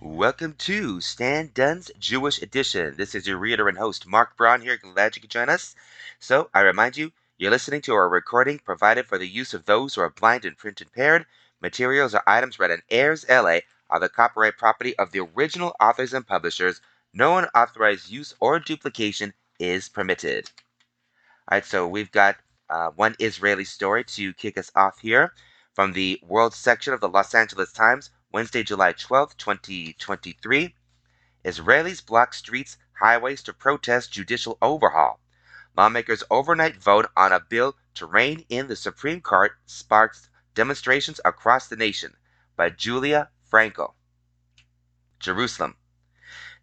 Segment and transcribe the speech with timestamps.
[0.00, 2.94] Welcome to Stan Dunn's Jewish Edition.
[2.96, 4.76] This is your reader and host, Mark Braun, here.
[4.76, 5.74] Glad you could join us.
[6.20, 9.96] So, I remind you, you're listening to a recording provided for the use of those
[9.96, 11.26] who are blind and print impaired.
[11.60, 16.24] Materials or items read in AIRSLA are the copyright property of the original authors and
[16.24, 16.80] publishers.
[17.12, 20.48] No unauthorized use or duplication is permitted.
[21.50, 22.36] All right, so we've got
[22.70, 25.32] uh, one Israeli story to kick us off here
[25.74, 30.74] from the world section of the Los Angeles Times, Wednesday, July 12, 2023.
[31.46, 35.18] Israelis block streets, highways to protest judicial overhaul.
[35.74, 41.68] Lawmakers' overnight vote on a bill to rein in the Supreme Court sparks demonstrations across
[41.68, 42.18] the nation.
[42.54, 43.94] By Julia Franco.
[45.18, 45.78] Jerusalem.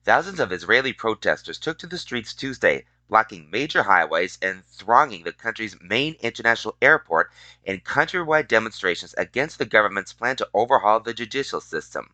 [0.04, 5.32] Thousands of Israeli protesters took to the streets Tuesday blocking major highways and thronging the
[5.32, 7.32] country's main international airport
[7.64, 12.14] in countrywide demonstrations against the government's plan to overhaul the judicial system.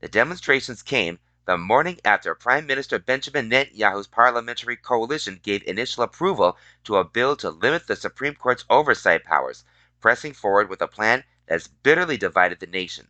[0.00, 6.56] The demonstrations came the morning after Prime Minister Benjamin Netanyahu's parliamentary coalition gave initial approval
[6.84, 9.64] to a bill to limit the Supreme Court's oversight powers,
[10.00, 13.08] pressing forward with a plan that has bitterly divided the nation.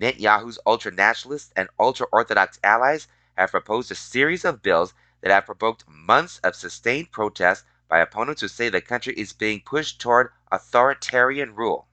[0.00, 4.92] Netanyahu's ultra nationalist and ultra Orthodox allies have proposed a series of bills
[5.24, 9.58] that have provoked months of sustained protest by opponents who say the country is being
[9.64, 11.88] pushed toward authoritarian rule.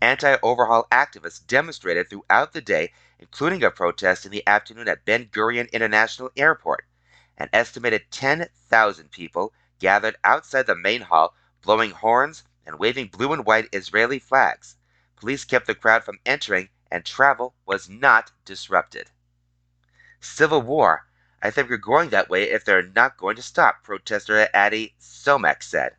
[0.00, 5.26] Anti overhaul activists demonstrated throughout the day, including a protest in the afternoon at Ben
[5.26, 6.86] Gurion International Airport.
[7.38, 13.46] An estimated 10,000 people gathered outside the main hall, blowing horns and waving blue and
[13.46, 14.74] white Israeli flags.
[15.14, 19.12] Police kept the crowd from entering, and travel was not disrupted.
[20.18, 21.06] Civil war
[21.44, 25.62] I think we're going that way if they're not going to stop, protester Adi Somek
[25.62, 25.94] said.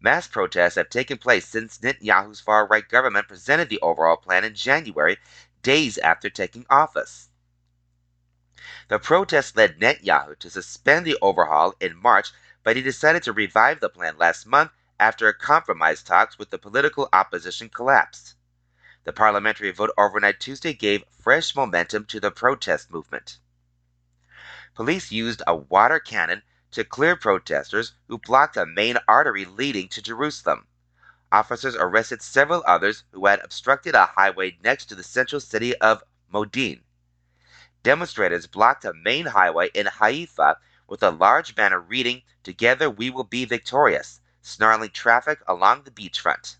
[0.00, 4.54] Mass protests have taken place since Netanyahu's far right government presented the overall plan in
[4.54, 5.18] January,
[5.60, 7.28] days after taking office.
[8.88, 12.32] The protests led Netanyahu to suspend the overhaul in March,
[12.64, 17.10] but he decided to revive the plan last month after compromise talks with the political
[17.12, 18.36] opposition collapsed.
[19.04, 23.36] The parliamentary vote overnight Tuesday gave fresh momentum to the protest movement
[24.80, 30.00] police used a water cannon to clear protesters who blocked a main artery leading to
[30.00, 30.66] Jerusalem.
[31.30, 36.02] Officers arrested several others who had obstructed a highway next to the central city of
[36.32, 36.80] Modiin.
[37.82, 40.56] Demonstrators blocked a main highway in Haifa
[40.88, 46.56] with a large banner reading, Together we will be victorious, snarling traffic along the beachfront.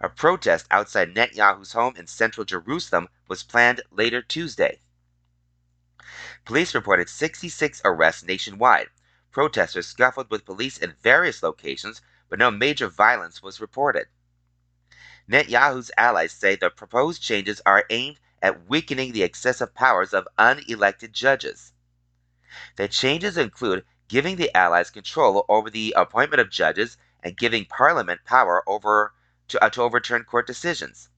[0.00, 4.80] A protest outside Netanyahu's home in central Jerusalem was planned later Tuesday.
[6.44, 8.88] Police reported 66 arrests nationwide.
[9.32, 14.06] Protesters scuffled with police in various locations, but no major violence was reported.
[15.28, 21.10] Netanyahu's allies say the proposed changes are aimed at weakening the excessive powers of unelected
[21.10, 21.72] judges.
[22.76, 28.24] The changes include giving the allies control over the appointment of judges and giving Parliament
[28.24, 29.14] power over
[29.48, 31.08] to, uh, to overturn court decisions.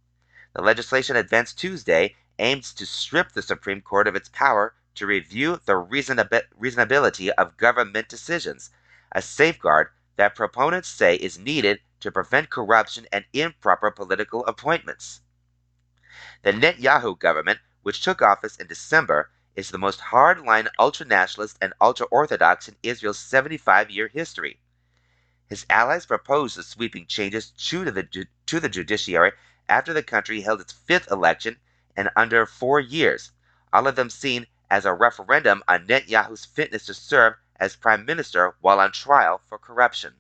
[0.55, 5.61] The legislation advanced Tuesday aims to strip the Supreme Court of its power to review
[5.65, 8.71] the reasonability of government decisions,
[9.13, 15.21] a safeguard that proponents say is needed to prevent corruption and improper political appointments.
[16.43, 21.73] The Netanyahu government, which took office in December, is the most hardline ultra nationalist and
[21.81, 24.61] ultra orthodox in Israel's 75 year history.
[25.47, 29.33] His allies proposed the sweeping changes to the, to the judiciary
[29.69, 31.57] after the country held its fifth election
[31.97, 33.31] in under four years,
[33.73, 38.55] all of them seen as a referendum on Netanyahu's fitness to serve as prime minister
[38.61, 40.15] while on trial for corruption.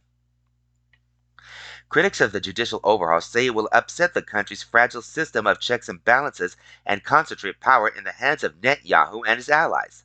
[1.88, 5.88] Critics of the judicial overhaul say it will upset the country's fragile system of checks
[5.88, 10.04] and balances and concentrate power in the hands of Netanyahu and his allies.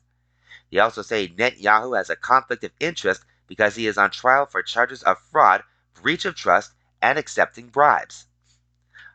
[0.70, 4.62] They also say Netanyahu has a conflict of interest because he is on trial for
[4.62, 5.62] charges of fraud,
[5.92, 6.72] breach of trust,
[7.02, 8.26] and accepting bribes.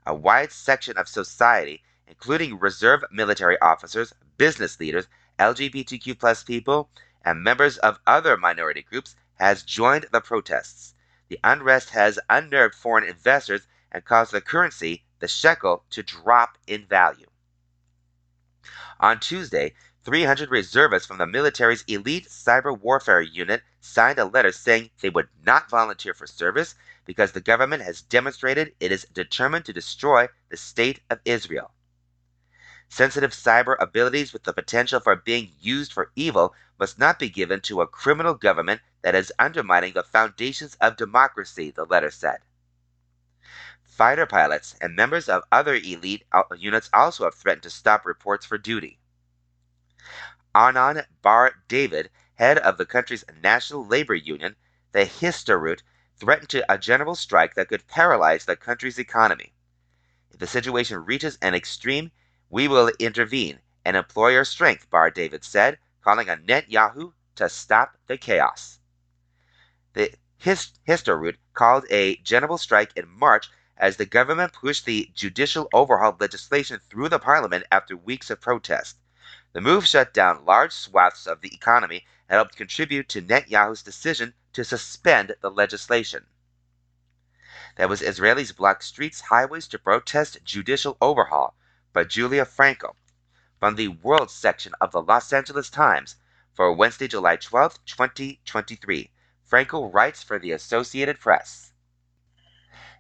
[0.05, 5.07] A wide section of society, including reserve military officers, business leaders,
[5.39, 6.89] LGBTQ people,
[7.23, 10.93] and members of other minority groups has joined the protests.
[11.29, 16.85] The unrest has unnerved foreign investors and caused the currency, the shekel, to drop in
[16.85, 17.27] value.
[18.99, 24.89] On Tuesday, 300 reservists from the military's elite cyber warfare unit signed a letter saying
[25.01, 26.75] they would not volunteer for service
[27.05, 31.71] because the government has demonstrated it is determined to destroy the state of Israel.
[32.91, 37.61] Sensitive cyber abilities with the potential for being used for evil must not be given
[37.61, 42.39] to a criminal government that is undermining the foundations of democracy, the letter said.
[43.83, 46.25] Fighter pilots and members of other elite
[46.57, 48.99] units also have threatened to stop reports for duty.
[50.55, 54.55] Arnon Bar David, head of the country's national labor union,
[54.93, 55.83] the Histadrut,
[56.15, 59.53] threatened to a general strike that could paralyze the country's economy.
[60.31, 62.11] If the situation reaches an extreme,
[62.49, 67.95] we will intervene and employ our strength, Bar David said, calling on Netanyahu to stop
[68.07, 68.79] the chaos.
[69.93, 76.17] The Histadrut called a general strike in March as the government pushed the judicial overhaul
[76.19, 78.97] legislation through the parliament after weeks of protest.
[79.53, 84.33] The move shut down large swaths of the economy and helped contribute to Netanyahu's decision
[84.53, 86.25] to suspend the legislation.
[87.75, 91.55] That was Israelis blocked streets, highways to protest judicial overhaul
[91.93, 92.95] by Julia Franco
[93.59, 96.15] from the World section of the Los Angeles Times
[96.53, 99.11] for Wednesday, July 12, 2023.
[99.43, 101.71] Franco writes for the Associated Press.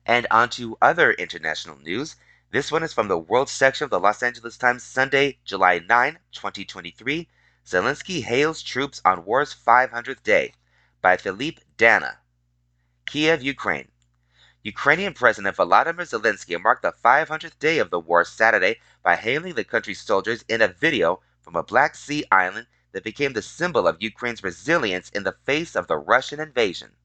[0.05, 2.15] And on to other international news.
[2.51, 6.17] This one is from the World section of the Los Angeles Times, Sunday, July 9,
[6.31, 7.27] 2023.
[7.65, 10.53] Zelensky hails troops on war's 500th day
[11.01, 12.17] by Philippe Dana.
[13.05, 13.88] Kiev, Ukraine.
[14.63, 19.63] Ukrainian President Volodymyr Zelensky marked the 500th day of the war Saturday by hailing the
[19.63, 24.01] country's soldiers in a video from a Black Sea island that became the symbol of
[24.01, 26.97] Ukraine's resilience in the face of the Russian invasion.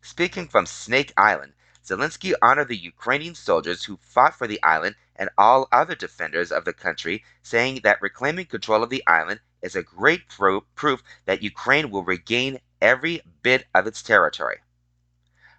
[0.00, 1.52] Speaking from Snake Island,
[1.84, 6.64] Zelensky honored the Ukrainian soldiers who fought for the island and all other defenders of
[6.64, 11.44] the country, saying that reclaiming control of the island is a great pro- proof that
[11.44, 14.60] Ukraine will regain every bit of its territory.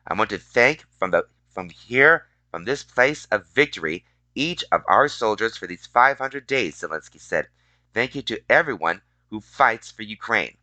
[0.05, 4.05] I want to thank from the from here, from this place of victory,
[4.35, 7.47] each of our soldiers for these 500 days, Zelensky said.
[7.93, 10.57] Thank you to everyone who fights for Ukraine.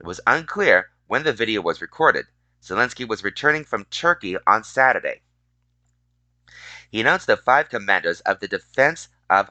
[0.00, 2.26] It was unclear when the video was recorded.
[2.62, 5.22] Zelensky was returning from Turkey on Saturday.
[6.90, 9.50] He announced that five commanders of the defense of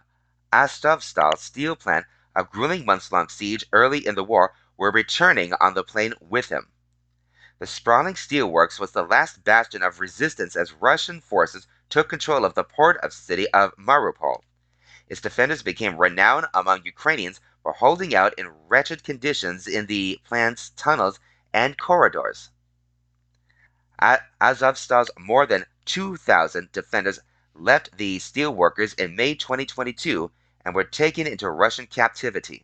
[0.52, 2.06] Azovstal steel plant,
[2.36, 6.50] a grueling months long siege early in the war, were returning on the plane with
[6.50, 6.72] him.
[7.60, 12.54] The sprawling steelworks was the last bastion of resistance as Russian forces took control of
[12.54, 14.44] the port of city of Mariupol.
[15.08, 20.70] Its defenders became renowned among Ukrainians for holding out in wretched conditions in the plant's
[20.70, 21.20] tunnels
[21.52, 22.52] and corridors.
[24.00, 27.20] Azovstal's more than 2,000 defenders
[27.56, 30.30] left the steelworkers in May 2022
[30.64, 32.64] and were taken into Russian captivity.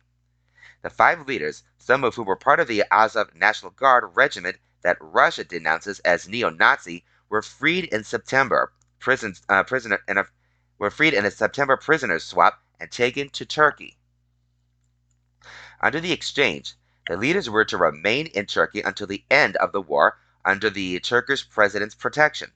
[0.82, 4.98] The five leaders, some of whom were part of the Azov National Guard regiment, that
[5.00, 8.72] Russia denounces as neo-Nazi were freed in September.
[9.00, 10.26] Prisons, uh, prisoner in a,
[10.78, 13.96] were freed in a September prisoner swap and taken to Turkey.
[15.80, 16.74] Under the exchange,
[17.08, 21.00] the leaders were to remain in Turkey until the end of the war under the
[21.00, 22.52] Turkish president's protection.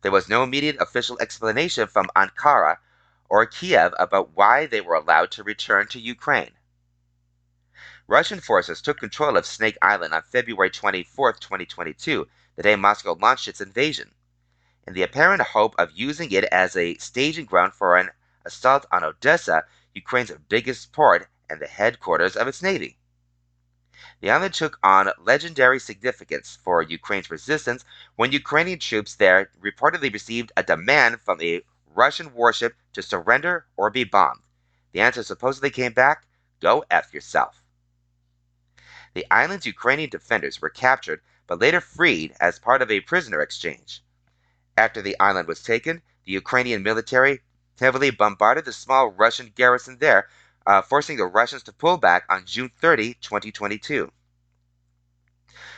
[0.00, 2.78] There was no immediate official explanation from Ankara
[3.28, 6.52] or Kiev about why they were allowed to return to Ukraine.
[8.08, 12.26] Russian forces took control of Snake Island on February 24, 2022,
[12.56, 14.12] the day Moscow launched its invasion,
[14.84, 18.10] in the apparent hope of using it as a staging ground for an
[18.44, 19.64] assault on Odessa,
[19.94, 22.98] Ukraine's biggest port and the headquarters of its navy.
[24.20, 27.84] The island took on legendary significance for Ukraine's resistance
[28.16, 33.90] when Ukrainian troops there reportedly received a demand from a Russian warship to surrender or
[33.90, 34.42] be bombed.
[34.90, 36.26] The answer supposedly came back
[36.60, 37.61] go F yourself.
[39.14, 44.02] The island's Ukrainian defenders were captured but later freed as part of a prisoner exchange.
[44.76, 47.42] After the island was taken, the Ukrainian military
[47.78, 50.28] heavily bombarded the small Russian garrison there,
[50.66, 54.12] uh, forcing the Russians to pull back on June 30, 2022.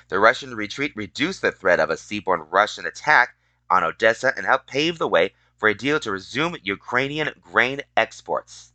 [0.09, 3.37] The Russian retreat reduced the threat of a seaborne Russian attack
[3.71, 8.74] on Odessa and helped pave the way for a deal to resume Ukrainian grain exports.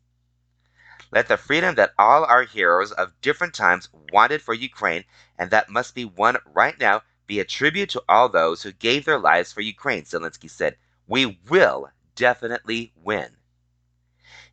[1.12, 5.06] Let the freedom that all our heroes of different times wanted for Ukraine,
[5.40, 9.06] and that must be won right now, be a tribute to all those who gave
[9.06, 10.78] their lives for Ukraine, Zelensky said.
[11.08, 13.38] We will definitely win.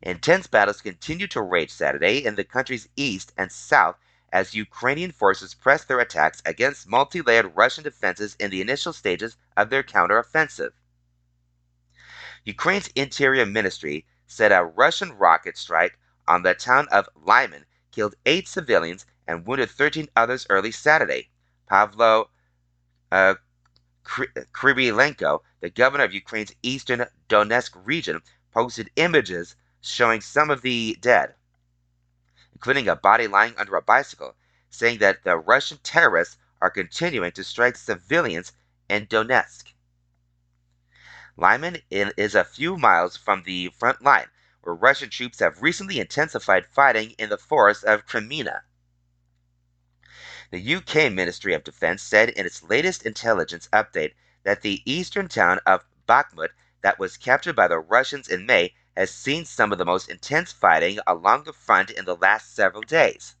[0.01, 3.97] Intense battles continue to rage Saturday in the country's east and south
[4.31, 9.37] as Ukrainian forces press their attacks against multi layered Russian defenses in the initial stages
[9.55, 10.71] of their counteroffensive.
[12.43, 18.47] Ukraine's Interior Ministry said a Russian rocket strike on the town of Lyman killed eight
[18.47, 21.29] civilians and wounded 13 others early Saturday.
[21.67, 22.29] Pavlo
[23.11, 23.35] uh,
[24.03, 31.35] Kyrylenko, the governor of Ukraine's eastern Donetsk region, posted images showing some of the dead,
[32.53, 34.35] including a body lying under a bicycle,
[34.69, 38.53] saying that the Russian terrorists are continuing to strike civilians
[38.89, 39.73] in Donetsk.
[41.35, 44.27] Lyman is a few miles from the front line,
[44.67, 48.63] where Russian troops have recently intensified fighting in the forests of Kreminna.
[50.51, 54.11] The UK Ministry of Defense said in its latest intelligence update
[54.43, 56.49] that the eastern town of Bakhmut,
[56.81, 60.51] that was captured by the Russians in May, has seen some of the most intense
[60.51, 63.37] fighting along the front in the last several days.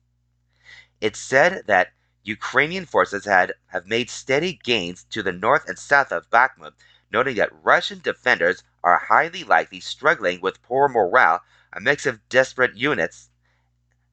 [1.01, 1.91] It said that
[2.23, 6.71] Ukrainian forces had have made steady gains to the north and south of Bakhmut,
[7.11, 11.41] noting that Russian defenders are highly likely struggling with poor morale,
[11.73, 13.29] a mix of desperate units,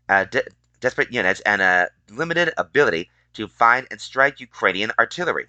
[0.09, 0.49] uh, de-
[0.81, 5.49] desperate units, and a limited ability to find and strike Ukrainian artillery.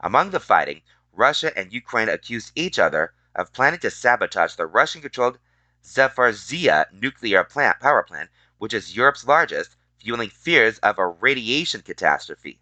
[0.00, 5.38] Among the fighting, Russia and Ukraine accused each other of planning to sabotage the Russian-controlled
[5.84, 12.60] Zaporizhia nuclear plant, power plant, which is Europe's largest, fueling fears of a radiation catastrophe.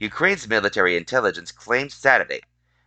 [0.00, 2.40] Ukraine's military intelligence claimed Saturday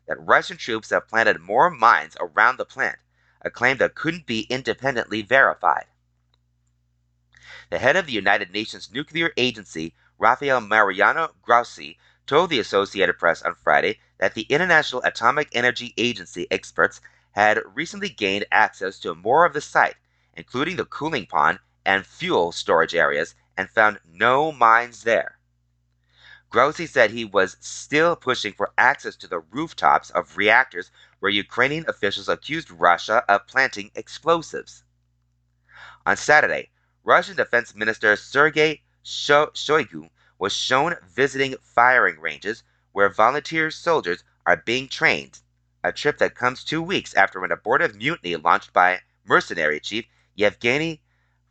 [0.07, 2.99] that Russian troops have planted more mines around the plant,
[3.41, 5.85] a claim that couldn't be independently verified.
[7.69, 13.41] The head of the United Nations Nuclear Agency, Rafael Mariano Grossi, told the Associated Press
[13.41, 16.99] on Friday that the International Atomic Energy Agency experts
[17.31, 19.95] had recently gained access to more of the site,
[20.33, 25.36] including the cooling pond and fuel storage areas, and found no mines there.
[26.49, 30.89] Grossi said he was still pushing for access to the rooftops of reactors
[31.19, 34.83] where Ukrainian officials accused Russia of planting explosives.
[36.05, 36.71] On Saturday,
[37.03, 42.63] Russian Defense Minister Sergei Shoigu was shown visiting firing ranges
[42.93, 45.41] where volunteer soldiers are being trained,
[45.83, 51.03] a trip that comes two weeks after an abortive mutiny launched by mercenary chief Yevgeny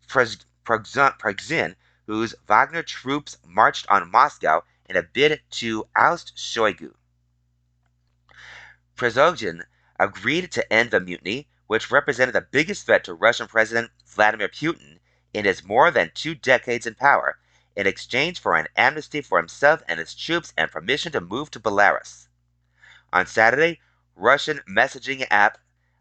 [0.09, 1.77] Prigozhin
[2.07, 6.95] whose Wagner troops marched on Moscow in a bid to oust Shoigu.
[8.97, 9.65] Prigozhin
[9.99, 14.99] agreed to end the mutiny, which represented the biggest threat to Russian President Vladimir Putin
[15.35, 17.39] in his more than two decades in power,
[17.75, 21.61] in exchange for an amnesty for himself and his troops and permission to move to
[21.61, 22.29] Belarus.
[23.13, 23.81] On Saturday,
[24.15, 25.59] Russian messaging app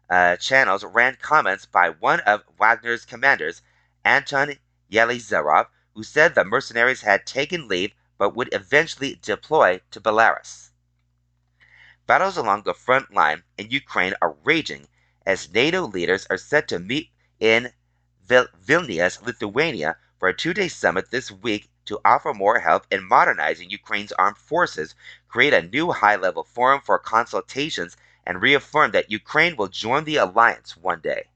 [0.08, 3.60] uh, channels ran comments by one of Wagner's commanders,
[4.04, 4.54] Anton
[4.90, 10.70] Yelizarov, who said the mercenaries had taken leave but would eventually deploy to Belarus.
[12.06, 14.86] Battles along the front line in Ukraine are raging
[15.26, 17.72] as NATO leaders are set to meet in
[18.24, 23.06] Vil- Vilnius, Lithuania, for a two day summit this week to offer more help in
[23.06, 24.94] modernizing Ukraine's armed forces,
[25.28, 30.16] create a new high level forum for consultations, and reaffirm that Ukraine will join the
[30.16, 31.28] alliance one day.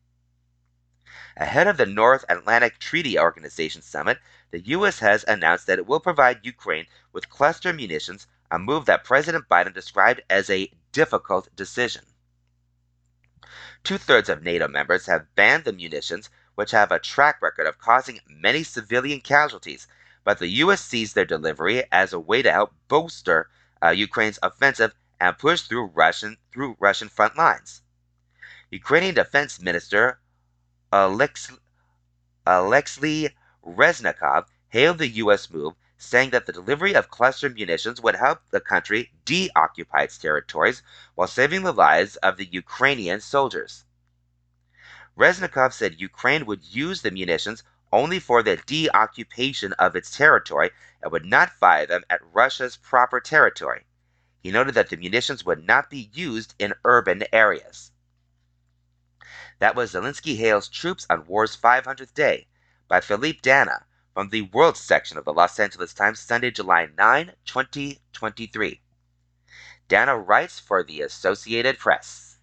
[1.37, 4.19] Ahead of the North Atlantic Treaty Organization summit,
[4.50, 4.99] the U.S.
[4.99, 9.73] has announced that it will provide Ukraine with cluster munitions, a move that President Biden
[9.73, 12.04] described as a difficult decision.
[13.85, 17.78] Two thirds of NATO members have banned the munitions, which have a track record of
[17.78, 19.87] causing many civilian casualties,
[20.25, 20.85] but the U.S.
[20.85, 23.49] sees their delivery as a way to help bolster
[23.83, 27.83] uh, Ukraine's offensive and push through Russian through Russian front lines.
[28.71, 30.21] Ukrainian Defense Minister
[30.92, 31.52] Alex,
[32.47, 35.50] Alexei Reznikov hailed the U.S.
[35.50, 40.83] move, saying that the delivery of cluster munitions would help the country deoccupy its territories
[41.14, 43.85] while saving the lives of the Ukrainian soldiers.
[45.14, 47.62] Reznikov said Ukraine would use the munitions
[47.93, 50.71] only for the deoccupation of its territory
[51.02, 53.85] and would not fire them at Russia's proper territory.
[54.40, 57.93] He noted that the munitions would not be used in urban areas.
[59.59, 62.47] That was Zelensky Hails Troops on War's 500th Day
[62.90, 67.32] by Philippe Dana from the World section of the Los Angeles Times, Sunday, July 9,
[67.44, 68.80] 2023.
[69.87, 72.38] Dana writes for the Associated Press.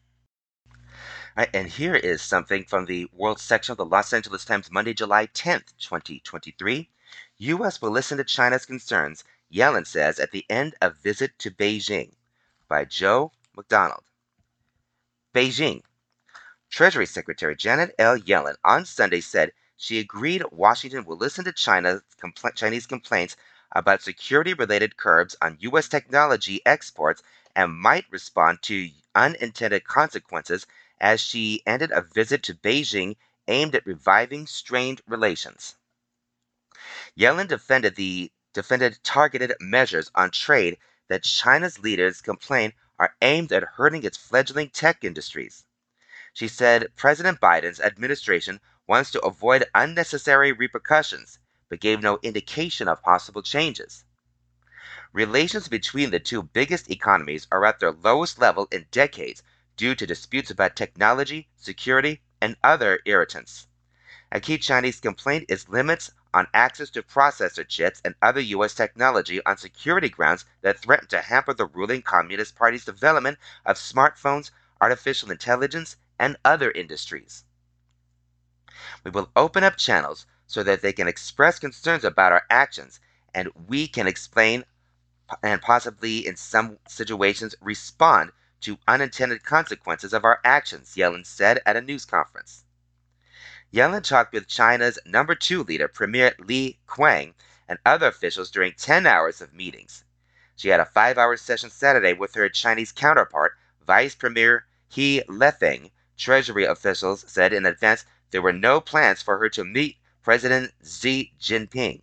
[1.35, 5.27] And here is something from the World section of the Los Angeles Times, Monday, July
[5.27, 6.89] 10th, 2023.
[7.39, 7.81] U.S.
[7.81, 12.13] will listen to China's concerns, Yellen says at the end of visit to Beijing
[12.69, 14.05] by Joe McDonald.
[15.35, 15.81] Beijing,
[16.69, 18.17] Treasury Secretary Janet L.
[18.17, 23.35] Yellen on Sunday said she agreed Washington will listen to China's compl- Chinese complaints
[23.71, 25.87] about security related curbs on U.S.
[25.87, 27.21] technology exports
[27.55, 30.65] and might respond to unintended consequences
[30.99, 33.17] as she ended a visit to Beijing
[33.47, 35.75] aimed at reviving strained relations.
[37.15, 43.63] Yellen defended the defended targeted measures on trade that China's leaders complain are aimed at
[43.63, 45.65] hurting its fledgling tech industries.
[46.33, 51.39] She said President Biden's administration wants to avoid unnecessary repercussions,
[51.69, 54.05] but gave no indication of possible changes.
[55.13, 59.43] Relations between the two biggest economies are at their lowest level in decades
[59.75, 63.67] due to disputes about technology, security, and other irritants.
[64.31, 68.75] A key Chinese complaint is limits on access to processor chips and other U.S.
[68.75, 74.51] technology on security grounds that threaten to hamper the ruling Communist Party's development of smartphones,
[74.79, 77.45] artificial intelligence, and other industries.
[79.03, 82.99] We will open up channels so that they can express concerns about our actions
[83.33, 84.65] and we can explain
[85.43, 88.31] and possibly in some situations respond
[88.61, 92.63] to unintended consequences of our actions, Yellen said at a news conference.
[93.73, 97.33] Yellen talked with China's number two leader, Premier Li Qiang,
[97.67, 100.05] and other officials during 10 hours of meetings.
[100.55, 105.91] She had a five hour session Saturday with her Chinese counterpart, Vice Premier He Lifeng.
[106.17, 111.31] Treasury officials said in advance there were no plans for her to meet President Xi
[111.39, 112.01] Jinping.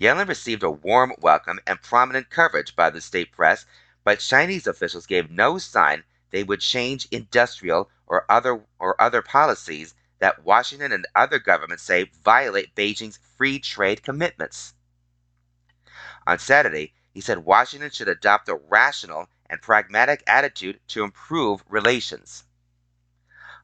[0.00, 3.66] Yellen received a warm welcome and prominent coverage by the state press,
[4.04, 9.94] but Chinese officials gave no sign they would change industrial or other or other policies
[10.18, 14.74] that Washington and other governments say violate Beijing's free trade commitments.
[16.26, 22.44] On Saturday, he said Washington should adopt a rational and pragmatic attitude to improve relations.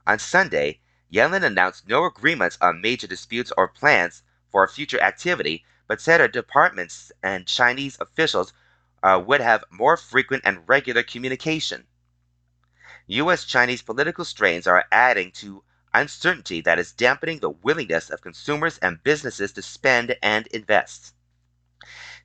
[0.07, 0.81] On Sunday,
[1.15, 6.27] Yellen announced no agreements on major disputes or plans for future activity but said her
[6.27, 8.53] departments and Chinese officials
[9.01, 11.87] uh, would have more frequent and regular communication.
[13.07, 13.45] U.S.
[13.45, 19.01] Chinese political strains are adding to uncertainty that is dampening the willingness of consumers and
[19.05, 21.15] businesses to spend and invest.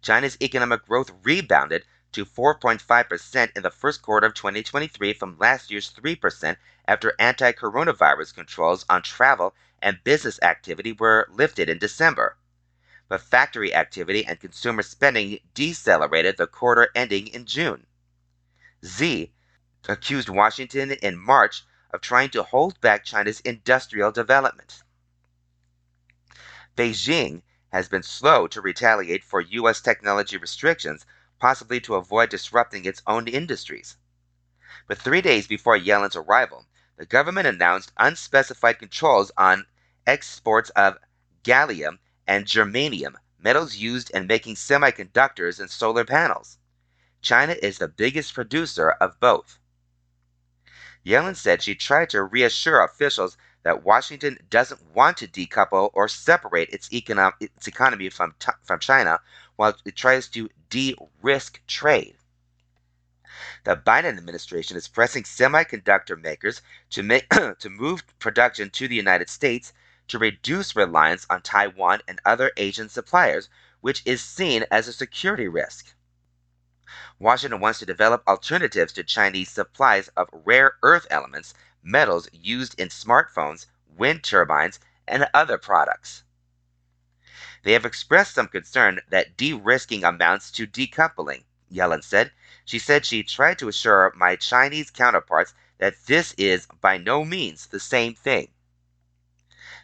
[0.01, 5.91] China's economic growth rebounded to 4.5% in the first quarter of 2023 from last year's
[5.91, 12.37] 3% after anti coronavirus controls on travel and business activity were lifted in December
[13.09, 17.87] but factory activity and consumer spending decelerated the quarter ending in June.
[18.85, 19.33] Xi
[19.87, 24.83] accused Washington in March of trying to hold back China's industrial development.
[26.77, 29.81] Beijing has been slow to retaliate for U.S.
[29.81, 31.03] technology restrictions,
[31.39, 33.97] possibly to avoid disrupting its own industries.
[34.87, 39.65] But three days before Yellen's arrival, the government announced unspecified controls on
[40.05, 40.97] exports of
[41.43, 46.57] gallium and germanium, metals used in making semiconductors and solar panels.
[47.21, 49.59] China is the biggest producer of both.
[51.05, 56.69] Yellen said she tried to reassure officials that Washington doesn't want to decouple or separate
[56.69, 59.19] its, econo- its economy from, t- from China
[59.59, 62.15] while it tries to de risk trade.
[63.65, 67.27] The Biden administration is pressing semiconductor makers to, make,
[67.59, 69.73] to move production to the United States
[70.07, 73.49] to reduce reliance on Taiwan and other Asian suppliers,
[73.81, 75.93] which is seen as a security risk.
[77.19, 82.87] Washington wants to develop alternatives to Chinese supplies of rare earth elements, metals used in
[82.87, 86.23] smartphones, wind turbines, and other products.
[87.63, 92.31] They have expressed some concern that de risking amounts to decoupling, Yellen said.
[92.65, 97.67] She said she tried to assure my Chinese counterparts that this is by no means
[97.67, 98.49] the same thing.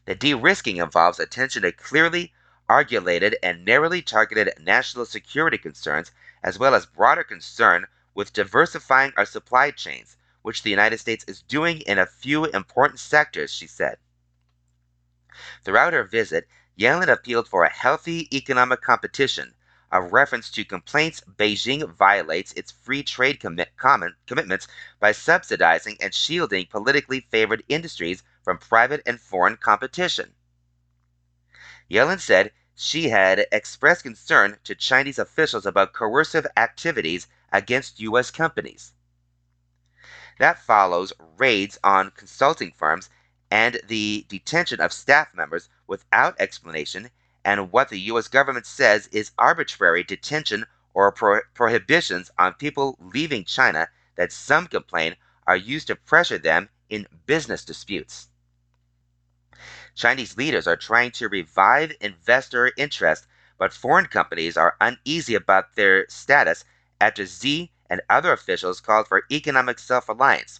[0.06, 2.34] The de-risking involves attention to clearly
[2.70, 6.12] articulated and narrowly targeted national security concerns,
[6.44, 11.42] as well as broader concern with diversifying our supply chains, which the United States is
[11.42, 13.98] doing in a few important sectors, she said.
[15.64, 19.56] Throughout her visit, Yellen appealed for a healthy economic competition,
[19.92, 23.72] a reference to complaints Beijing violates its free trade commit-
[24.28, 24.68] commitments
[25.00, 30.36] by subsidizing and shielding politically favored industries from private and foreign competition.
[31.90, 38.32] Yellen said she had expressed concern to Chinese officials about coercive activities against U.S.
[38.32, 38.92] companies.
[40.40, 43.10] That follows raids on consulting firms
[43.52, 47.10] and the detention of staff members without explanation,
[47.44, 48.28] and what the U.S.
[48.28, 55.16] government says is arbitrary detention or pro- prohibitions on people leaving China that some complain
[55.48, 58.30] are used to pressure them in business disputes.
[59.96, 63.28] Chinese leaders are trying to revive investor interest,
[63.58, 66.66] but foreign companies are uneasy about their status
[67.00, 70.60] after Xi and other officials called for economic self reliance.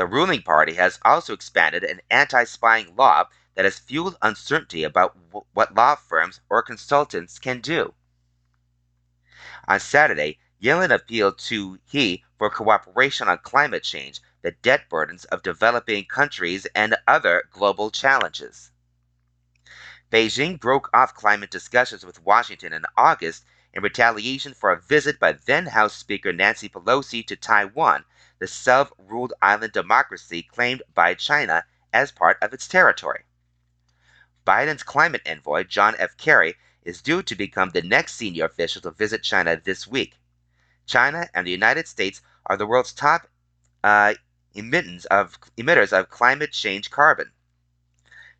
[0.00, 5.12] The ruling party has also expanded an anti spying law that has fueled uncertainty about
[5.28, 7.92] w- what law firms or consultants can do.
[9.68, 15.42] On Saturday, Yellen appealed to He for cooperation on climate change, the debt burdens of
[15.42, 18.70] developing countries, and other global challenges.
[20.10, 25.32] Beijing broke off climate discussions with Washington in August in retaliation for a visit by
[25.32, 28.06] then House Speaker Nancy Pelosi to Taiwan,
[28.40, 33.24] the self ruled island democracy claimed by China as part of its territory.
[34.46, 36.16] Biden's climate envoy, John F.
[36.16, 40.16] Kerry, is due to become the next senior official to visit China this week.
[40.86, 43.28] China and the United States are the world's top
[43.84, 44.14] uh,
[44.56, 47.30] emitters, of, emitters of climate change carbon.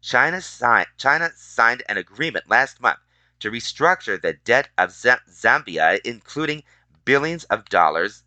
[0.00, 2.98] China, si- China signed an agreement last month
[3.38, 6.62] to restructure the debt of Z- Zambia, including
[7.04, 8.24] billions of dollars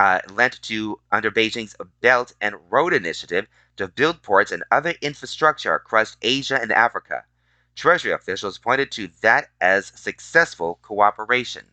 [0.00, 5.74] uh, lent to under Beijing's Belt and Road Initiative to build ports and other infrastructure
[5.74, 7.26] across Asia and Africa.
[7.76, 11.66] Treasury officials pointed to that as successful cooperation.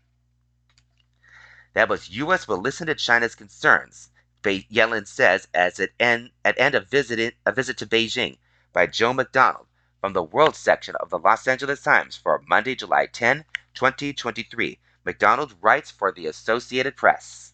[1.74, 2.50] That was U.S.
[2.50, 4.10] will listen to China's concerns,
[4.44, 8.40] Yellen says as it end, at end of visit, a visit to Beijing
[8.74, 9.68] by Joe McDonald
[10.02, 14.80] from the World section of the Los Angeles Times for Monday, July 10, 2023.
[15.06, 17.54] McDonald writes for the Associated Press.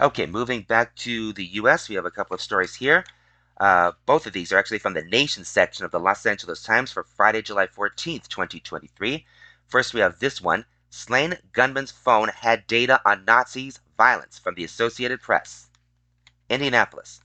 [0.00, 3.02] Okay, moving back to the U.S., we have a couple of stories here.
[3.60, 6.92] Uh, both of these are actually from the Nation section of the Los Angeles Times
[6.92, 9.26] for Friday, July 14th, 2023.
[9.66, 14.62] First, we have this one Slain gunman's phone had data on Nazis' violence from the
[14.62, 15.66] Associated Press.
[16.48, 17.20] Indianapolis.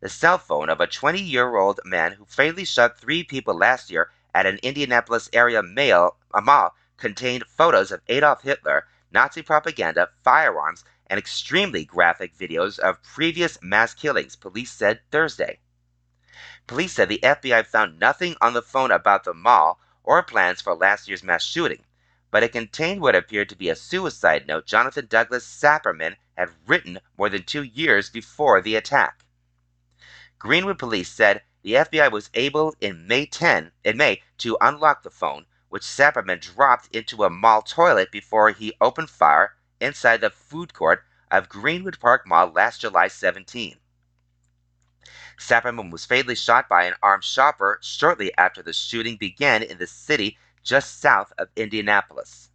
[0.00, 3.90] The cell phone of a 20 year old man who fatally shot three people last
[3.90, 11.18] year at an Indianapolis area mall contained photos of Adolf Hitler, Nazi propaganda, firearms, and
[11.18, 15.60] extremely graphic videos of previous mass killings, police said Thursday.
[16.66, 20.74] Police said the FBI found nothing on the phone about the mall or plans for
[20.74, 21.84] last year's mass shooting
[22.30, 26.98] but it contained what appeared to be a suicide note Jonathan Douglas Sapirman had written
[27.18, 29.26] more than two years before the attack.
[30.38, 35.10] Greenwood police said the FBI was able in May 10 in May to unlock the
[35.10, 40.72] phone, which Sapirman dropped into a mall toilet before he opened fire inside the food
[40.72, 43.76] court of Greenwood Park Mall last July 17.
[45.38, 49.86] Sapirman was fatally shot by an armed shopper shortly after the shooting began in the
[49.86, 52.50] city just south of Indianapolis.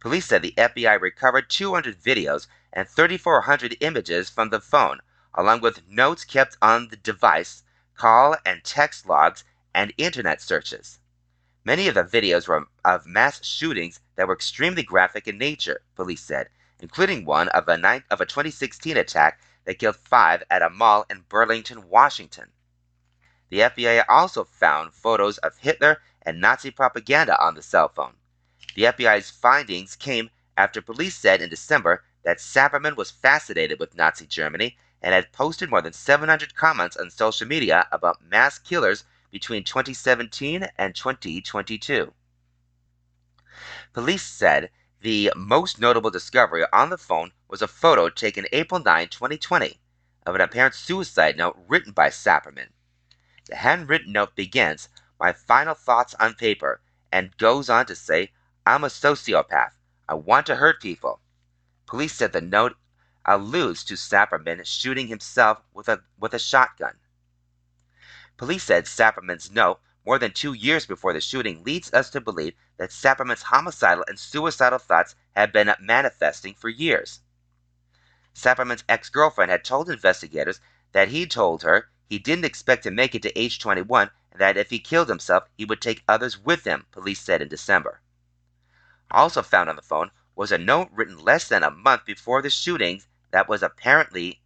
[0.00, 5.00] Police said the FBI recovered 200 videos and 3,400 images from the phone,
[5.34, 9.44] along with notes kept on the device, call and text logs,
[9.74, 11.00] and internet searches.
[11.68, 16.22] Many of the videos were of mass shootings that were extremely graphic in nature, police
[16.22, 16.48] said,
[16.80, 21.26] including one of a, of a 2016 attack that killed five at a mall in
[21.28, 22.52] Burlington, Washington.
[23.50, 28.14] The FBI also found photos of Hitler and Nazi propaganda on the cell phone.
[28.74, 34.26] The FBI's findings came after police said in December that Sapirman was fascinated with Nazi
[34.26, 39.64] Germany and had posted more than 700 comments on social media about mass killers between
[39.64, 42.12] 2017 and 2022.
[43.92, 49.08] Police said the most notable discovery on the phone was a photo taken April 9,
[49.08, 49.80] 2020,
[50.26, 52.72] of an apparent suicide note written by Sapirman.
[53.46, 54.88] The handwritten note begins
[55.18, 58.32] my final thoughts on paper, and goes on to say,
[58.66, 59.72] I'm a sociopath.
[60.08, 61.20] I want to hurt people.
[61.86, 62.76] Police said the note
[63.24, 66.98] alludes to Sapirman shooting himself with a, with a shotgun.
[68.38, 72.54] Police said Sapirman's note, more than two years before the shooting, leads us to believe
[72.76, 77.20] that Sapirman's homicidal and suicidal thoughts had been manifesting for years.
[78.32, 80.60] Sapirman's ex girlfriend had told investigators
[80.92, 84.56] that he told her he didn't expect to make it to age 21 and that
[84.56, 88.00] if he killed himself, he would take others with him, police said in December.
[89.10, 92.50] Also found on the phone was a note written less than a month before the
[92.50, 94.40] shooting that was apparently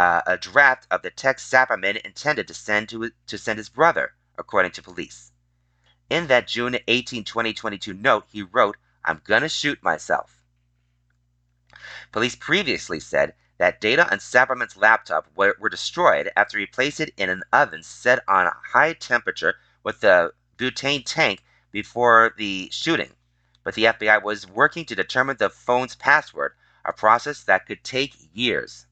[0.00, 4.14] uh, a draft of the text Sapirman intended to send to, to send his brother,
[4.38, 5.30] according to police.
[6.08, 10.42] In that June 18, 2022 note, he wrote, I'm gonna shoot myself.
[12.12, 17.12] Police previously said that data on Sapirman's laptop were, were destroyed after he placed it
[17.18, 23.14] in an oven set on a high temperature with a butane tank before the shooting.
[23.62, 26.54] But the FBI was working to determine the phone's password,
[26.86, 28.86] a process that could take years.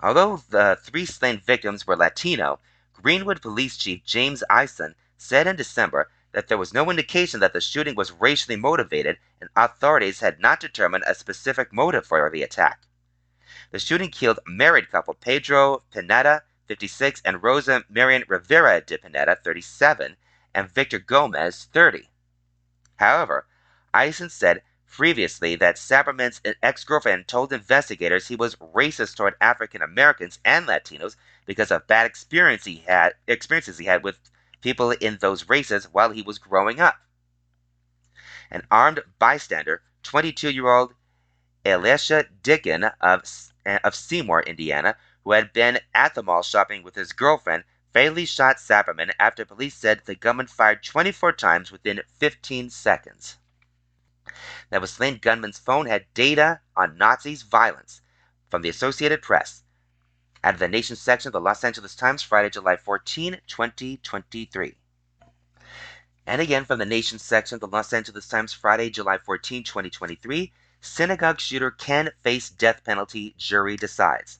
[0.00, 2.58] Although the three slain victims were Latino,
[2.92, 7.60] Greenwood Police Chief James Ison said in December that there was no indication that the
[7.60, 12.82] shooting was racially motivated and authorities had not determined a specific motive for the attack.
[13.70, 20.16] The shooting killed married couple Pedro Pineda, 56, and Rosa Marian Rivera de Pineda, 37,
[20.54, 22.10] and Victor Gomez, 30.
[22.96, 23.46] However,
[23.94, 24.62] Ison said
[24.96, 31.16] previously that Sapirman's ex girlfriend told investigators he was racist toward African Americans and Latinos
[31.46, 34.16] because of bad experience he had, experiences he had with
[34.60, 37.00] people in those races while he was growing up.
[38.52, 40.94] An armed bystander, 22 year old
[41.64, 43.24] Elisha Dicken of,
[43.66, 48.26] eh, of Seymour, Indiana, who had been at the mall shopping with his girlfriend, fatally
[48.26, 53.38] shot Sapirman after police said the gunman fired 24 times within 15 seconds.
[54.70, 58.00] That was slain gunman's phone had data on Nazis' violence
[58.50, 59.64] from the Associated Press.
[60.42, 64.76] Out of the Nation section of the Los Angeles Times, Friday, July 14, 2023.
[66.26, 70.52] And again from the Nation section of the Los Angeles Times, Friday, July 14, 2023.
[70.80, 74.38] Synagogue shooter can face death penalty, jury decides.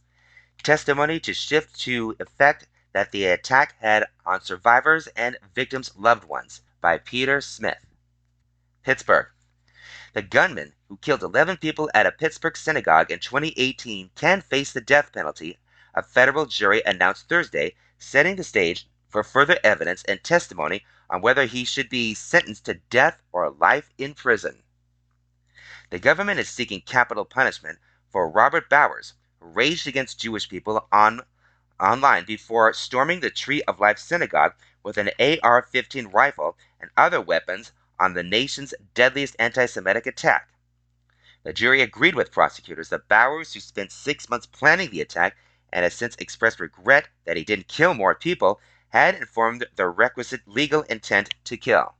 [0.63, 6.63] Testimony to shift to effect that the attack had on survivors and victims' loved ones
[6.81, 7.85] by Peter Smith.
[8.83, 9.27] Pittsburgh.
[10.15, 14.81] The gunman who killed 11 people at a Pittsburgh synagogue in 2018 can face the
[14.81, 15.59] death penalty,
[15.93, 21.47] a federal jury announced Thursday, setting the stage for further evidence and testimony on whether
[21.47, 24.63] he should be sentenced to death or life in prison.
[25.91, 31.23] The government is seeking capital punishment for Robert Bowers, who raged against Jewish people on
[31.81, 37.21] online before storming the Tree of Life synagogue with an AR 15 rifle and other
[37.21, 40.49] weapons on the nation's deadliest anti Semitic attack.
[41.43, 45.37] The jury agreed with prosecutors that Bowers, who spent six months planning the attack
[45.73, 50.41] and has since expressed regret that he didn't kill more people, had informed the requisite
[50.47, 51.95] legal intent to kill.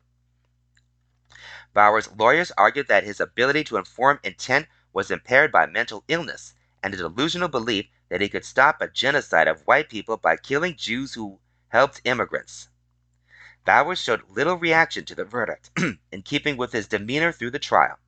[1.73, 6.95] Bowers' lawyers argued that his ability to inform intent was impaired by mental illness and
[6.95, 11.15] a delusional belief that he could stop a genocide of white people by killing Jews
[11.15, 12.69] who helped immigrants.
[13.65, 15.71] Bowers showed little reaction to the verdict,
[16.13, 17.99] in keeping with his demeanor through the trial.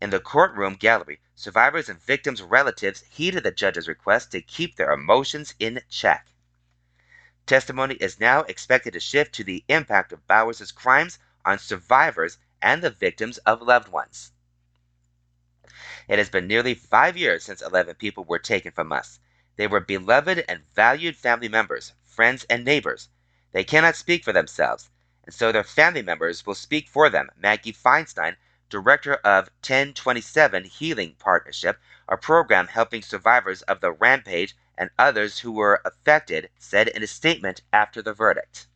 [0.00, 4.92] In the courtroom gallery, survivors and victims' relatives heeded the judge's request to keep their
[4.92, 6.26] emotions in check.
[7.46, 12.82] Testimony is now expected to shift to the impact of Bowers' crimes on survivors and
[12.82, 14.32] the victims of loved ones.
[16.08, 19.18] It has been nearly five years since 11 people were taken from us.
[19.56, 23.08] They were beloved and valued family members, friends, and neighbors.
[23.54, 24.90] They cannot speak for themselves,
[25.24, 27.30] and so their family members will speak for them.
[27.36, 28.36] Maggie Feinstein,
[28.68, 35.52] director of 1027 Healing Partnership, a program helping survivors of the rampage and others who
[35.52, 38.66] were affected, said in a statement after the verdict.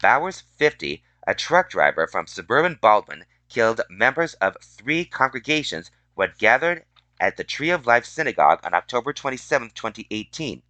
[0.00, 6.36] Bowers 50 a truck driver from suburban Baldwin killed members of three congregations who had
[6.36, 6.84] gathered
[7.20, 10.64] at the Tree of Life Synagogue on October 27, 2018.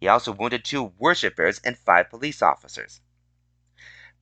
[0.00, 3.00] He also wounded two worshippers and five police officers.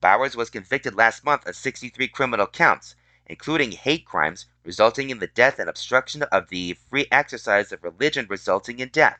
[0.01, 2.95] Bowers was convicted last month of 63 criminal counts,
[3.27, 8.25] including hate crimes resulting in the death and obstruction of the free exercise of religion
[8.29, 9.19] resulting in death.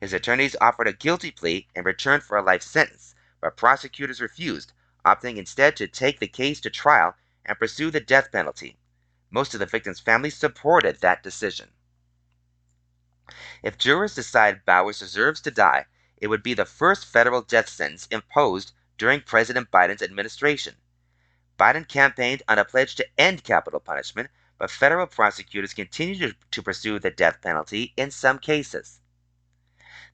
[0.00, 4.72] His attorneys offered a guilty plea in return for a life sentence, but prosecutors refused,
[5.04, 8.78] opting instead to take the case to trial and pursue the death penalty.
[9.30, 11.72] Most of the victims' families supported that decision.
[13.62, 15.84] If jurors decide Bowers deserves to die,
[16.16, 20.76] it would be the first federal death sentence imposed during President Biden's administration.
[21.58, 26.98] Biden campaigned on a pledge to end capital punishment, but federal prosecutors continue to, pursue
[26.98, 29.00] the death penalty in some cases.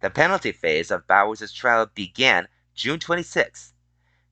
[0.01, 3.75] The penalty phase of Bowers' trial began June 26,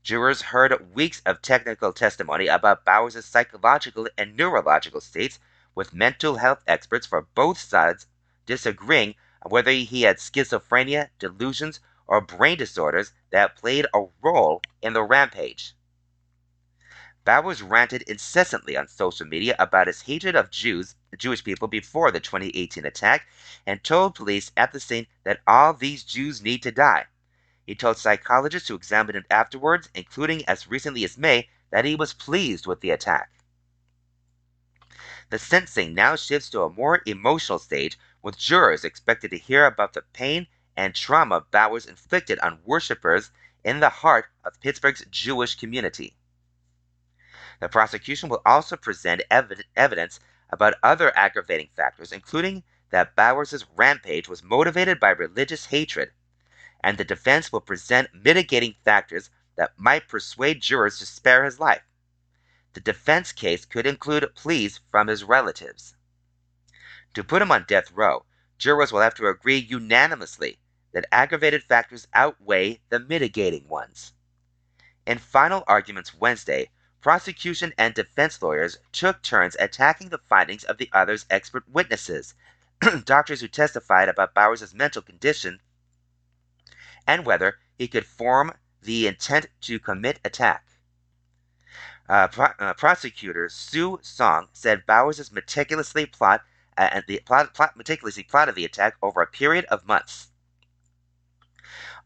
[0.03, 5.39] Jurors heard weeks of technical testimony about Bowers' psychological and neurological states,
[5.77, 8.09] with mental health experts for both sides
[8.47, 14.93] disagreeing on whether he had schizophrenia, delusions, or brain disorders that played a role in
[14.93, 15.75] the rampage.
[17.25, 22.19] Bowers ranted incessantly on social media about his hatred of Jews, Jewish people before the
[22.19, 23.29] 2018 attack,
[23.65, 27.07] and told police at the scene that all these Jews need to die.
[27.65, 32.13] He told psychologists who examined him afterwards, including as recently as May, that he was
[32.13, 33.31] pleased with the attack.
[35.31, 39.93] The sentencing now shifts to a more emotional stage, with jurors expected to hear about
[39.93, 43.31] the pain and trauma Bowers inflicted on worshippers
[43.65, 46.17] in the heart of Pittsburgh's Jewish community.
[47.61, 54.29] The prosecution will also present ev- evidence about other aggravating factors, including that Bowers' rampage
[54.29, 56.13] was motivated by religious hatred
[56.83, 61.83] and the defense will present mitigating factors that might persuade jurors to spare his life.
[62.73, 65.95] The defense case could include pleas from his relatives.
[67.15, 68.25] To put him on death row,
[68.59, 70.59] jurors will have to agree unanimously
[70.93, 74.13] that aggravated factors outweigh the mitigating ones.
[75.07, 76.71] In final arguments Wednesday,
[77.01, 82.35] prosecution and defense lawyers took turns attacking the findings of the other's expert witnesses,
[83.05, 85.61] doctors who testified about Bowers' mental condition
[87.07, 90.67] and whether he could form the intent to commit attack.
[92.09, 96.43] Uh, pro- uh, prosecutor Soo Song said Bowers' meticulously plot
[96.77, 100.29] and the plot, plot, meticulously plotted the attack over a period of months.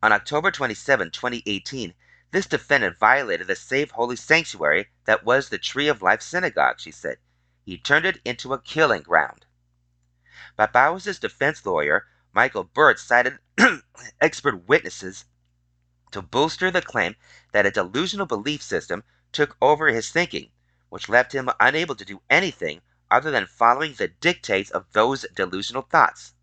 [0.02, 1.94] On October 27, 2018,
[2.32, 6.90] this defendant violated the safe holy sanctuary that was the Tree of Life Synagogue, she
[6.90, 7.18] said.
[7.64, 9.46] He turned it into a killing ground.
[10.56, 13.38] But Bowers' defense lawyer, Michael Burt, cited
[14.20, 15.24] expert witnesses
[16.10, 17.16] to bolster the claim
[17.52, 20.50] that a delusional belief system took over his thinking,
[20.88, 25.82] which left him unable to do anything other than following the dictates of those delusional
[25.82, 26.34] thoughts.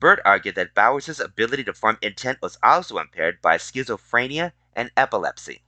[0.00, 5.62] Burt argued that Bowers' ability to form intent was also impaired by schizophrenia and epilepsy.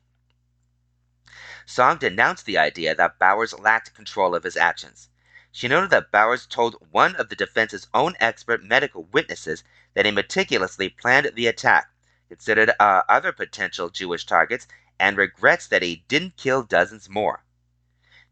[1.66, 5.10] Song denounced the idea that Bowers lacked control of his actions.
[5.52, 9.62] She noted that Bowers told one of the defense's own expert medical witnesses
[9.94, 11.90] that he meticulously planned the attack,
[12.28, 14.66] considered uh, other potential Jewish targets,
[14.98, 17.44] and regrets that he didn't kill dozens more.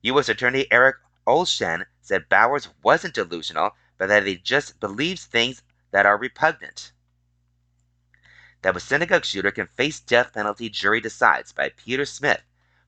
[0.02, 0.30] U.S.
[0.30, 6.16] Attorney Eric Olshan said Bowers wasn't delusional, but that he just believes things that are
[6.16, 6.92] repugnant.
[8.62, 12.42] That a synagogue shooter can face death penalty, jury decides by Peter Smith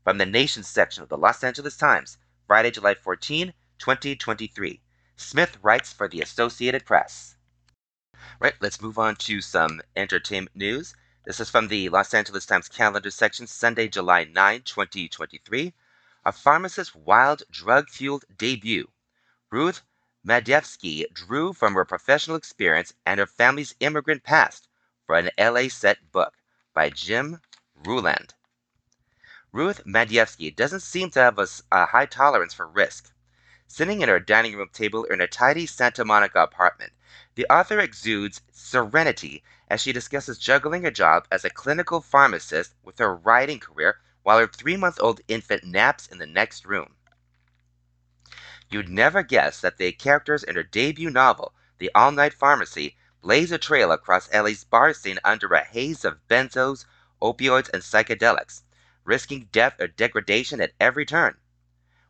[0.05, 4.83] from the Nations section of the Los Angeles Times, Friday, July 14, 2023.
[5.16, 7.37] Smith writes for the Associated Press.
[8.40, 10.95] Right, let's move on to some entertainment news.
[11.25, 15.75] This is from the Los Angeles Times calendar section, Sunday, July 9, 2023.
[16.24, 18.92] A pharmacist's wild drug fueled debut.
[19.50, 19.82] Ruth
[20.24, 24.68] Madievsky drew from her professional experience and her family's immigrant past
[25.04, 26.35] for an LA set book
[26.72, 27.40] by Jim
[27.74, 28.35] Ruland.
[29.50, 33.12] Ruth Madievsky doesn't seem to have a, a high tolerance for risk.
[33.66, 36.92] Sitting at her dining room table in a tidy Santa Monica apartment,
[37.35, 42.98] the author exudes serenity as she discusses juggling a job as a clinical pharmacist with
[42.98, 46.94] her writing career while her three month old infant naps in the next room.
[48.70, 53.52] You'd never guess that the characters in her debut novel, The All Night Pharmacy, blaze
[53.52, 56.87] a trail across LA's bar scene under a haze of benzos,
[57.20, 58.62] opioids, and psychedelics,
[59.04, 61.37] risking death or degradation at every turn.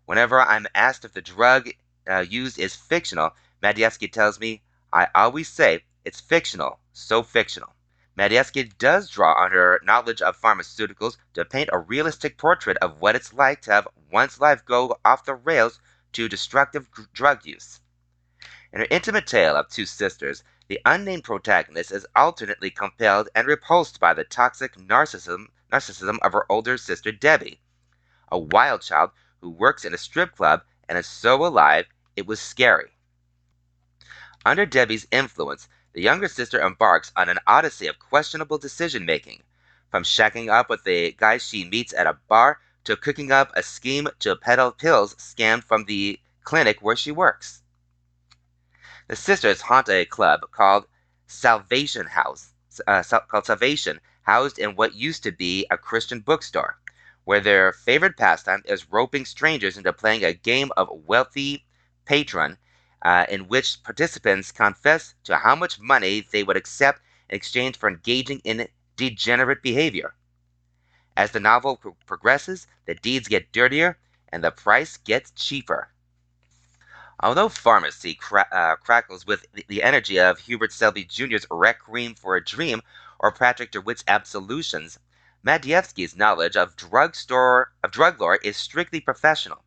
[0.04, 1.70] Whenever I'm asked if the drug
[2.08, 7.74] uh, used is fictional, Madievsky tells me, I always say it's fictional, so fictional.
[8.16, 13.16] Madievsky does draw on her knowledge of pharmaceuticals to paint a realistic portrait of what
[13.16, 15.80] it's like to have one's life go off the rails
[16.12, 17.80] to destructive drug use.
[18.70, 23.98] In her intimate tale of two sisters, the unnamed protagonist is alternately compelled and repulsed
[23.98, 27.62] by the toxic narcissism, narcissism of her older sister Debbie,
[28.30, 32.40] a wild child who works in a strip club and is so alive it was
[32.40, 32.92] scary.
[34.44, 39.42] Under Debbie's influence, the younger sister embarks on an odyssey of questionable decision making,
[39.90, 43.62] from shacking up with the guy she meets at a bar to cooking up a
[43.62, 47.62] scheme to peddle pills scammed from the clinic where she works.
[49.08, 50.86] The sisters haunt a club called
[51.26, 52.54] Salvation House,
[52.86, 56.78] uh, called Salvation, housed in what used to be a Christian bookstore
[57.24, 61.64] where their favorite pastime is roping strangers into playing a game of wealthy
[62.04, 62.58] patron
[63.04, 67.88] uh, in which participants confess to how much money they would accept in exchange for
[67.88, 70.14] engaging in degenerate behavior.
[71.16, 75.88] As the novel pro- progresses, the deeds get dirtier and the price gets cheaper.
[77.20, 82.44] Although pharmacy cra- uh, crackles with the energy of Hubert Selby Jr.'s Requiem for a
[82.44, 82.82] Dream
[83.18, 84.98] or Patrick DeWitt's Absolutions,
[85.44, 89.64] Madievsky's knowledge of drug store of drug lore is strictly professional.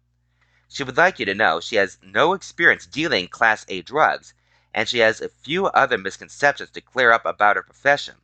[0.67, 4.33] She would like you to know she has no experience dealing class A drugs,
[4.73, 8.15] and she has a few other misconceptions to clear up about her profession.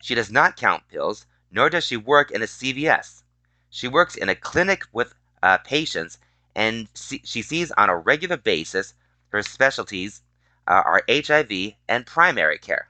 [0.00, 3.22] She does not count pills, nor does she work in a CVS.
[3.70, 6.18] She works in a clinic with uh, patients,
[6.54, 8.94] and see, she sees on a regular basis.
[9.30, 10.22] Her specialties
[10.68, 12.88] uh, are HIV and primary care.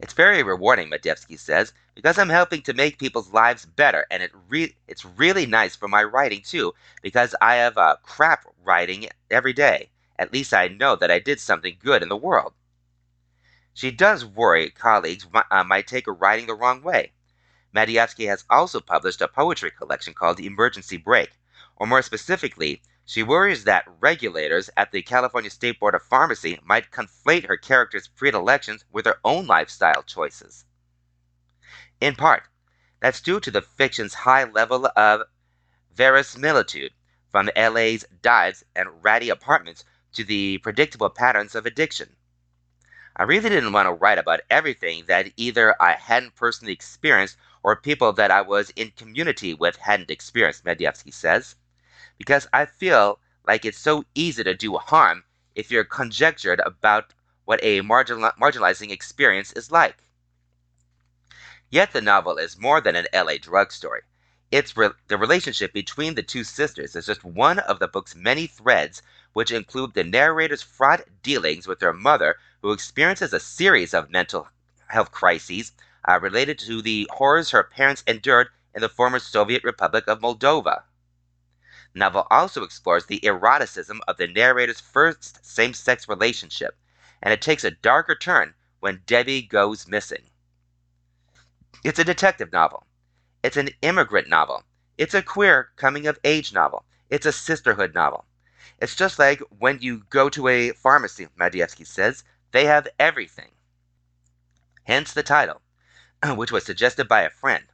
[0.00, 4.30] It's very rewarding, Madievsky says, because I'm helping to make people's lives better, and it
[4.48, 9.52] re- it's really nice for my writing too, because I have uh, crap writing every
[9.52, 9.90] day.
[10.16, 12.54] At least I know that I did something good in the world.
[13.74, 17.12] She does worry colleagues uh, might take her writing the wrong way.
[17.74, 21.32] Madievsky has also published a poetry collection called Emergency Brake,
[21.76, 26.90] or more specifically, she worries that regulators at the California State Board of Pharmacy might
[26.90, 30.66] conflate her character's predilections with her own lifestyle choices.
[32.02, 32.42] In part,
[33.00, 35.22] that's due to the fiction's high level of
[35.90, 36.92] verisimilitude,
[37.30, 42.14] from LA's dives and ratty apartments to the predictable patterns of addiction.
[43.16, 47.74] I really didn't want to write about everything that either I hadn't personally experienced or
[47.74, 51.56] people that I was in community with hadn't experienced, Madievsky says,
[52.18, 57.14] because I feel like it's so easy to do harm if you're conjectured about
[57.44, 59.96] what a marginal- marginalizing experience is like.
[61.70, 64.02] Yet the novel is more than an LA drug story.
[64.50, 68.46] It's re- the relationship between the two sisters is just one of the book's many
[68.46, 69.02] threads,
[69.34, 74.48] which include the narrator's fraught dealings with her mother, who experiences a series of mental
[74.86, 75.72] health crises
[76.08, 80.82] uh, related to the horrors her parents endured in the former Soviet Republic of Moldova.
[81.98, 86.76] Novel also explores the eroticism of the narrator's first same sex relationship,
[87.20, 90.30] and it takes a darker turn when Debbie goes missing.
[91.84, 92.86] It's a detective novel.
[93.42, 94.64] It's an immigrant novel.
[94.96, 96.84] It's a queer coming of age novel.
[97.10, 98.24] It's a sisterhood novel.
[98.80, 103.50] It's just like when you go to a pharmacy, Madievsky says, they have everything.
[104.84, 105.60] Hence the title,
[106.36, 107.64] which was suggested by a friend.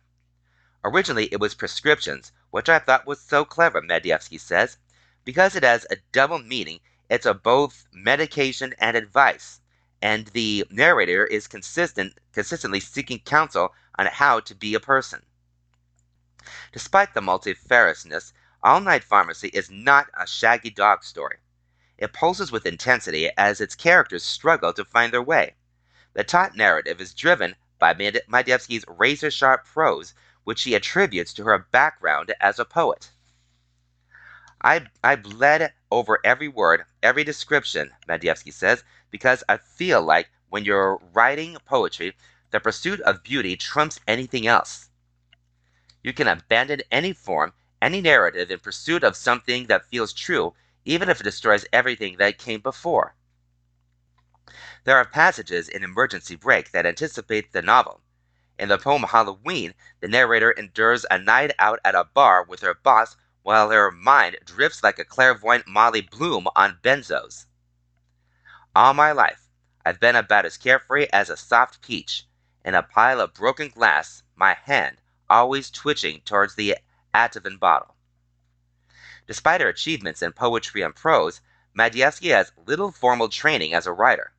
[0.85, 4.79] Originally, it was prescriptions, which I thought was so clever, Madievsky says.
[5.25, 6.79] Because it has a double meaning,
[7.11, 9.59] it's a both medication and advice,
[10.01, 15.27] and the narrator is consistent, consistently seeking counsel on how to be a person.
[16.71, 18.33] Despite the multifariousness,
[18.63, 21.39] All Night Pharmacy is not a shaggy dog story.
[21.99, 25.57] It pulses with intensity as its characters struggle to find their way.
[26.13, 31.59] The taut narrative is driven by Madievsky's razor sharp prose which he attributes to her
[31.59, 33.11] background as a poet.
[34.63, 40.65] I, I bled over every word, every description, Madievsky says, because I feel like when
[40.65, 42.17] you're writing poetry,
[42.51, 44.89] the pursuit of beauty trumps anything else.
[46.03, 51.09] You can abandon any form, any narrative in pursuit of something that feels true, even
[51.09, 53.15] if it destroys everything that came before.
[54.85, 58.01] There are passages in Emergency Brake that anticipate the novel,
[58.59, 62.75] in the poem Halloween, the narrator endures a night out at a bar with her
[62.75, 67.47] boss while her mind drifts like a clairvoyant Molly Bloom on benzos.
[68.75, 69.49] All my life,
[69.85, 72.27] I've been about as carefree as a soft peach,
[72.65, 76.77] in a pile of broken glass, my hand always twitching towards the
[77.13, 77.95] Ativan bottle.
[79.27, 81.41] Despite her achievements in poetry and prose,
[81.77, 84.33] Madievsky has little formal training as a writer.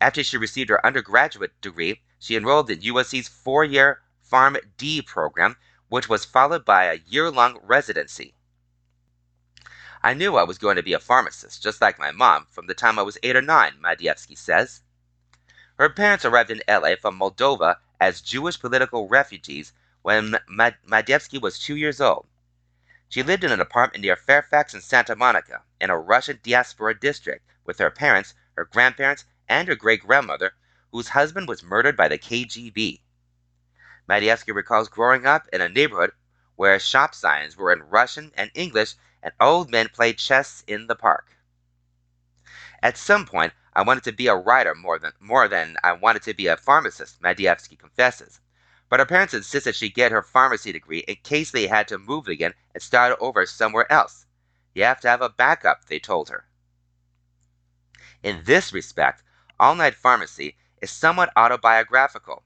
[0.00, 5.56] After she received her undergraduate degree, she enrolled in USC's four year PharmD program,
[5.88, 8.34] which was followed by a year long residency.
[10.02, 12.74] I knew I was going to be a pharmacist, just like my mom, from the
[12.74, 14.82] time I was eight or nine, Madievsky says.
[15.78, 21.76] Her parents arrived in LA from Moldova as Jewish political refugees when Madievsky was two
[21.76, 22.28] years old.
[23.08, 27.44] She lived in an apartment near Fairfax and Santa Monica, in a Russian diaspora district,
[27.64, 30.54] with her parents, her grandparents, and her great grandmother,
[30.96, 33.00] whose husband was murdered by the KGB.
[34.08, 36.12] Madievsky recalls growing up in a neighborhood
[36.54, 40.96] where shop signs were in Russian and English and old men played chess in the
[40.96, 41.36] park.
[42.82, 46.22] At some point, I wanted to be a writer more than, more than I wanted
[46.22, 48.40] to be a pharmacist, Madievsky confesses.
[48.88, 52.26] But her parents insisted she get her pharmacy degree in case they had to move
[52.26, 54.24] again and start over somewhere else.
[54.72, 56.46] You have to have a backup, they told her.
[58.22, 59.22] In this respect,
[59.60, 62.42] All Night Pharmacy is somewhat autobiographical.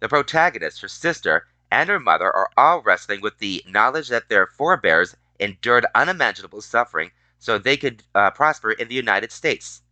[0.00, 4.46] The protagonist, her sister, and her mother are all wrestling with the knowledge that their
[4.46, 9.82] forebears endured unimaginable suffering so they could uh, prosper in the United States.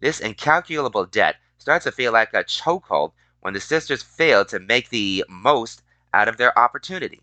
[0.00, 4.88] This incalculable debt starts to feel like a chokehold when the sisters fail to make
[4.88, 5.82] the most
[6.12, 7.20] out of their opportunities.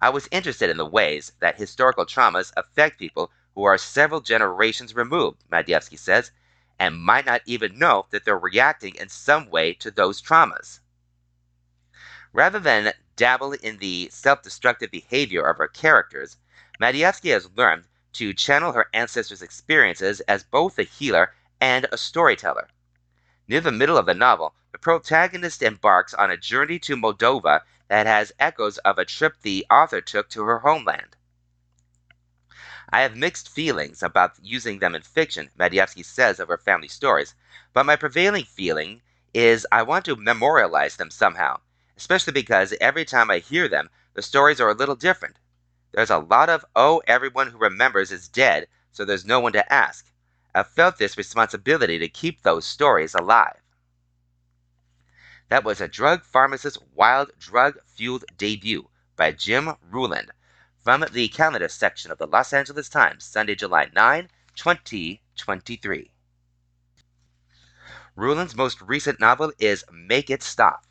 [0.00, 4.94] I was interested in the ways that historical traumas affect people who are several generations
[4.94, 6.30] removed, Madievsky says,
[6.78, 10.80] and might not even know that they're reacting in some way to those traumas.
[12.32, 16.36] Rather than dabble in the self destructive behavior of her characters,
[16.78, 22.68] Madievsky has learned to channel her ancestors' experiences as both a healer and a storyteller.
[23.48, 28.06] Near the middle of the novel, the protagonist embarks on a journey to Moldova that
[28.06, 31.16] has echoes of a trip the author took to her homeland.
[32.90, 37.34] I have mixed feelings about using them in fiction, Madievsky says of her family stories,
[37.72, 39.02] but my prevailing feeling
[39.34, 41.58] is I want to memorialize them somehow,
[41.96, 45.36] especially because every time I hear them, the stories are a little different.
[45.90, 49.72] There's a lot of, oh, everyone who remembers is dead, so there's no one to
[49.72, 50.06] ask.
[50.54, 53.60] I've felt this responsibility to keep those stories alive.
[55.48, 60.30] That was a drug pharmacist's wild drug fueled debut by Jim Ruland
[60.86, 66.12] from the calendar section of the Los Angeles Times, Sunday, July 9, 2023.
[68.14, 70.86] Ruland's most recent novel is Make It Stop.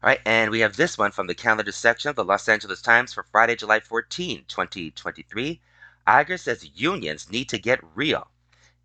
[0.00, 2.80] All right, and we have this one from the calendar section of the Los Angeles
[2.80, 5.60] Times for Friday, July 14, 2023.
[6.06, 8.28] Iger says unions need to get real.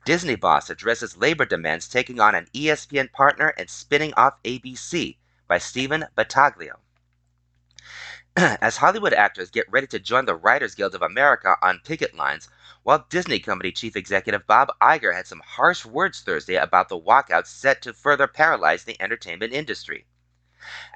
[0.06, 5.60] Disney boss addresses labor demands taking on an ESPN partner and spinning off ABC by
[5.60, 6.80] Stephen Battaglio.
[8.38, 12.48] As Hollywood actors get ready to join the Writers Guild of America on picket lines,
[12.86, 17.48] Walt Disney Company chief executive Bob Iger had some harsh words Thursday about the walkouts
[17.48, 20.06] set to further paralyze the entertainment industry.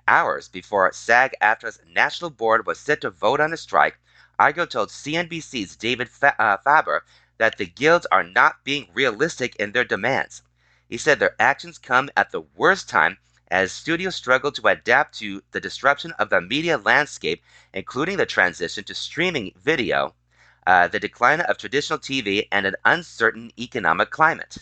[0.07, 3.99] Hours before SAG AFTRA's national board was set to vote on a strike,
[4.39, 7.03] Iger told CNBC's David uh, Faber
[7.37, 10.41] that the guilds are not being realistic in their demands.
[10.87, 13.17] He said their actions come at the worst time
[13.49, 17.43] as studios struggle to adapt to the disruption of the media landscape,
[17.73, 20.15] including the transition to streaming video,
[20.65, 24.57] uh, the decline of traditional TV, and an uncertain economic climate.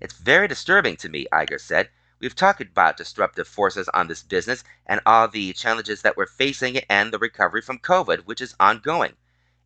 [0.00, 1.88] It's very disturbing to me, Iger said.
[2.18, 6.78] We've talked about disruptive forces on this business and all the challenges that we're facing
[6.78, 9.16] and the recovery from COVID, which is ongoing.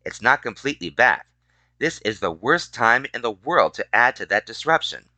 [0.05, 1.27] It's not completely back.
[1.79, 5.09] This is the worst time in the world to add to that disruption.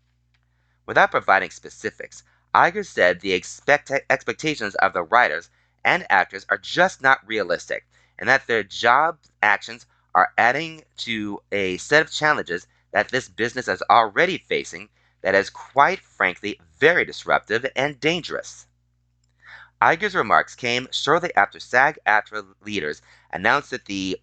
[0.86, 2.24] Without providing specifics,
[2.54, 5.50] Iger said the expect- expectations of the writers
[5.86, 7.88] and actors are just not realistic,
[8.18, 9.86] and that their job actions
[10.16, 14.90] are adding to a set of challenges that this business is already facing
[15.22, 18.66] that is quite frankly very disruptive and dangerous.
[19.82, 24.20] Iger's remarks came shortly after SAG AFTRA leaders announced that the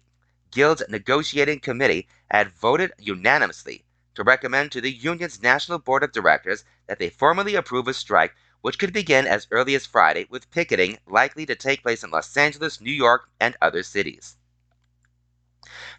[0.51, 6.63] Guild's negotiating committee had voted unanimously to recommend to the union's National Board of Directors
[6.87, 10.97] that they formally approve a strike which could begin as early as Friday, with picketing
[11.05, 14.35] likely to take place in Los Angeles, New York, and other cities.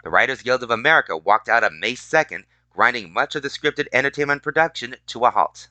[0.03, 3.86] The Writers Guild of America walked out on May 2nd, grinding much of the scripted
[3.93, 5.68] entertainment production to a halt.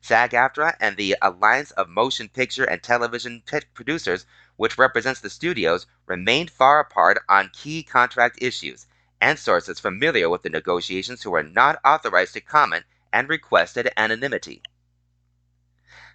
[0.00, 3.42] SAG AFTRA and the Alliance of Motion Picture and Television
[3.74, 4.26] Producers,
[4.56, 8.86] which represents the studios, remained far apart on key contract issues,
[9.20, 14.62] and sources familiar with the negotiations who were not authorized to comment and requested anonymity.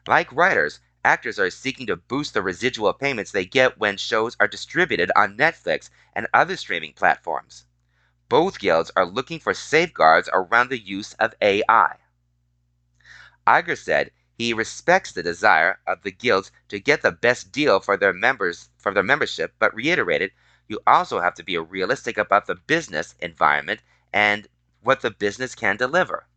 [0.08, 4.48] Like writers, actors are seeking to boost the residual payments they get when shows are
[4.48, 7.66] distributed on Netflix and other streaming platforms.
[8.30, 11.98] Both guilds are looking for safeguards around the use of AI.
[13.48, 17.96] Iger said he respects the desire of the guilds to get the best deal for
[17.98, 20.32] their members for their membership, but reiterated
[20.68, 23.82] you also have to be realistic about the business environment
[24.12, 24.48] and
[24.82, 26.28] what the business can deliver.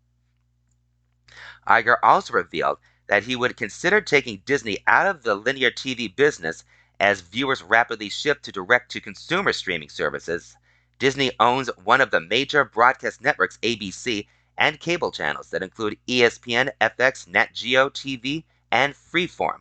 [1.68, 6.64] Iger also revealed that he would consider taking Disney out of the linear TV business
[6.98, 10.56] as viewers rapidly shift to direct to consumer streaming services.
[10.98, 16.70] Disney owns one of the major broadcast networks, ABC, and cable channels that include ESPN,
[16.80, 19.60] FX, Nat Geo TV, and Freeform.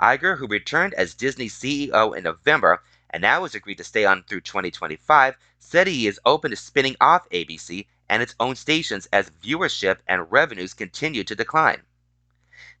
[0.00, 4.22] Iger, who returned as Disney CEO in November, and now has agreed to stay on
[4.22, 9.30] through 2025, said he is open to spinning off ABC and its own stations as
[9.30, 11.82] viewership and revenues continue to decline.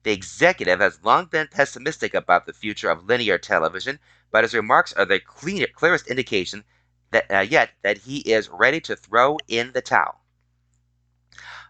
[0.04, 3.98] The executive has long been pessimistic about the future of linear television,
[4.30, 6.64] but his remarks are the clear, clearest indication
[7.10, 10.20] that uh, yet that he is ready to throw in the towel.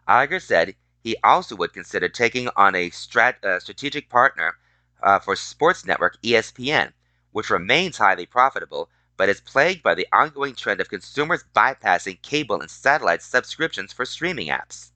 [0.09, 4.59] Iger said he also would consider taking on a strat, uh, strategic partner
[5.03, 6.93] uh, for sports network ESPN,
[7.33, 12.61] which remains highly profitable but is plagued by the ongoing trend of consumers bypassing cable
[12.61, 14.93] and satellite subscriptions for streaming apps.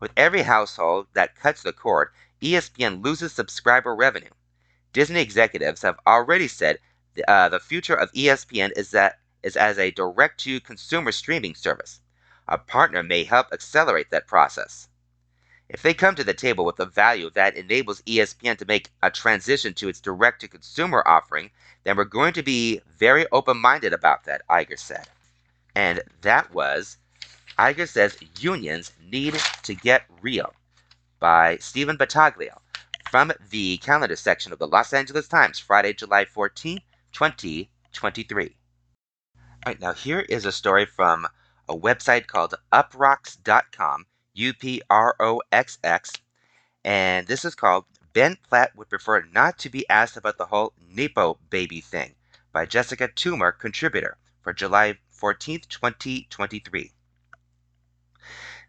[0.00, 2.08] With every household that cuts the cord,
[2.42, 4.32] ESPN loses subscriber revenue.
[4.92, 6.80] Disney executives have already said
[7.28, 12.00] uh, the future of ESPN is that is as a direct-to-consumer streaming service.
[12.48, 14.88] A partner may help accelerate that process.
[15.72, 19.10] If they come to the table with a value that enables ESPN to make a
[19.10, 21.50] transition to its direct to consumer offering,
[21.84, 25.08] then we're going to be very open minded about that, Iger said.
[25.74, 26.98] And that was
[27.58, 30.54] Iger says unions need to get real
[31.18, 32.60] by Stephen Battaglio
[33.10, 36.80] from the calendar section of the Los Angeles Times, Friday, July 14,
[37.12, 38.44] 2023.
[38.44, 41.26] All right, now here is a story from
[41.66, 44.04] a website called uproxx.com
[44.34, 46.12] U P R O X X.
[46.84, 50.72] And this is called Ben Platt Would Prefer Not to Be Asked About the Whole
[50.88, 52.14] Nepo Baby Thing
[52.52, 56.92] by Jessica Toomer, contributor, for July 14th, 2023.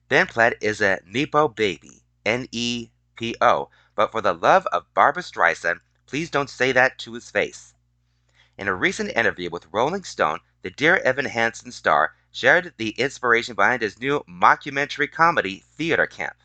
[0.10, 4.94] Ben Platt is a Nepo baby, N E P O, but for the love of
[4.94, 7.74] Barbra Streisand, please don't say that to his face.
[8.58, 13.54] In a recent interview with Rolling Stone, the Dear Evan Hansen star shared the inspiration
[13.54, 16.36] behind his new mockumentary comedy, Theater Camp.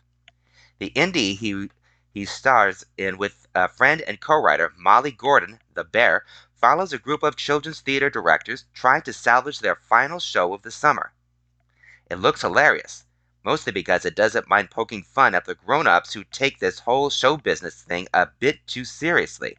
[0.79, 1.71] The indie he,
[2.13, 7.23] he stars in with a friend and co-writer Molly Gordon, the Bear, follows a group
[7.23, 11.15] of children's theater directors trying to salvage their final show of the summer.
[12.11, 13.05] It looks hilarious,
[13.43, 17.39] mostly because it doesn't mind poking fun at the grown-ups who take this whole show
[17.39, 19.57] business thing a bit too seriously.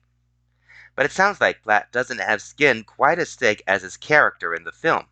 [0.96, 4.64] But it sounds like Platt doesn't have skin quite as thick as his character in
[4.64, 5.08] the film.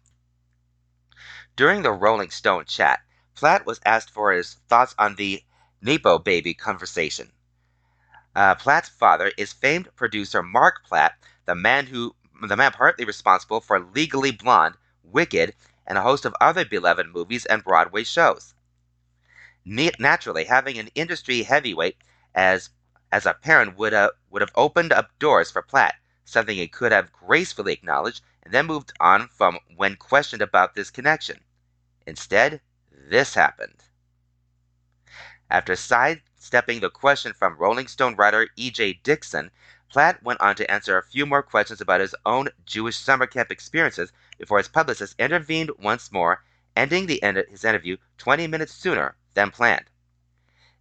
[1.57, 3.01] During the Rolling Stone chat,
[3.33, 5.43] Platt was asked for his thoughts on the
[5.81, 7.31] Nepo baby conversation.
[8.35, 13.59] Uh, Platt's father is famed producer Mark Platt, the man who the man partly responsible
[13.59, 15.55] for Legally Blonde, Wicked,
[15.87, 18.53] and a host of other beloved movies and Broadway shows.
[19.65, 21.97] Naturally, having an industry heavyweight
[22.35, 22.69] as
[23.11, 26.91] as a parent would uh, would have opened up doors for Platt, something he could
[26.91, 31.39] have gracefully acknowledged and then moved on from when questioned about this connection.
[32.07, 33.83] Instead, this happened.
[35.49, 39.01] After sidestepping the question from Rolling Stone writer E.J.
[39.03, 39.51] Dickson,
[39.91, 43.51] Platt went on to answer a few more questions about his own Jewish summer camp
[43.51, 46.45] experiences before his publicist intervened once more,
[46.77, 49.89] ending the end his interview 20 minutes sooner than planned.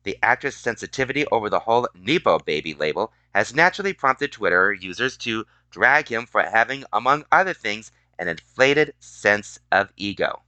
[0.05, 5.45] The actor's sensitivity over the whole Nepo baby label has naturally prompted Twitter users to
[5.73, 10.45] drag him for having, among other things, an inflated sense of ego.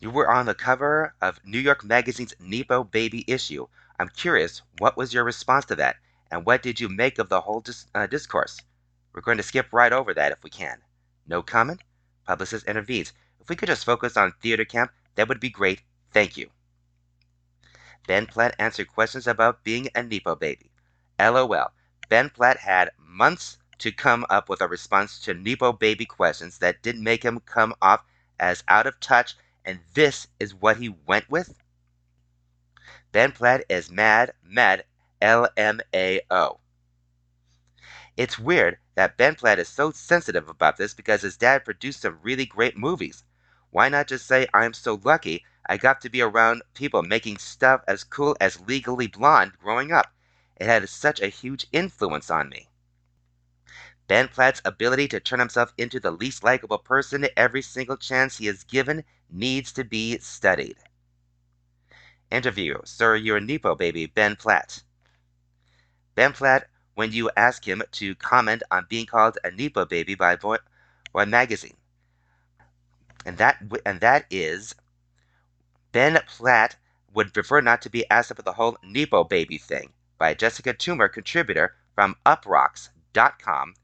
[0.00, 3.66] You were on the cover of New York Magazine's Nepo Baby issue.
[3.98, 5.96] I'm curious, what was your response to that?
[6.30, 8.60] And what did you make of the whole dis- uh, discourse?
[9.12, 10.82] We're going to skip right over that if we can.
[11.26, 11.82] No comment?
[12.24, 13.12] Publicist intervenes.
[13.40, 15.82] If we could just focus on theater camp, that would be great.
[16.12, 16.50] Thank you.
[18.06, 20.70] Ben Platt answered questions about being a Nepo baby.
[21.18, 21.72] LOL.
[22.08, 26.82] Ben Platt had months to come up with a response to Nepo baby questions that
[26.82, 28.04] didn't make him come off
[28.38, 29.34] as out of touch
[29.68, 31.62] and this is what he went with?
[33.12, 34.86] Ben Platt is mad, mad,
[35.20, 36.58] LMAO.
[38.16, 42.18] It's weird that Ben Platt is so sensitive about this because his dad produced some
[42.22, 43.24] really great movies.
[43.70, 47.82] Why not just say, I'm so lucky I got to be around people making stuff
[47.86, 50.10] as cool as Legally Blonde growing up?
[50.56, 52.67] It had such a huge influence on me.
[54.08, 58.48] Ben Platt's ability to turn himself into the least likable person every single chance he
[58.48, 60.78] is given needs to be studied.
[62.30, 64.82] Interview Sir, your Nepo baby, Ben Platt.
[66.14, 70.36] Ben Platt, when you ask him to comment on being called a Nepo baby by
[70.36, 70.56] Boy
[71.14, 71.76] Magazine.
[73.26, 74.74] And that, and that is,
[75.92, 76.76] Ben Platt
[77.12, 81.12] would prefer not to be asked about the whole Nepo baby thing by Jessica Toomer,
[81.12, 83.74] contributor from uproxx.com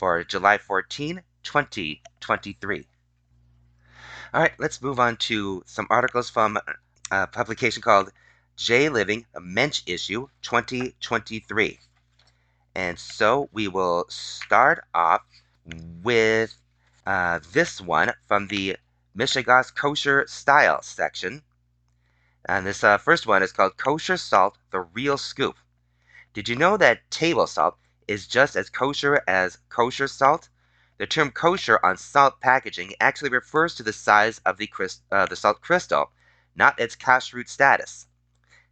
[0.00, 2.86] for July 14, 2023.
[4.32, 6.58] All right, let's move on to some articles from
[7.10, 8.10] a publication called
[8.56, 11.78] J Living, a Mensch Issue 2023.
[12.74, 15.20] And so we will start off
[16.02, 16.56] with
[17.06, 18.78] uh, this one from the
[19.14, 21.42] Mishegas Kosher Style section.
[22.46, 25.56] And this uh, first one is called Kosher Salt, the Real Scoop.
[26.32, 27.76] Did you know that table salt
[28.10, 30.48] is just as kosher as kosher salt?
[30.98, 34.68] The term kosher on salt packaging actually refers to the size of the,
[35.12, 36.10] uh, the salt crystal,
[36.56, 38.08] not its kashrut status.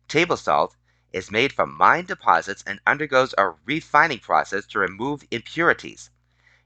[0.09, 0.75] Table salt
[1.13, 6.11] is made from mine deposits and undergoes a refining process to remove impurities.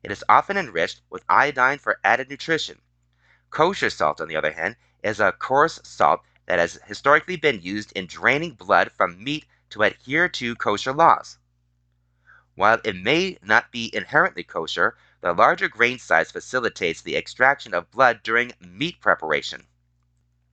[0.03, 2.81] It is often enriched with iodine for added nutrition.
[3.51, 7.93] Kosher salt, on the other hand, is a coarse salt that has historically been used
[7.93, 11.37] in draining blood from meat to adhere to kosher laws.
[12.55, 17.90] While it may not be inherently kosher, the larger grain size facilitates the extraction of
[17.90, 19.66] blood during meat preparation.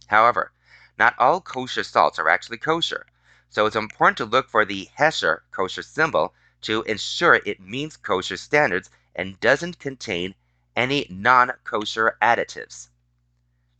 [0.07, 0.53] However,
[0.97, 3.05] not all kosher salts are actually kosher,
[3.49, 8.37] so it's important to look for the hechsher kosher symbol to ensure it meets kosher
[8.37, 10.35] standards and doesn't contain
[10.75, 12.89] any non kosher additives.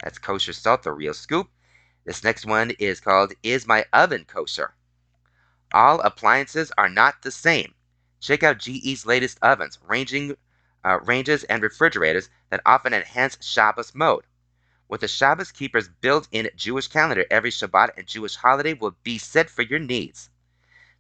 [0.03, 1.49] That's kosher salt, the real scoop.
[2.03, 4.73] This next one is called Is My Oven Kosher?
[5.73, 7.75] All appliances are not the same.
[8.19, 10.35] Check out GE's latest ovens, ranging
[10.83, 14.25] uh, ranges, and refrigerators that often enhance Shabbos mode.
[14.87, 19.49] With the Shabbos Keeper's built-in Jewish calendar, every Shabbat and Jewish holiday will be set
[19.49, 20.29] for your needs.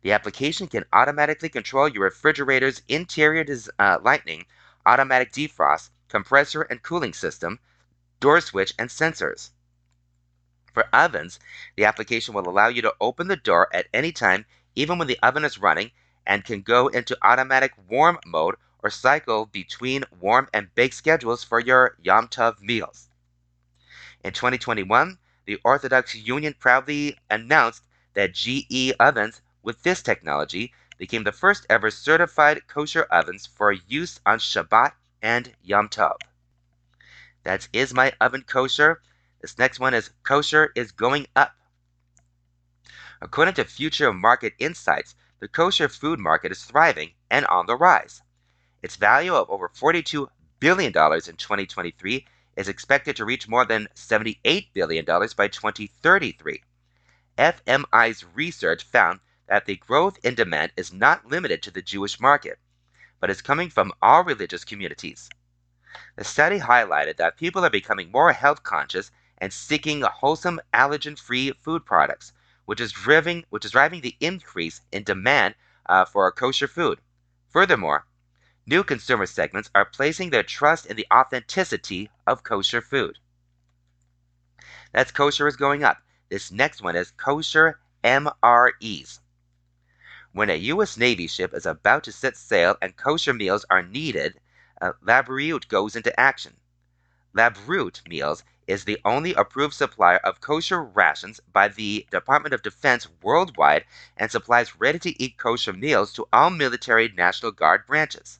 [0.01, 3.45] The application can automatically control your refrigerator's interior
[3.79, 4.45] uh, lighting,
[4.85, 7.59] automatic defrost, compressor and cooling system,
[8.19, 9.51] door switch, and sensors.
[10.73, 11.39] For ovens,
[11.75, 14.45] the application will allow you to open the door at any time,
[14.75, 15.91] even when the oven is running,
[16.29, 21.59] and can go into automatic warm mode or cycle between warm and baked schedules for
[21.59, 23.09] your Yom Tov meals.
[24.23, 31.31] In 2021, the Orthodox Union proudly announced that GE ovens with this technology, became the
[31.31, 36.15] first ever certified kosher ovens for use on Shabbat and Yom Tov.
[37.43, 39.01] That's Is My Oven Kosher?
[39.41, 41.55] This next one is Kosher is Going Up.
[43.21, 48.21] According to Future Market Insights, the kosher food market is thriving and on the rise.
[48.81, 50.27] Its value of over $42
[50.59, 52.25] billion in 2023
[52.55, 56.61] is expected to reach more than $78 billion by 2033.
[57.37, 62.59] FMI's research found that the growth in demand is not limited to the Jewish market,
[63.19, 65.29] but is coming from all religious communities.
[66.17, 71.85] The study highlighted that people are becoming more health conscious and seeking wholesome allergen-free food
[71.85, 72.33] products,
[72.69, 75.55] which is driving which is driving the increase in demand
[75.87, 76.99] uh, for kosher food.
[77.47, 78.05] Furthermore,
[78.67, 83.17] new consumer segments are placing their trust in the authenticity of kosher food.
[84.91, 85.97] That's kosher is going up.
[86.29, 89.19] This next one is kosher MREs.
[90.31, 90.95] When a U.S.
[90.95, 94.39] Navy ship is about to set sail and kosher meals are needed,
[94.79, 94.91] uh,
[95.67, 96.55] goes into action.
[97.35, 103.07] LaBriut Meals is the only approved supplier of kosher rations by the Department of Defense
[103.23, 103.83] worldwide
[104.15, 108.39] and supplies ready to eat kosher meals to all military National Guard branches.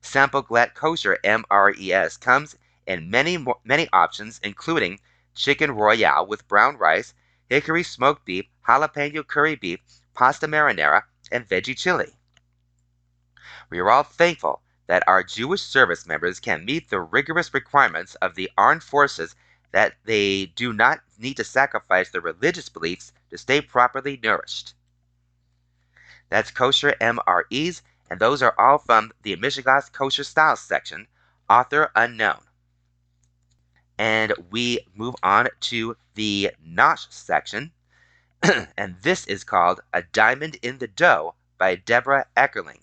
[0.00, 2.56] Sample Glatt Kosher MRES comes
[2.86, 4.98] in many, many options, including
[5.34, 7.12] chicken royale with brown rice,
[7.50, 9.80] hickory smoked beef, jalapeno curry beef,
[10.14, 12.16] pasta marinara, and veggie chili.
[13.68, 18.34] We are all thankful that our Jewish service members can meet the rigorous requirements of
[18.34, 19.36] the armed forces
[19.72, 24.74] that they do not need to sacrifice their religious beliefs to stay properly nourished.
[26.28, 31.06] That's kosher MREs, and those are all from the Mishigas Kosher Styles section,
[31.48, 32.42] author unknown.
[33.98, 37.72] And we move on to the Nosh section,
[38.76, 42.80] and this is called A Diamond in the Dough by Deborah Eckerling.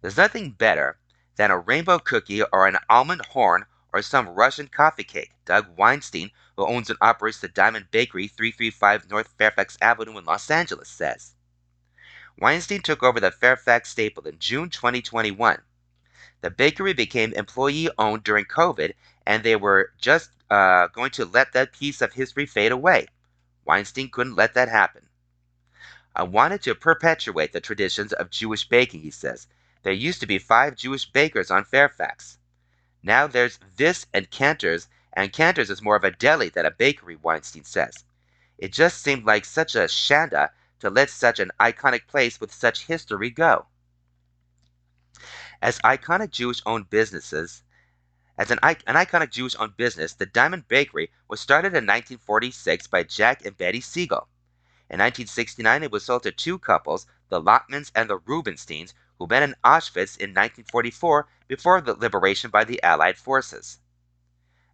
[0.00, 0.98] There's nothing better
[1.36, 3.64] than a rainbow cookie or an almond horn
[3.94, 5.30] or some Russian coffee cake.
[5.44, 10.50] Doug Weinstein, who owns and operates the Diamond Bakery, 335 North Fairfax Avenue in Los
[10.50, 11.36] Angeles, says.
[12.36, 15.62] Weinstein took over the Fairfax staple in June 2021.
[16.40, 21.52] The bakery became employee owned during COVID, and they were just uh, going to let
[21.52, 23.06] that piece of history fade away.
[23.64, 25.08] Weinstein couldn't let that happen.
[26.16, 29.46] I wanted to perpetuate the traditions of Jewish baking, he says.
[29.84, 32.38] There used to be five Jewish bakers on Fairfax.
[33.06, 37.16] Now there's this and Canter's, and Canter's is more of a deli than a bakery,
[37.16, 38.02] Weinstein says.
[38.56, 40.48] It just seemed like such a shanda
[40.80, 43.66] to let such an iconic place with such history go.
[45.60, 47.62] As iconic Jewish owned businesses,
[48.38, 53.02] as an, an iconic Jewish owned business, the Diamond Bakery was started in 1946 by
[53.02, 54.28] Jack and Betty Siegel.
[54.88, 59.42] In 1969, it was sold to two couples, the Lotmans and the Rubensteins, who met
[59.42, 63.78] in Auschwitz in 1944 before the liberation by the Allied forces.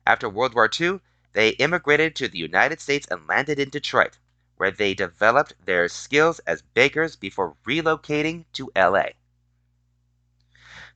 [0.06, 1.00] After World War II,
[1.34, 4.18] they immigrated to the United States and landed in Detroit,
[4.56, 9.10] where they developed their skills as bakers before relocating to LA.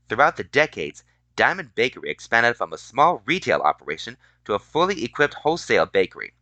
[0.09, 1.05] Throughout the decades,
[1.37, 6.35] Diamond Bakery expanded from a small retail operation to a fully equipped wholesale bakery.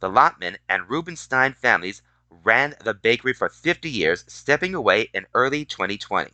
[0.00, 5.64] The Lotman and Rubenstein families ran the bakery for 50 years, stepping away in early
[5.64, 6.32] 2020.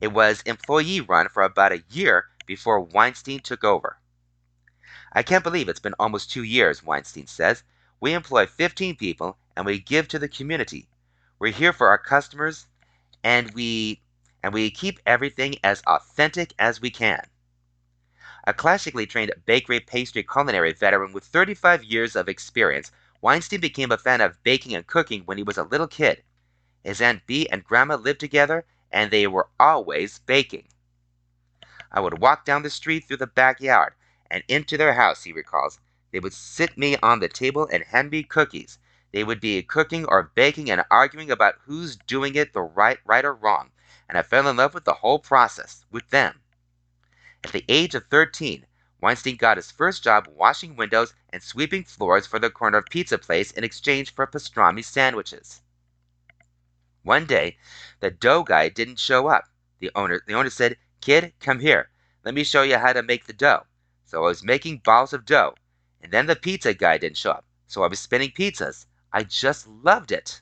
[0.00, 3.98] It was employee run for about a year before Weinstein took over.
[5.12, 7.64] I can't believe it's been almost two years, Weinstein says.
[8.00, 10.88] We employ 15 people and we give to the community.
[11.38, 12.66] We're here for our customers
[13.22, 14.00] and we
[14.42, 17.26] and we keep everything as authentic as we can.
[18.46, 22.90] A classically trained bakery pastry culinary veteran with 35 years of experience,
[23.20, 26.22] Weinstein became a fan of baking and cooking when he was a little kid.
[26.82, 30.68] His Aunt Bee and Grandma lived together and they were always baking.
[31.92, 33.94] I would walk down the street through the backyard
[34.30, 35.80] and into their house, he recalls.
[36.12, 38.78] They would sit me on the table and hand me cookies.
[39.12, 43.24] They would be cooking or baking and arguing about who's doing it the right right
[43.24, 43.72] or wrong,
[44.08, 46.40] and I fell in love with the whole process, with them.
[47.42, 48.66] At the age of 13,
[49.00, 53.50] Weinstein got his first job washing windows and sweeping floors for the corner pizza place
[53.50, 55.62] in exchange for pastrami sandwiches.
[57.10, 57.58] One day,
[57.98, 59.48] the dough guy didn't show up.
[59.80, 61.90] The owner, the owner said, Kid, come here.
[62.24, 63.66] Let me show you how to make the dough.
[64.04, 65.56] So I was making balls of dough.
[66.00, 67.44] And then the pizza guy didn't show up.
[67.66, 68.86] So I was spinning pizzas.
[69.12, 70.40] I just loved it.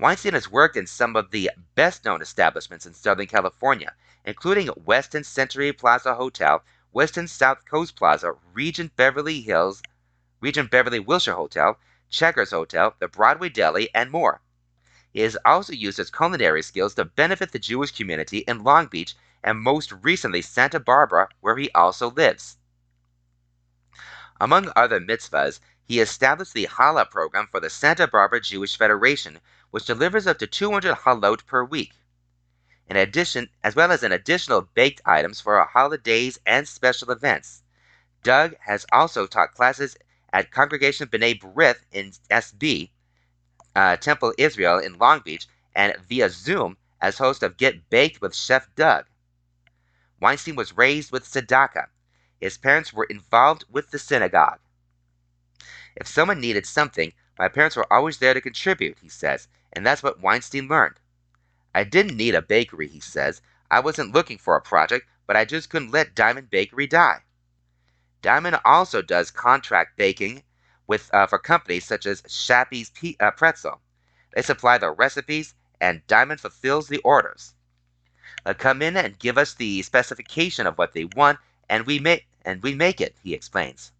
[0.00, 5.24] Weinstein has worked in some of the best known establishments in Southern California, including Westin
[5.24, 9.82] Century Plaza Hotel, Westin South Coast Plaza, Regent Beverly Hills,
[10.40, 11.78] Regent Beverly Wilshire Hotel,
[12.10, 14.40] Checkers Hotel, the Broadway Deli, and more.
[15.14, 19.60] Has also used his culinary skills to benefit the Jewish community in Long Beach and
[19.60, 22.58] most recently Santa Barbara, where he also lives.
[24.40, 29.40] Among other mitzvahs, he established the Challah program for the Santa Barbara Jewish Federation,
[29.70, 31.94] which delivers up to 200 halot per week.
[32.86, 37.62] In addition, as well as an additional baked items for holidays and special events.
[38.22, 39.96] Doug has also taught classes
[40.32, 42.90] at Congregation B'nai B'rith in SB,
[43.74, 48.34] uh, Temple Israel in Long Beach, and via Zoom as host of Get Baked with
[48.34, 49.06] Chef Doug.
[50.20, 51.86] Weinstein was raised with tzedakah.
[52.40, 54.58] His parents were involved with the synagogue.
[55.94, 60.02] If someone needed something, my parents were always there to contribute, he says, and that's
[60.02, 60.98] what Weinstein learned.
[61.74, 63.42] I didn't need a bakery, he says.
[63.70, 67.22] I wasn't looking for a project, but I just couldn't let Diamond Bakery die.
[68.22, 70.42] Diamond also does contract baking
[70.88, 73.80] with uh, for companies such as Shappy's P- uh, Pretzel.
[74.34, 77.54] They supply the recipes, and Diamond fulfills the orders.
[78.44, 82.26] Uh, come in and give us the specification of what they want, and we make
[82.44, 83.14] and we make it.
[83.22, 83.92] He explains.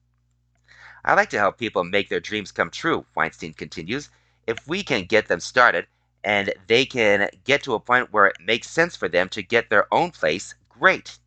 [1.05, 3.07] I like to help people make their dreams come true.
[3.15, 4.11] Weinstein continues.
[4.47, 5.87] If we can get them started,
[6.25, 9.71] and they can get to a point where it makes sense for them to get
[9.71, 11.19] their own place, great.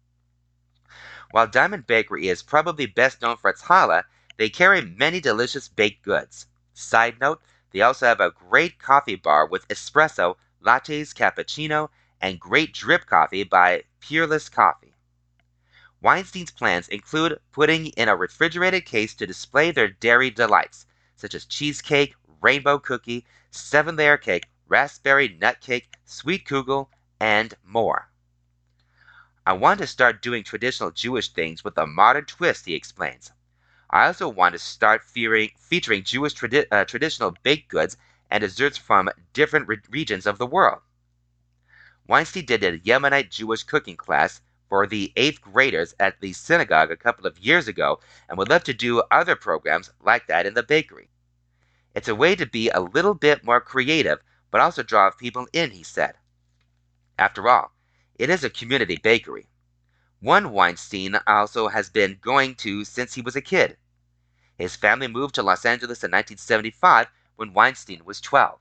[1.31, 4.03] While Diamond Bakery is probably best known for its challah,
[4.41, 6.47] they carry many delicious baked goods.
[6.73, 11.89] Side note, they also have a great coffee bar with espresso, lattes, cappuccino,
[12.19, 14.95] and great drip coffee by Peerless Coffee.
[16.01, 21.45] Weinstein's plans include putting in a refrigerated case to display their dairy delights, such as
[21.45, 26.89] cheesecake, rainbow cookie, seven layer cake, raspberry nut cake, sweet kugel,
[27.19, 28.09] and more.
[29.45, 33.31] I want to start doing traditional Jewish things with a modern twist, he explains.
[33.93, 37.97] I also want to start fearing, featuring Jewish tradi- uh, traditional baked goods
[38.29, 40.79] and desserts from different re- regions of the world.
[42.07, 46.95] Weinstein did a Yemenite Jewish cooking class for the eighth graders at the synagogue a
[46.95, 50.63] couple of years ago and would love to do other programs like that in the
[50.63, 51.09] bakery.
[51.93, 54.19] It's a way to be a little bit more creative,
[54.51, 56.15] but also draw people in, he said.
[57.19, 57.73] After all,
[58.15, 59.49] it is a community bakery.
[60.21, 63.75] One Weinstein also has been going to since he was a kid.
[64.61, 68.59] His family moved to Los Angeles in 1975 when Weinstein was 12.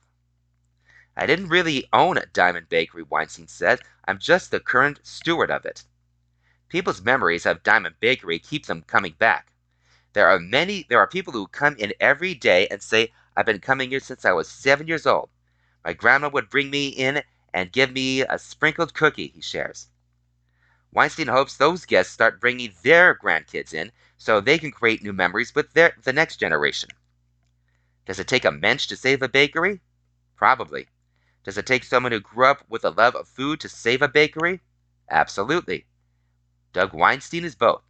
[1.14, 3.82] I didn't really own Diamond Bakery, Weinstein said.
[4.06, 5.84] I'm just the current steward of it.
[6.70, 9.52] People's memories of Diamond Bakery keep them coming back.
[10.14, 13.60] There are many there are people who come in every day and say, I've been
[13.60, 15.28] coming here since I was seven years old.
[15.84, 17.22] My grandma would bring me in
[17.52, 19.90] and give me a sprinkled cookie, he shares.
[20.92, 25.54] Weinstein hopes those guests start bringing their grandkids in so they can create new memories
[25.54, 26.90] with their, the next generation.
[28.04, 29.80] Does it take a mensch to save a bakery?
[30.36, 30.88] Probably.
[31.42, 34.08] Does it take someone who grew up with a love of food to save a
[34.08, 34.60] bakery?
[35.08, 35.86] Absolutely.
[36.74, 37.82] Doug Weinstein is both.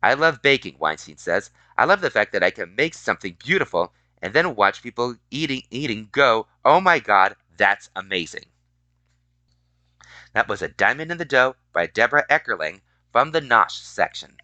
[0.00, 1.50] I love baking, Weinstein says.
[1.76, 3.92] I love the fact that I can make something beautiful
[4.22, 8.44] and then watch people eating eating go, "Oh my god, that's amazing."
[10.32, 14.36] That was A Diamond in the Dough by Deborah Eckerling from the Nosh section.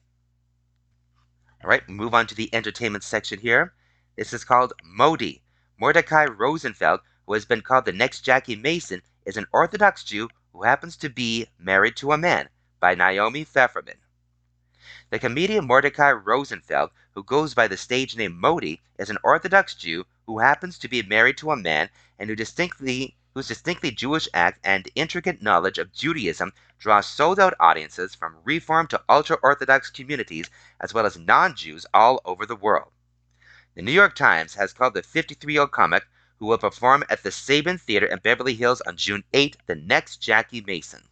[1.66, 3.74] All right, move on to the entertainment section here.
[4.14, 5.42] This is called Modi.
[5.80, 10.62] Mordecai Rosenfeld, who has been called the next Jackie Mason, is an Orthodox Jew who
[10.62, 13.96] happens to be married to a man by Naomi Pfefferman.
[15.10, 20.04] The comedian Mordecai Rosenfeld, who goes by the stage name Modi, is an Orthodox Jew
[20.24, 24.58] who happens to be married to a man and who distinctly whose distinctly Jewish act
[24.64, 30.48] and intricate knowledge of Judaism draws sold out audiences from Reform to ultra Orthodox communities
[30.80, 32.92] as well as non Jews all over the world.
[33.74, 36.06] The New York Times has called the 53 year old comic
[36.38, 40.16] who will perform at the Saban Theater in Beverly Hills on June 8 the next
[40.16, 41.06] Jackie Mason.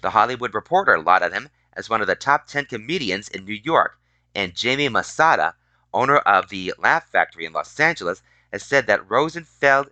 [0.00, 3.98] The Hollywood Reporter lauded him as one of the top 10 comedians in New York,
[4.32, 5.56] and Jamie Masada,
[5.92, 9.90] owner of the Laugh Factory in Los Angeles, has said that Rosenfeld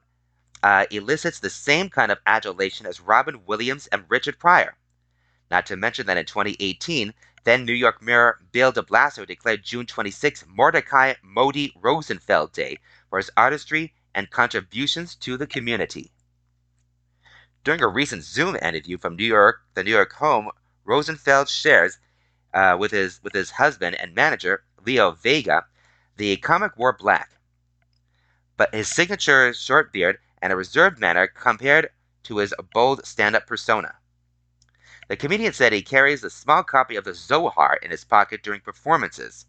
[0.63, 4.77] uh, elicits the same kind of adulation as Robin Williams and Richard Pryor.
[5.51, 7.13] Not to mention that in 2018,
[7.45, 13.19] then New York Mayor Bill de Blasio declared June 26 Mordecai Modi Rosenfeld Day for
[13.19, 16.13] his artistry and contributions to the community.
[17.65, 20.51] During a recent Zoom interview from New York, the New York home,
[20.85, 21.99] Rosenfeld shares
[22.53, 25.67] uh, with his with his husband and manager Leo Vega,
[26.17, 27.31] the comic wore black,
[28.57, 31.91] but his signature short beard and a reserved manner compared
[32.23, 33.97] to his bold stand up persona.
[35.09, 38.61] The comedian said he carries a small copy of the Zohar in his pocket during
[38.61, 39.47] performances.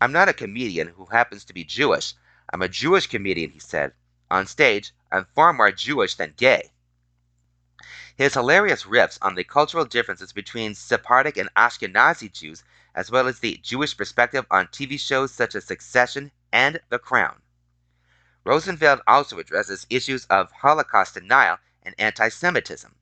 [0.00, 2.14] I'm not a comedian who happens to be Jewish.
[2.52, 3.92] I'm a Jewish comedian, he said.
[4.30, 6.72] On stage, I'm far more Jewish than gay.
[8.16, 12.62] His hilarious riffs on the cultural differences between Sephardic and Ashkenazi Jews,
[12.94, 17.42] as well as the Jewish perspective on TV shows such as Succession and The Crown.
[18.44, 22.94] Rosenfeld also addresses issues of Holocaust denial and anti Semitism.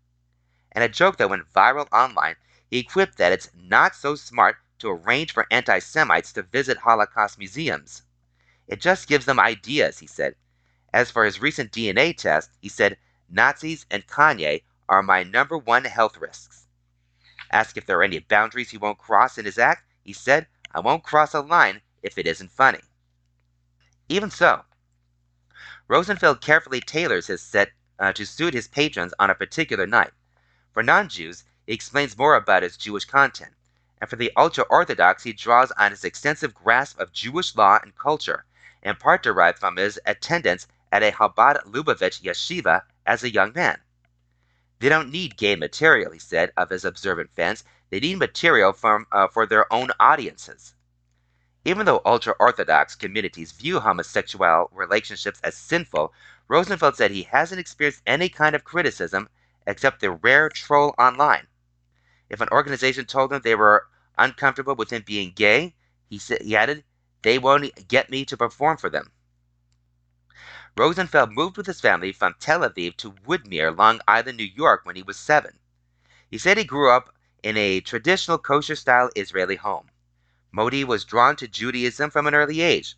[0.70, 2.36] And a joke that went viral online,
[2.70, 7.38] he quipped that it's not so smart to arrange for anti Semites to visit Holocaust
[7.38, 8.02] museums.
[8.68, 10.36] It just gives them ideas, he said.
[10.92, 12.96] As for his recent DNA test, he said,
[13.28, 16.66] Nazis and Kanye are my number one health risks.
[17.50, 20.80] Asked if there are any boundaries he won't cross in his act, he said, I
[20.80, 22.80] won't cross a line if it isn't funny.
[24.08, 24.64] Even so,
[25.92, 30.12] Rosenfeld carefully tailors his set uh, to suit his patrons on a particular night.
[30.72, 33.52] For non Jews, he explains more about his Jewish content,
[34.00, 37.94] and for the ultra Orthodox, he draws on his extensive grasp of Jewish law and
[37.94, 38.46] culture,
[38.82, 43.78] in part derived from his attendance at a Chabad Lubavitch yeshiva as a young man.
[44.78, 47.64] They don't need gay material, he said of his observant fans.
[47.90, 50.74] They need material from, uh, for their own audiences.
[51.64, 56.12] Even though ultra Orthodox communities view homosexual relationships as sinful,
[56.48, 59.28] Rosenfeld said he hasn't experienced any kind of criticism
[59.64, 61.46] except the rare troll online.
[62.28, 63.86] If an organization told him they were
[64.18, 65.76] uncomfortable with him being gay,
[66.08, 66.82] he, said, he added,
[67.22, 69.12] they won't get me to perform for them.
[70.76, 74.96] Rosenfeld moved with his family from Tel Aviv to Woodmere, Long Island, New York when
[74.96, 75.60] he was seven.
[76.28, 79.91] He said he grew up in a traditional kosher style Israeli home.
[80.54, 82.96] Modi was drawn to Judaism from an early age.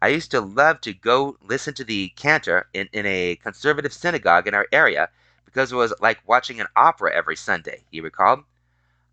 [0.00, 4.48] I used to love to go listen to the cantor in, in a conservative synagogue
[4.48, 5.10] in our area
[5.44, 8.44] because it was like watching an opera every Sunday, he recalled.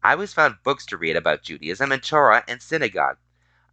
[0.01, 3.17] I always found books to read about Judaism and Torah and synagogue.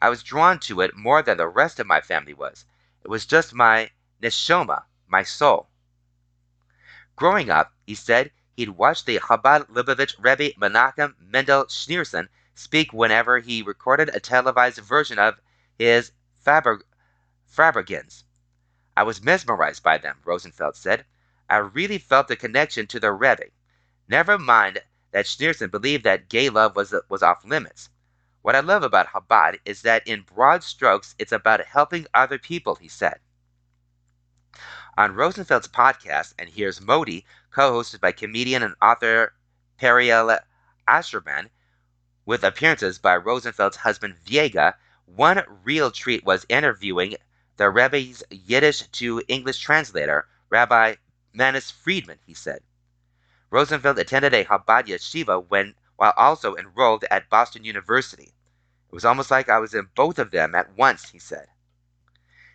[0.03, 2.65] I was drawn to it more than the rest of my family was.
[3.05, 5.69] It was just my neshoma, my soul.
[7.15, 12.29] Growing up, he said he'd watch the Chabad Lubavitch Rebbe Menachem Mendel Schneerson
[12.59, 15.41] speak whenever he recorded a televised version of
[15.79, 16.83] his Faber.
[18.97, 21.05] I was mesmerized by them, Rosenfeld said.
[21.49, 23.45] I really felt the connection to the Rebbe.
[24.09, 24.83] Never mind
[25.13, 27.91] that Schneerson believed that gay love was, was off limits.
[28.43, 32.75] What I love about Chabad is that in broad strokes, it's about helping other people,
[32.75, 33.21] he said.
[34.97, 39.35] On Rosenfeld's podcast, and here's Modi, co hosted by comedian and author
[39.81, 40.41] Periel
[40.89, 41.51] Asherman,
[42.29, 44.75] with appearances by Rosenfeld's husband Viega,
[45.07, 47.17] one real treat was interviewing
[47.57, 50.97] the Rebbe's Yiddish to English translator, Rabbi
[51.33, 52.61] Manis Friedman, he said.
[53.49, 58.35] Rosenfeld attended a Chabad yeshiva when, while also enrolled at Boston University.
[58.91, 61.47] It was almost like I was in both of them at once, he said.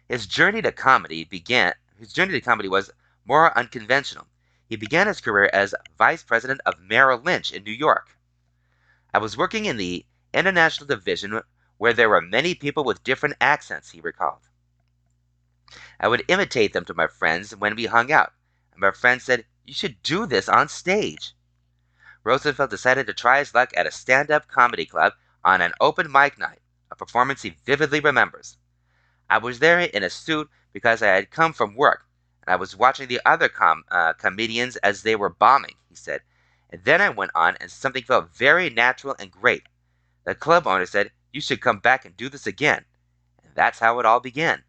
[0.08, 2.92] His journey to comedy began his journey to comedy was
[3.26, 4.28] more unconventional.
[4.68, 8.16] He began his career as vice president of Merrill Lynch in New York.
[9.14, 11.40] I was working in the international division
[11.78, 14.50] where there were many people with different accents, he recalled.
[16.00, 18.34] I would imitate them to my friends when we hung out,
[18.72, 21.36] and my friends said, You should do this on stage.
[22.24, 26.12] Rosenfeld decided to try his luck at a stand up comedy club on an open
[26.12, 28.58] mic night, a performance he vividly remembers.
[29.30, 32.06] I was there in a suit because I had come from work,
[32.42, 36.22] and I was watching the other com- uh, comedians as they were bombing, he said.
[36.74, 39.68] And then I went on, and something felt very natural and great.
[40.24, 42.86] The club owner said, You should come back and do this again.
[43.44, 44.64] And that's how it all began.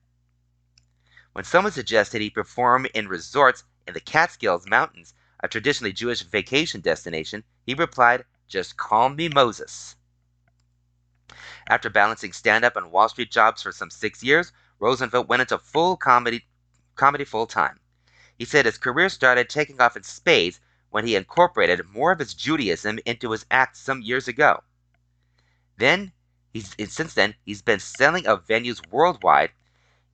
[1.33, 6.83] When someone suggested he perform in resorts in the Catskills Mountains, a traditionally Jewish vacation
[6.83, 9.97] destination, he replied, Just call me Moses.
[11.71, 15.57] After balancing stand up and Wall Street jobs for some six years, Rosenfeld went into
[15.57, 16.45] full comedy,
[16.97, 17.81] comedy full time.
[18.37, 20.61] He said his career started taking off in spades
[20.95, 24.63] when he incorporated more of his Judaism into his acts some years ago.
[25.77, 26.13] Then,
[26.53, 29.51] he's since then he's been selling out venues worldwide,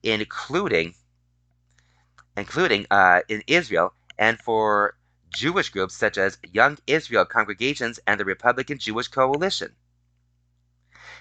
[0.01, 0.95] including
[2.35, 4.97] including uh, in Israel and for
[5.29, 9.75] Jewish groups such as Young Israel Congregations and the Republican Jewish Coalition.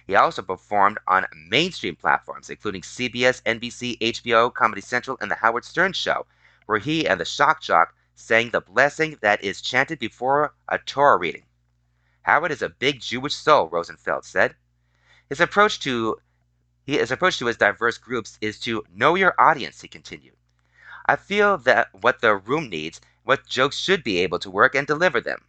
[0.06, 5.66] He also performed on mainstream platforms, including CBS, NBC, HBO, Comedy Central, and The Howard
[5.66, 6.24] Stern Show,
[6.64, 11.18] where he and the Shock Jock saying the blessing that is chanted before a Torah
[11.18, 11.46] reading.
[12.22, 14.54] Howard is a big Jewish soul, Rosenfeld said.
[15.28, 16.20] His approach to
[16.86, 20.36] his approach to his diverse groups is to know your audience, he continued.
[21.06, 24.86] I feel that what the room needs, what jokes should be able to work and
[24.86, 25.44] deliver them.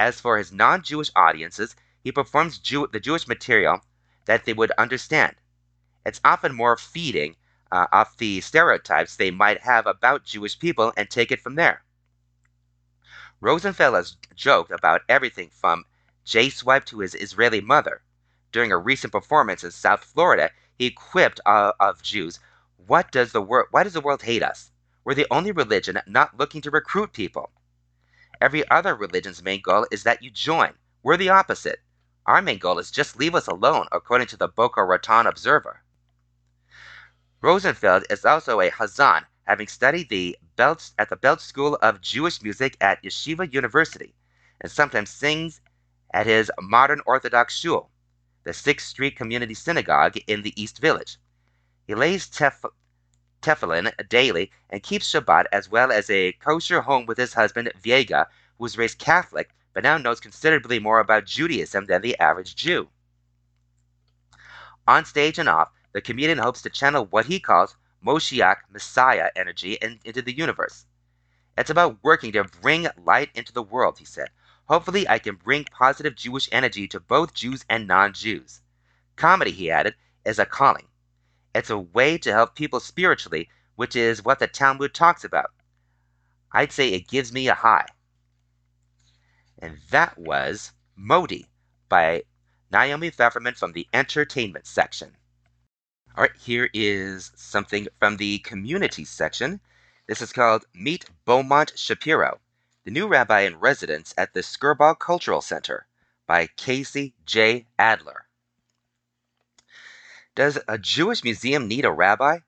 [0.00, 3.80] As for his non Jewish audiences, he performs Jew- the Jewish material
[4.24, 5.36] that they would understand.
[6.04, 7.36] It's often more feeding
[7.72, 11.82] uh, off the stereotypes they might have about Jewish people and take it from there.
[13.40, 15.84] Rosenfeld has joked about everything from
[16.24, 18.02] J Swipe to his Israeli mother.
[18.50, 22.40] During a recent performance in South Florida, he quipped uh, of Jews,
[22.76, 23.68] "What does the world?
[23.70, 24.70] Why does the world hate us?
[25.04, 27.50] We're the only religion not looking to recruit people.
[28.40, 30.74] Every other religion's main goal is that you join.
[31.02, 31.80] We're the opposite.
[32.26, 35.82] Our main goal is just leave us alone, according to the Boca Raton Observer."
[37.42, 42.40] Rosenfeld is also a Hazan, having studied the Belz, at the Belz School of Jewish
[42.42, 44.14] Music at Yeshiva University,
[44.60, 45.60] and sometimes sings
[46.14, 47.90] at his modern Orthodox shul,
[48.44, 51.18] the Sixth Street Community Synagogue in the East Village.
[51.86, 52.72] He lays tef-
[53.42, 58.26] tefillin daily and keeps Shabbat as well as a kosher home with his husband Viega,
[58.56, 62.88] who was raised Catholic but now knows considerably more about Judaism than the average Jew.
[64.88, 67.74] On stage and off, the comedian hopes to channel what he calls
[68.04, 70.84] Moshiach Messiah energy in, into the universe.
[71.56, 74.28] It's about working to bring light into the world, he said.
[74.66, 78.60] Hopefully, I can bring positive Jewish energy to both Jews and non Jews.
[79.16, 80.86] Comedy, he added, is a calling.
[81.54, 85.50] It's a way to help people spiritually, which is what the Talmud talks about.
[86.52, 87.86] I'd say it gives me a high.
[89.58, 91.46] And that was Modi
[91.88, 92.24] by
[92.70, 95.16] Naomi Pfefferman from the entertainment section.
[96.16, 99.60] All right, here is something from the community section.
[100.06, 102.40] This is called Meet Beaumont Shapiro,
[102.86, 105.86] the new rabbi in residence at the Skirball Cultural Center
[106.26, 107.66] by Casey J.
[107.78, 108.24] Adler.
[110.34, 112.38] Does a Jewish museum need a rabbi?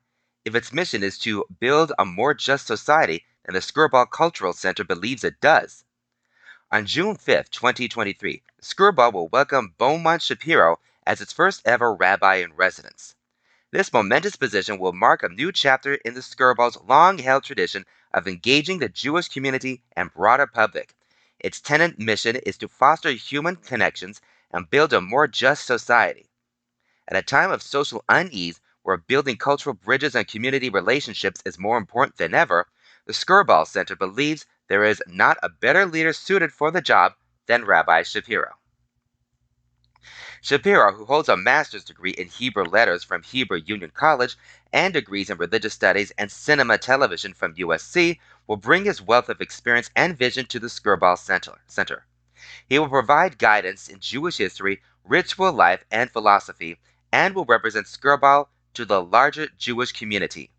[0.43, 4.83] If its mission is to build a more just society, then the Skirball Cultural Center
[4.83, 5.85] believes it does.
[6.71, 12.53] On June 5, 2023, Skirball will welcome Beaumont Shapiro as its first ever rabbi in
[12.53, 13.13] residence.
[13.71, 18.27] This momentous position will mark a new chapter in the Skirball's long held tradition of
[18.27, 20.95] engaging the Jewish community and broader public.
[21.39, 26.31] Its tenant mission is to foster human connections and build a more just society.
[27.07, 31.77] At a time of social unease, where building cultural bridges and community relationships is more
[31.77, 32.67] important than ever,
[33.05, 37.13] the Skirball Center believes there is not a better leader suited for the job
[37.45, 38.58] than Rabbi Shapiro.
[40.41, 44.37] Shapiro, who holds a master's degree in Hebrew letters from Hebrew Union College
[44.71, 49.41] and degrees in religious studies and cinema television from USC, will bring his wealth of
[49.41, 51.17] experience and vision to the Skirball
[51.67, 52.05] Center.
[52.69, 56.79] He will provide guidance in Jewish history, ritual life, and philosophy,
[57.11, 60.51] and will represent Skirball to the larger Jewish community.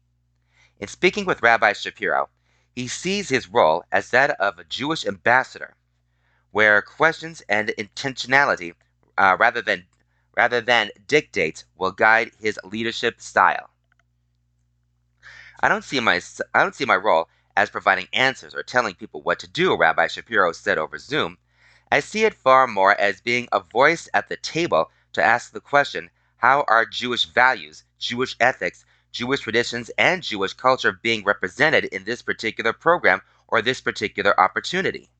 [0.78, 2.28] In speaking with Rabbi Shapiro,
[2.76, 5.74] he sees his role as that of a Jewish ambassador,
[6.50, 8.74] where questions and intentionality
[9.20, 9.86] uh, rather than
[10.34, 13.68] rather than dictates will guide his leadership style.
[15.60, 16.22] I don't see my
[16.54, 20.06] I don't see my role as providing answers or telling people what to do, Rabbi
[20.06, 21.36] Shapiro said over Zoom.
[21.92, 25.60] I see it far more as being a voice at the table to ask the
[25.60, 26.08] question,
[26.38, 32.22] how are Jewish values, Jewish ethics, Jewish traditions, and Jewish culture being represented in this
[32.22, 35.10] particular program or this particular opportunity?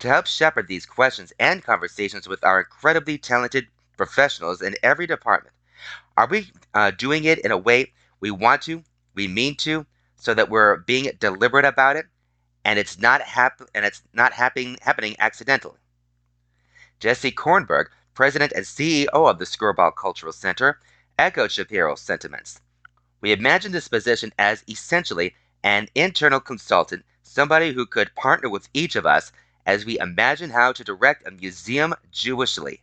[0.00, 5.54] To help shepherd these questions and conversations with our incredibly talented professionals in every department.
[6.16, 8.82] Are we uh, doing it in a way we want to,
[9.14, 12.06] we mean to, so that we're being deliberate about it,
[12.64, 15.78] and it's not hap- and it's not happening happening accidentally?
[16.98, 20.78] Jesse Kornberg, president and CEO of the Skirball Cultural Center,
[21.18, 22.60] echoed Shapiro's sentiments.
[23.20, 28.96] We imagine this position as essentially an internal consultant, somebody who could partner with each
[28.96, 29.32] of us
[29.66, 32.82] as we imagine how to direct a museum Jewishly,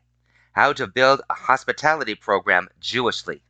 [0.54, 3.42] how to build a hospitality program Jewishly.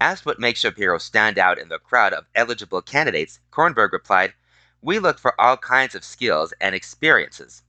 [0.00, 4.34] Asked what makes Shapiro stand out in the crowd of eligible candidates, Kornberg replied,
[4.82, 7.62] We look for all kinds of skills and experiences.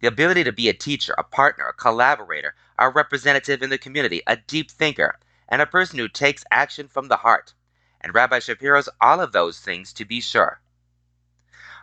[0.00, 4.22] The ability to be a teacher, a partner, a collaborator, a representative in the community,
[4.26, 7.54] a deep thinker, and a person who takes action from the heart.
[8.00, 10.60] And Rabbi Shapiro's all of those things to be sure.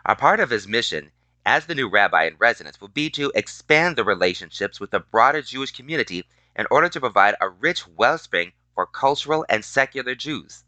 [0.04, 1.12] A part of his mission
[1.46, 5.42] as the new rabbi in residence will be to expand the relationships with the broader
[5.42, 6.24] Jewish community
[6.56, 10.64] in order to provide a rich wellspring for cultural and secular Jews.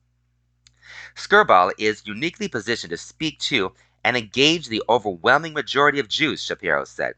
[1.14, 3.72] Skirball is uniquely positioned to speak to
[4.04, 7.14] and engage the overwhelming majority of Jews, Shapiro said.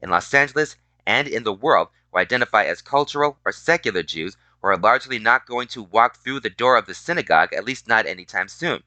[0.00, 0.76] In Los Angeles
[1.06, 5.46] and in the world who identify as cultural or secular Jews who are largely not
[5.46, 8.82] going to walk through the door of the synagogue, at least not anytime soon.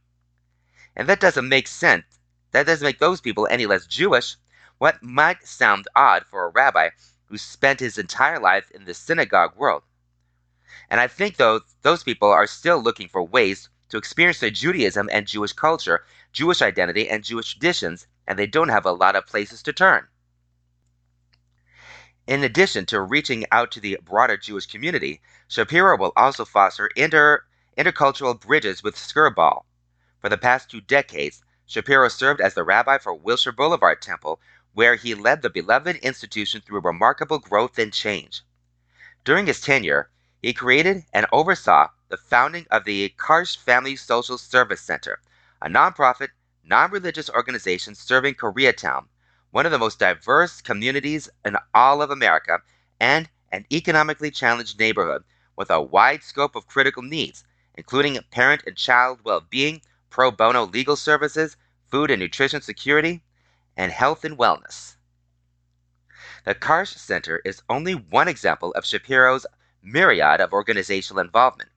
[0.95, 2.16] And that doesn't make sense
[2.51, 4.35] that doesn't make those people any less Jewish.
[4.77, 6.89] What might sound odd for a rabbi
[7.25, 9.83] who spent his entire life in the synagogue world.
[10.89, 15.09] And I think though those people are still looking for ways to experience their Judaism
[15.11, 19.25] and Jewish culture, Jewish identity, and Jewish traditions, and they don't have a lot of
[19.25, 20.07] places to turn.
[22.27, 27.45] In addition to reaching out to the broader Jewish community, Shapiro will also foster inter,
[27.77, 29.63] intercultural bridges with Skirball.
[30.19, 34.39] For the past two decades, Shapiro served as the rabbi for Wilshire Boulevard Temple,
[34.73, 38.41] where he led the beloved institution through remarkable growth and change.
[39.25, 40.09] During his tenure,
[40.41, 45.19] he created and oversaw the founding of the Karsh Family Social Service Center,
[45.61, 46.29] a nonprofit,
[46.63, 49.09] non religious organization serving Koreatown,
[49.51, 52.61] one of the most diverse communities in all of America,
[52.97, 55.25] and an economically challenged neighborhood
[55.57, 57.43] with a wide scope of critical needs,
[57.75, 61.57] including parent and child well being, pro bono legal services,
[61.89, 63.23] food and nutrition security,
[63.75, 64.95] and health and wellness.
[66.45, 69.45] The Karsh Center is only one example of Shapiro's
[69.83, 71.69] myriad of organizational involvement.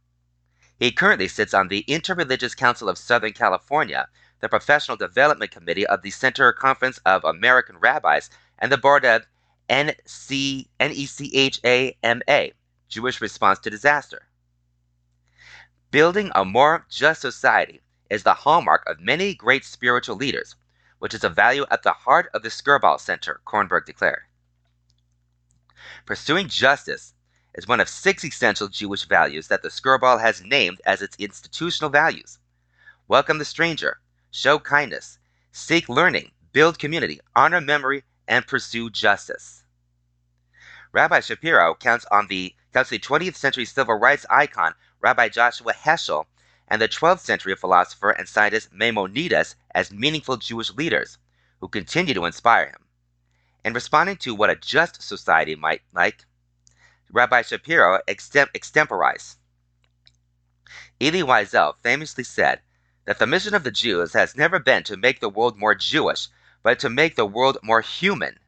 [0.79, 4.09] He currently sits on the Interreligious Council of Southern California,
[4.41, 9.27] the Professional Development Committee of the Central Conference of American Rabbis, and the board of
[9.69, 12.53] NC, NECHAMA,
[12.89, 14.23] Jewish Response to Disaster.
[15.91, 17.81] Building a more just society
[18.11, 20.57] is the hallmark of many great spiritual leaders,
[20.99, 24.25] which is a value at the heart of the Skirball Center, Kornberg declared.
[26.05, 27.15] Pursuing justice
[27.55, 31.91] is one of six essential Jewish values that the Skirball has named as its institutional
[31.91, 32.39] values.
[33.09, 34.01] Welcome the stranger,
[34.31, 35.19] show kindness,
[35.53, 39.65] seek learning, build community, honor memory, and pursue justice.
[40.93, 46.27] Rabbi Shapiro counts on the counts the 20th century civil rights icon Rabbi Joshua Heschel
[46.71, 51.19] and the 12th century philosopher and scientist Maimonides as meaningful Jewish leaders
[51.61, 52.87] who continue to inspire him.
[53.65, 56.25] In responding to what a just society might like,
[57.11, 59.37] Rabbi Shapiro extem- extemporized.
[61.01, 62.61] Elie Wiesel famously said
[63.05, 66.29] that the mission of the Jews has never been to make the world more Jewish,
[66.63, 68.39] but to make the world more human.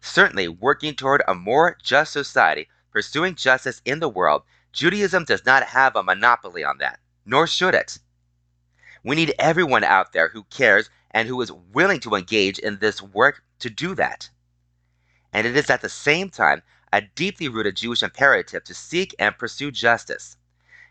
[0.00, 5.64] Certainly, working toward a more just society, pursuing justice in the world, Judaism does not
[5.64, 7.98] have a monopoly on that, nor should it.
[9.04, 13.02] We need everyone out there who cares and who is willing to engage in this
[13.02, 14.30] work to do that.
[15.32, 19.36] And it is at the same time a deeply rooted Jewish imperative to seek and
[19.36, 20.38] pursue justice.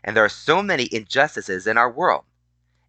[0.04, 2.24] And there are so many injustices in our world.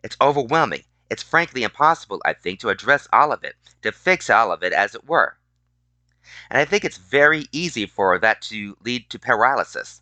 [0.03, 0.83] It's overwhelming.
[1.09, 4.73] It's frankly impossible, I think, to address all of it, to fix all of it,
[4.73, 5.37] as it were.
[6.51, 10.01] And I think it's very easy for that to lead to paralysis.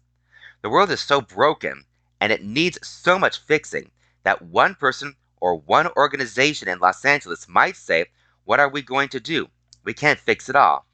[0.62, 1.86] The world is so broken
[2.20, 3.92] and it needs so much fixing
[4.24, 8.06] that one person or one organization in Los Angeles might say,
[8.46, 9.50] What are we going to do?
[9.84, 10.86] We can't fix it all.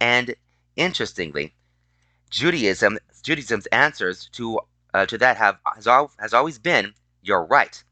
[0.00, 0.34] And
[0.76, 1.54] Interestingly,
[2.30, 4.60] Judaism Judaism's answers to
[4.94, 7.84] uh, to that have has, al- has always been you're right,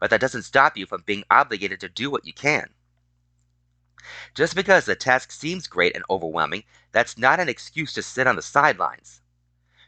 [0.00, 2.72] but that doesn't stop you from being obligated to do what you can.
[4.34, 8.36] Just because the task seems great and overwhelming, that's not an excuse to sit on
[8.36, 9.20] the sidelines.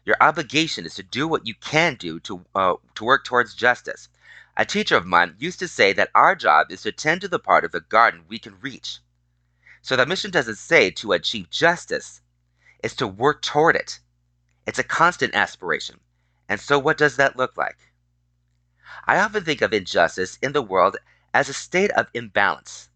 [0.09, 4.09] Your obligation is to do what you can do to uh, to work towards justice.
[4.57, 7.39] A teacher of mine used to say that our job is to tend to the
[7.39, 9.01] part of the garden we can reach.
[9.83, 12.23] So the mission doesn't say to achieve justice,
[12.83, 14.01] it's to work toward it.
[14.67, 16.01] It's a constant aspiration.
[16.49, 17.77] And so, what does that look like?
[19.07, 20.97] I often think of injustice in the world
[21.35, 22.89] as a state of imbalance.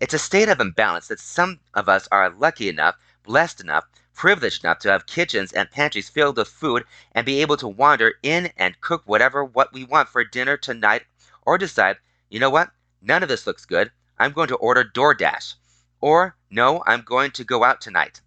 [0.00, 3.84] It's a state of imbalance that some of us are lucky enough, blessed enough,
[4.14, 8.14] privileged enough to have kitchens and pantries filled with food and be able to wander
[8.22, 11.02] in and cook whatever what we want for dinner tonight
[11.42, 11.98] or decide,
[12.30, 12.70] you know what?
[13.02, 13.90] None of this looks good.
[14.18, 15.54] I'm going to order DoorDash
[16.00, 18.20] or, no, I'm going to go out tonight.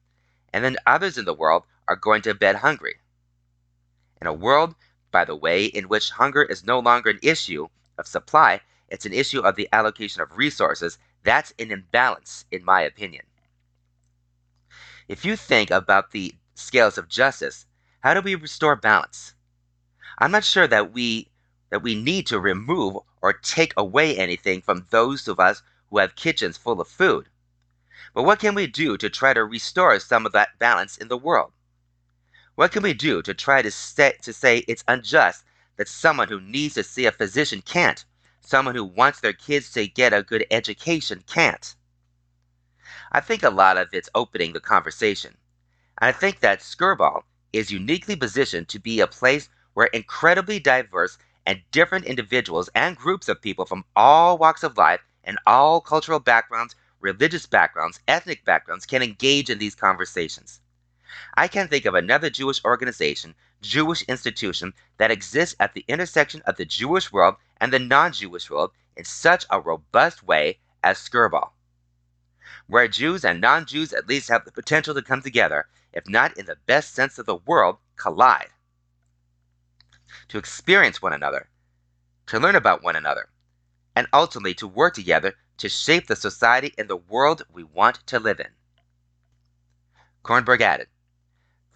[0.51, 2.95] And then others in the world are going to bed hungry.
[4.19, 4.73] In a world,
[5.11, 7.67] by the way, in which hunger is no longer an issue
[7.99, 12.81] of supply, it's an issue of the allocation of resources, that's an imbalance, in my
[12.81, 13.26] opinion.
[15.07, 17.65] If you think about the scales of justice,
[18.01, 19.33] how do we restore balance?
[20.19, 21.29] I'm not sure that we
[21.69, 26.17] that we need to remove or take away anything from those of us who have
[26.17, 27.29] kitchens full of food.
[28.13, 31.17] But what can we do to try to restore some of that balance in the
[31.17, 31.53] world?
[32.55, 35.45] What can we do to try to say, to say it's unjust
[35.77, 38.03] that someone who needs to see a physician can't,
[38.41, 41.76] someone who wants their kids to get a good education can't?
[43.11, 45.37] I think a lot of it's opening the conversation.
[45.99, 47.23] And I think that Skirball
[47.53, 53.27] is uniquely positioned to be a place where incredibly diverse and different individuals and groups
[53.29, 58.85] of people from all walks of life and all cultural backgrounds religious backgrounds, ethnic backgrounds
[58.85, 60.61] can engage in these conversations.
[61.35, 66.57] I can't think of another Jewish organization, Jewish institution, that exists at the intersection of
[66.57, 71.51] the Jewish world and the non Jewish world in such a robust way as Skirball.
[72.67, 76.37] Where Jews and non Jews at least have the potential to come together, if not
[76.37, 78.49] in the best sense of the word, collide.
[80.27, 81.49] To experience one another,
[82.25, 83.29] to learn about one another,
[83.95, 88.19] and ultimately to work together to shape the society and the world we want to
[88.19, 88.49] live in.
[90.23, 90.89] Kornberg added,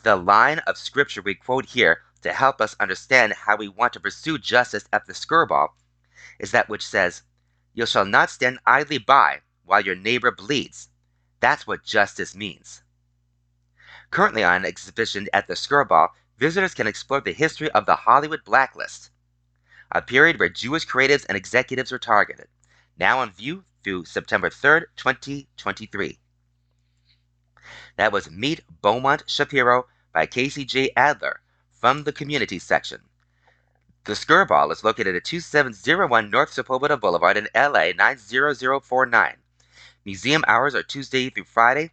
[0.03, 3.99] The line of scripture we quote here to help us understand how we want to
[4.01, 5.69] pursue justice at the skirball
[6.38, 7.23] is that which says,
[7.73, 9.41] You shall not stand idly by
[9.72, 10.89] while your neighbor bleeds.
[11.39, 12.84] That's what justice means.
[14.10, 19.11] Currently on exhibition at the Skirball, visitors can explore the history of the Hollywood Blacklist,
[19.89, 22.49] a period where Jewish creatives and executives were targeted,
[22.99, 26.19] now on view through September 3rd, 2023.
[27.95, 30.91] That was Meet Beaumont Shapiro by Casey J.
[30.98, 31.39] Adler
[31.72, 33.03] from the community section.
[34.03, 39.38] The Skirball is located at 2701 North Sepulveda Boulevard in LA 90049.
[40.03, 41.91] Museum hours are Tuesday through Friday,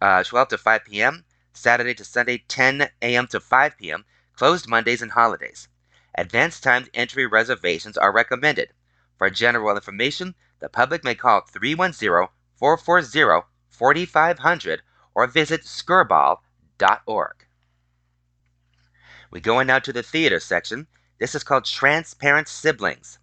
[0.00, 3.26] uh, 12 to 5 p.m., Saturday to Sunday, 10 a.m.
[3.28, 4.04] to 5 p.m.,
[4.34, 5.68] closed Mondays and holidays.
[6.16, 8.72] Advanced timed entry reservations are recommended.
[9.16, 14.82] For general information, the public may call 310 440 4500
[15.14, 17.46] or visit skirball.org.
[19.30, 20.86] We go in now to the theater section.
[21.18, 23.18] This is called Transparent Siblings.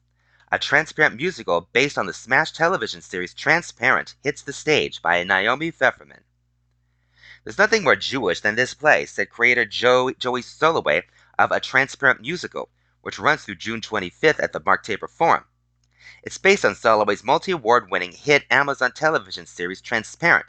[0.54, 5.72] A transparent musical based on the Smash television series Transparent hits the stage by Naomi
[5.72, 6.24] Pfefferman.
[7.46, 11.04] There's nothing more Jewish than this play, said creator Joe, Joey Soloway
[11.40, 12.70] of A Transparent Musical,
[13.00, 15.46] which runs through June 25th at the Mark Taper Forum.
[16.22, 20.48] It's based on Soloway's multi award winning hit Amazon television series Transparent,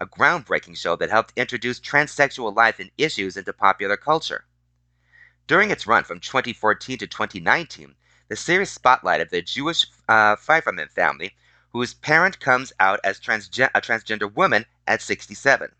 [0.00, 4.46] a groundbreaking show that helped introduce transsexual life and issues into popular culture.
[5.46, 7.96] During its run from 2014 to 2019,
[8.32, 11.36] the series spotlighted the Jewish uh, family,
[11.70, 15.70] whose parent comes out as transge- a transgender woman at 67.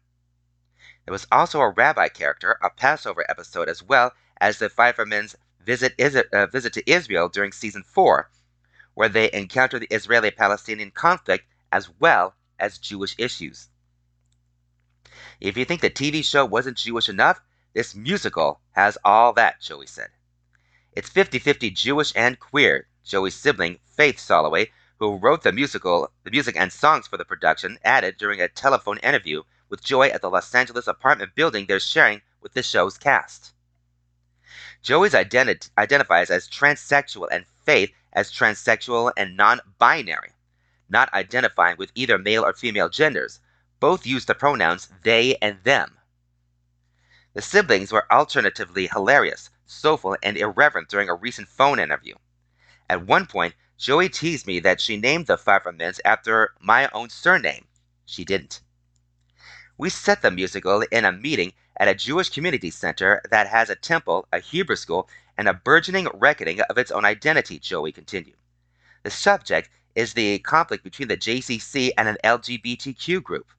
[1.06, 5.34] There was also a rabbi character, a Passover episode, as well as the Pfeffermans'
[5.64, 5.98] visit,
[6.30, 8.28] uh, visit to Israel during season 4,
[8.92, 13.70] where they encounter the Israeli Palestinian conflict as well as Jewish issues.
[15.40, 17.40] If you think the TV show wasn't Jewish enough,
[17.72, 20.10] this musical has all that, Joey said.
[20.94, 22.86] It's 50 50 Jewish and queer.
[23.02, 27.78] Joey's sibling, Faith Soloway, who wrote the musical, the music and songs for the production,
[27.82, 32.20] added during a telephone interview with Joy at the Los Angeles apartment building they're sharing
[32.42, 33.54] with the show's cast.
[34.82, 40.32] Joey's identi- identifies as transsexual and Faith as transsexual and non binary,
[40.90, 43.40] not identifying with either male or female genders.
[43.80, 45.96] Both use the pronouns they and them.
[47.32, 52.14] The siblings were alternatively hilarious, soulful, and irreverent during a recent phone interview.
[52.88, 57.66] At one point, Joey teased me that she named the Pfeffermans after my own surname.
[58.06, 58.60] She didn't.
[59.78, 63.74] We set the musical in a meeting at a Jewish community center that has a
[63.74, 68.36] temple, a Hebrew school, and a burgeoning reckoning of its own identity, Joey continued.
[69.02, 73.50] The subject is the conflict between the JCC and an LGBTQ group.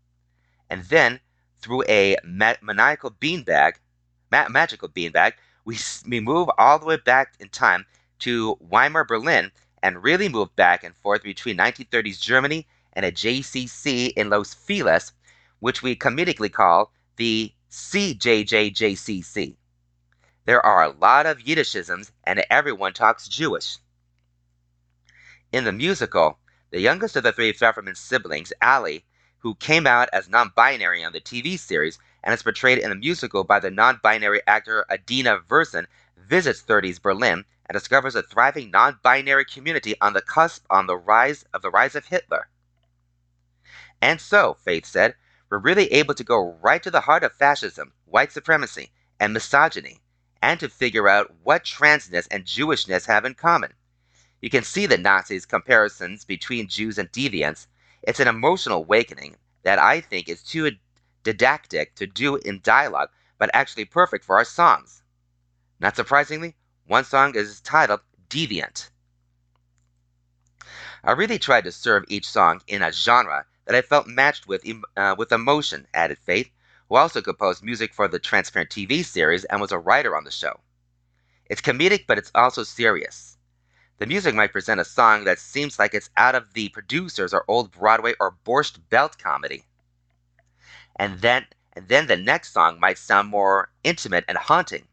[0.69, 1.19] And then
[1.60, 3.73] through a ma- maniacal beanbag,
[4.31, 5.34] ma- magical beanbag,
[5.65, 5.77] we,
[6.07, 7.85] we move all the way back in time
[8.19, 14.14] to Weimar, Berlin, and really move back and forth between 1930s Germany and a JCC
[14.15, 15.11] in Los Feliz,
[15.60, 19.56] which we comedically call the CJJJCC.
[20.45, 23.77] There are a lot of Yiddishisms, and everyone talks Jewish.
[25.52, 26.40] In the musical,
[26.72, 29.06] the youngest of the three Pfefferman siblings, Ali,
[29.40, 32.95] who came out as non binary on the TV series and is portrayed in the
[32.95, 35.86] musical by the non binary actor Adina Verson,
[36.18, 40.98] visits 30s Berlin and discovers a thriving non binary community on the cusp on the
[40.98, 42.48] rise of the rise of Hitler.
[44.02, 45.16] And so, Faith said,
[45.50, 50.02] we're really able to go right to the heart of fascism, white supremacy, and misogyny,
[50.41, 53.74] and to figure out what transness and Jewishness have in common.
[54.41, 57.68] You can see the Nazis' comparisons between Jews and deviants,
[58.02, 60.72] it's an emotional awakening that I think is too
[61.24, 65.04] didactic to do in dialogue, but actually perfect for our songs.
[65.80, 66.56] Not surprisingly,
[66.86, 68.90] one song is titled Deviant.
[71.04, 74.66] I really tried to serve each song in a genre that I felt matched with,
[74.95, 76.50] uh, with emotion, added Faith,
[76.88, 80.32] who also composed music for the Transparent TV series and was a writer on the
[80.32, 80.60] show.
[81.45, 83.38] It's comedic, but it's also serious.
[83.98, 87.45] The music might present a song that seems like it's out of the producers or
[87.48, 89.66] old Broadway or Borscht Belt comedy.
[90.95, 94.88] And then and then the next song might sound more intimate and haunting.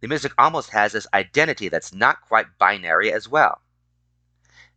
[0.00, 3.60] The music almost has this identity that's not quite binary as well.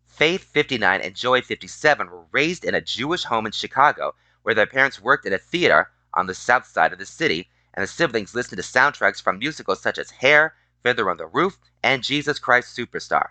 [0.05, 4.65] Faith 59 and Joey 57 were raised in a Jewish home in Chicago where their
[4.65, 8.33] parents worked in a theater on the south side of the city, and the siblings
[8.33, 12.75] listened to soundtracks from musicals such as Hair, Fiddler on the Roof, and Jesus Christ
[12.75, 13.27] Superstar.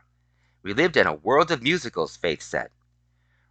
[0.63, 2.69] We lived in a world of musicals, Faith said.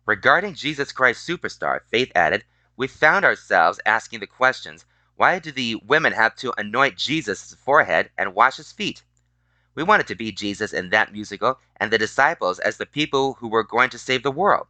[0.06, 2.46] Regarding Jesus Christ Superstar, Faith added,
[2.78, 4.86] we found ourselves asking the questions
[5.16, 9.04] why do the women have to anoint Jesus' forehead and wash his feet?
[9.74, 13.48] We wanted to be Jesus in that musical and the disciples as the people who
[13.48, 14.68] were going to save the world.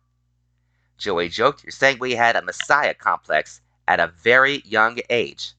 [0.98, 5.54] Joey joked, You're saying we had a Messiah complex at a very young age.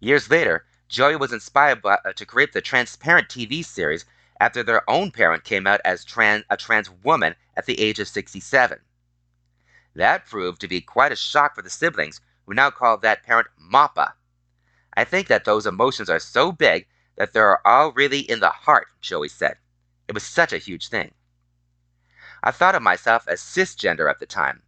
[0.00, 4.04] Years later, Joey was inspired by, uh, to create the Transparent TV series
[4.40, 8.08] after their own parent came out as trans, a trans woman at the age of
[8.08, 8.78] 67.
[9.94, 13.48] That proved to be quite a shock for the siblings, who now call that parent
[13.60, 14.12] Moppa.
[14.96, 16.86] I think that those emotions are so big
[17.16, 19.56] that they're all really in the heart, Joey said.
[20.06, 21.14] It was such a huge thing.
[22.42, 24.62] I thought of myself as cisgender at the time.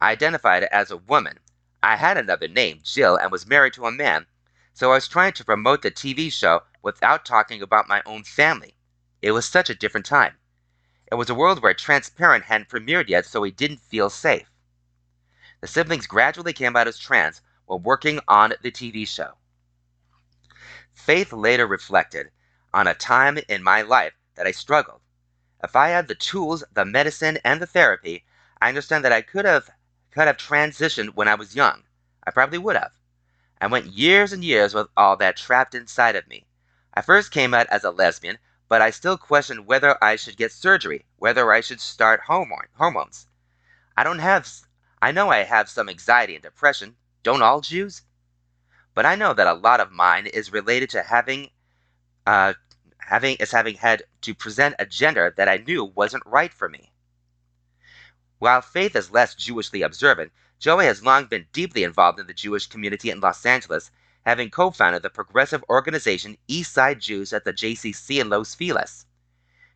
[0.00, 1.38] I identified as a woman.
[1.82, 4.26] I had another name, Jill, and was married to a man,
[4.74, 8.76] so I was trying to promote the TV show without talking about my own family.
[9.22, 10.36] It was such a different time.
[11.10, 14.50] It was a world where Transparent hadn't premiered yet, so we didn't feel safe.
[15.66, 19.36] The siblings gradually came out as trans while working on the TV show.
[20.94, 22.30] Faith later reflected
[22.72, 25.00] on a time in my life that I struggled.
[25.64, 28.24] If I had the tools, the medicine, and the therapy,
[28.62, 29.68] I understand that I could have
[30.12, 31.82] could have transitioned when I was young.
[32.24, 32.92] I probably would have.
[33.60, 36.46] I went years and years with all that trapped inside of me.
[36.94, 38.38] I first came out as a lesbian,
[38.68, 43.26] but I still questioned whether I should get surgery, whether I should start hormone, hormones.
[43.96, 44.46] I don't have
[45.02, 46.96] I know I have some anxiety and depression.
[47.22, 48.02] Don't all Jews?
[48.94, 51.50] But I know that a lot of mine is related to having
[52.26, 52.54] uh,
[52.98, 56.92] having is having had to present a gender that I knew wasn't right for me.
[58.38, 62.66] While Faith is less Jewishly observant, Joey has long been deeply involved in the Jewish
[62.66, 63.90] community in Los Angeles,
[64.24, 69.06] having co founded the progressive organization Eastside Jews at the JCC in Los Feliz.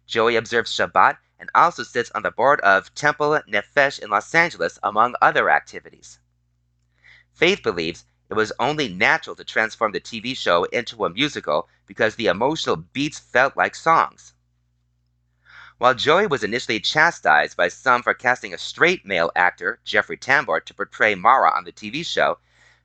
[0.07, 4.79] Joey observes Shabbat and also sits on the board of Temple Nefesh in Los Angeles,
[4.83, 6.21] among other activities.
[7.33, 12.15] Faith believes it was only natural to transform the TV show into a musical because
[12.15, 14.35] the emotional beats felt like songs.
[15.79, 20.63] While Joey was initially chastised by some for casting a straight male actor, Jeffrey Tambor,
[20.65, 22.39] to portray Maura on the TV show,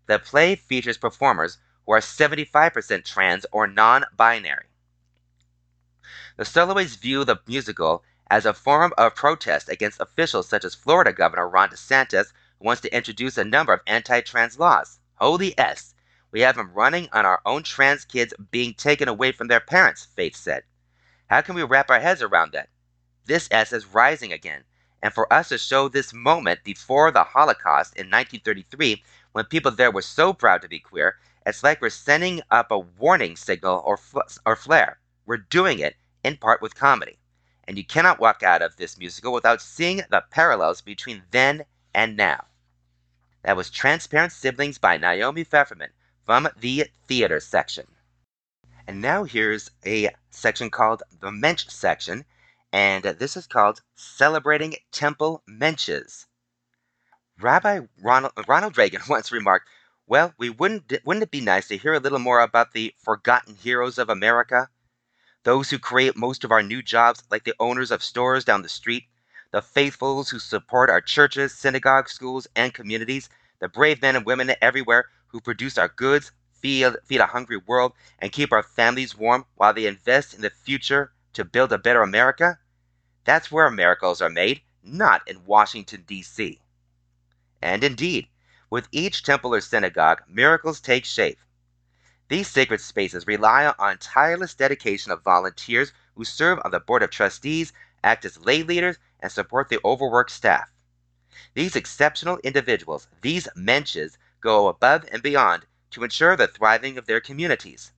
[0.06, 4.68] the play features performers who are 75% trans or non binary.
[6.38, 11.14] The Soloways view the musical as a form of protest against officials such as Florida
[11.14, 15.00] Governor Ron DeSantis, who wants to introduce a number of anti trans laws.
[15.16, 15.94] Holy S!
[16.32, 20.06] We have him running on our own trans kids being taken away from their parents,
[20.06, 20.64] Faith said.
[21.30, 22.70] How can we wrap our heads around that?
[23.26, 24.64] This S is rising again.
[25.02, 29.04] And for us to show this moment before the Holocaust in 1933,
[29.34, 32.80] when people there were so proud to be queer, it's like we're sending up a
[32.80, 35.00] warning signal or, fl- or flare.
[35.26, 37.20] We're doing it in part with comedy.
[37.68, 42.16] And you cannot walk out of this musical without seeing the parallels between then and
[42.16, 42.46] now.
[43.42, 45.92] That was Transparent Siblings by Naomi Pfefferman
[46.26, 47.88] from the theater section.
[48.88, 52.26] And now here's a section called the Mensch section,
[52.72, 56.26] and this is called Celebrating Temple Mensches.
[57.40, 59.70] Rabbi Ronald, Ronald Reagan once remarked,
[60.08, 63.56] Well, we wouldn't, wouldn't it be nice to hear a little more about the forgotten
[63.56, 64.70] heroes of America?
[65.46, 68.68] Those who create most of our new jobs, like the owners of stores down the
[68.68, 69.06] street,
[69.52, 74.56] the faithfuls who support our churches, synagogues, schools, and communities, the brave men and women
[74.60, 79.46] everywhere who produce our goods, feed, feed a hungry world, and keep our families warm
[79.54, 82.58] while they invest in the future to build a better America?
[83.24, 86.60] That's where miracles are made, not in Washington, D.C.
[87.62, 88.30] And indeed,
[88.72, 91.38] with each temple or synagogue, miracles take shape.
[92.28, 97.12] These sacred spaces rely on tireless dedication of volunteers who serve on the board of
[97.12, 97.72] trustees,
[98.04, 100.72] act as lay leaders, and support the overworked staff.
[101.54, 107.22] These exceptional individuals, these mensches, go above and beyond to ensure the thriving of their
[107.22, 107.92] communities.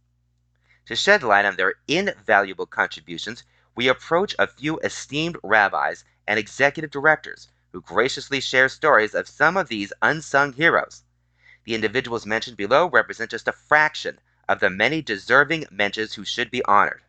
[0.88, 3.44] To shed light on their invaluable contributions,
[3.76, 9.56] we approach a few esteemed rabbis and executive directors who graciously share stories of some
[9.56, 11.04] of these unsung heroes.
[11.68, 16.50] The individuals mentioned below represent just a fraction of the many deserving mensches who should
[16.50, 17.02] be honored.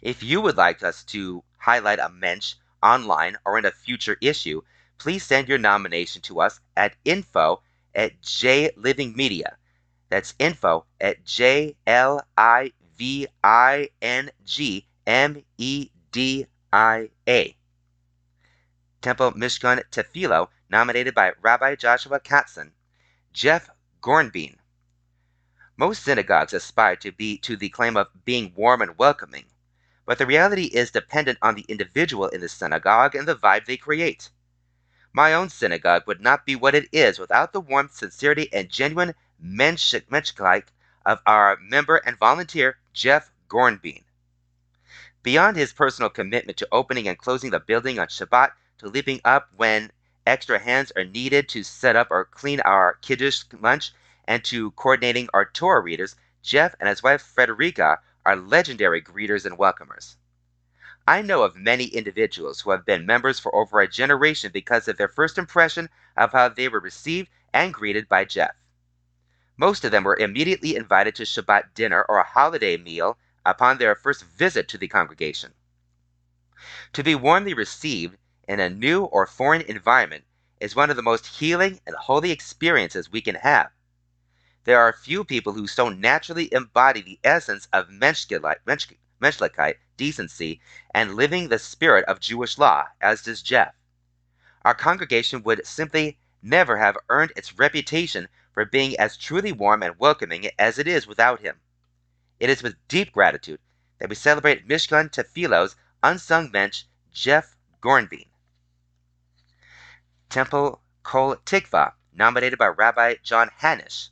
[0.00, 4.62] If you would like us to highlight a mensch online or in a future issue,
[4.96, 7.60] please send your nomination to us at info
[7.94, 9.58] at J Living Media.
[10.08, 17.54] That's info at J L I V I N G M E D I A.
[19.02, 22.72] Temple Mishkan Tefillo, nominated by Rabbi Joshua Katzen.
[23.32, 23.68] Jeff
[24.00, 24.56] Gornbein.
[25.76, 29.44] Most synagogues aspire to be to the claim of being warm and welcoming,
[30.06, 33.76] but the reality is dependent on the individual in the synagogue and the vibe they
[33.76, 34.30] create.
[35.12, 39.14] My own synagogue would not be what it is without the warmth, sincerity, and genuine
[39.40, 40.64] menschlichkeit
[41.04, 44.04] of our member and volunteer, Jeff Gornbein.
[45.22, 49.50] Beyond his personal commitment to opening and closing the building on Shabbat, to leaping up
[49.54, 49.92] when
[50.28, 53.92] extra hands are needed to set up or clean our kiddush lunch,
[54.26, 59.56] and to coordinating our Torah readers, Jeff and his wife Frederica are legendary greeters and
[59.56, 60.16] welcomers.
[61.06, 64.98] I know of many individuals who have been members for over a generation because of
[64.98, 68.54] their first impression of how they were received and greeted by Jeff.
[69.56, 73.94] Most of them were immediately invited to Shabbat dinner or a holiday meal upon their
[73.94, 75.54] first visit to the congregation.
[76.92, 78.18] To be warmly received
[78.48, 80.24] in a new or foreign environment
[80.58, 83.70] is one of the most healing and holy experiences we can have.
[84.64, 90.60] There are few people who so naturally embody the essence of menschlichkeit, decency,
[90.94, 93.74] and living the spirit of Jewish law, as does Jeff.
[94.62, 99.98] Our congregation would simply never have earned its reputation for being as truly warm and
[99.98, 101.60] welcoming as it is without him.
[102.40, 103.60] It is with deep gratitude
[103.98, 108.27] that we celebrate Mishkan Tefillo's unsung mensch, Jeff Gornbein.
[110.30, 114.10] Temple Kol Tikva, nominated by Rabbi John Hanish.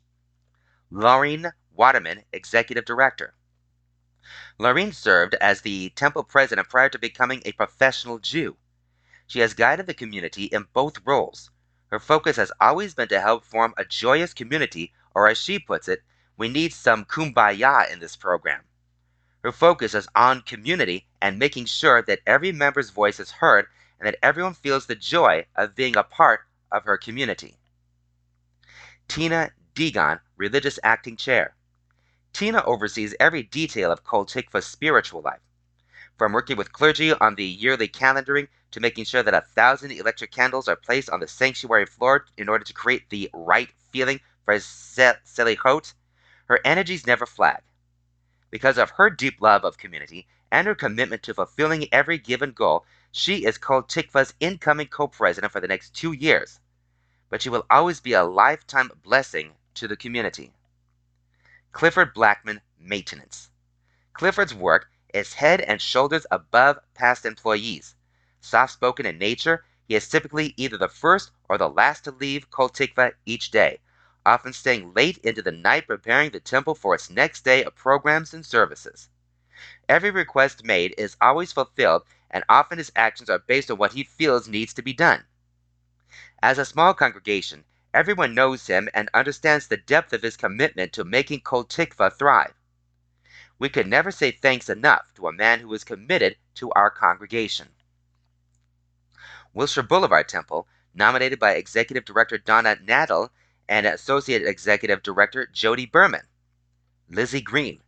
[0.91, 3.35] Laureen Waterman, Executive Director.
[4.59, 8.57] Laureen served as the temple president prior to becoming a professional Jew.
[9.27, 11.51] She has guided the community in both roles.
[11.89, 15.87] Her focus has always been to help form a joyous community, or as she puts
[15.87, 16.03] it,
[16.39, 18.65] we need some kumbaya in this program.
[19.43, 23.67] Her focus is on community and making sure that every member's voice is heard
[23.99, 26.41] and that everyone feels the joy of being a part
[26.71, 27.57] of her community.
[29.09, 31.55] Tina Degon, Religious Acting Chair.
[32.33, 35.41] Tina oversees every detail of Kol Tikva's spiritual life,
[36.19, 40.33] from working with clergy on the yearly calendaring to making sure that a thousand electric
[40.33, 44.55] candles are placed on the sanctuary floor in order to create the right feeling for
[44.55, 45.95] Selichot.
[46.47, 47.63] Her energies never flag.
[48.51, 52.85] Because of her deep love of community and her commitment to fulfilling every given goal,
[53.17, 56.61] she is Kol Tikva's incoming co-president for the next two years.
[57.31, 60.53] But she will always be a lifetime blessing to the community.
[61.73, 63.49] Clifford Blackman Maintenance.
[64.13, 67.95] Clifford's work is head and shoulders above past employees.
[68.43, 72.51] Soft spoken in nature, he is typically either the first or the last to leave
[72.51, 73.81] Kol Tikva each day,
[74.27, 78.35] often staying late into the night preparing the temple for its next day of programs
[78.35, 79.09] and services.
[79.89, 84.05] Every request made is always fulfilled, and often his actions are based on what he
[84.05, 85.25] feels needs to be done.
[86.43, 87.65] As a small congregation,
[87.97, 92.53] Everyone knows him and understands the depth of his commitment to making Kol Tikva thrive.
[93.59, 97.69] We could never say thanks enough to a man who is committed to our congregation.
[99.55, 103.31] Wilshire Boulevard Temple, nominated by Executive Director Donna Nadel
[103.67, 106.27] and Associate Executive Director Jody Berman.
[107.09, 107.81] Lizzie Green.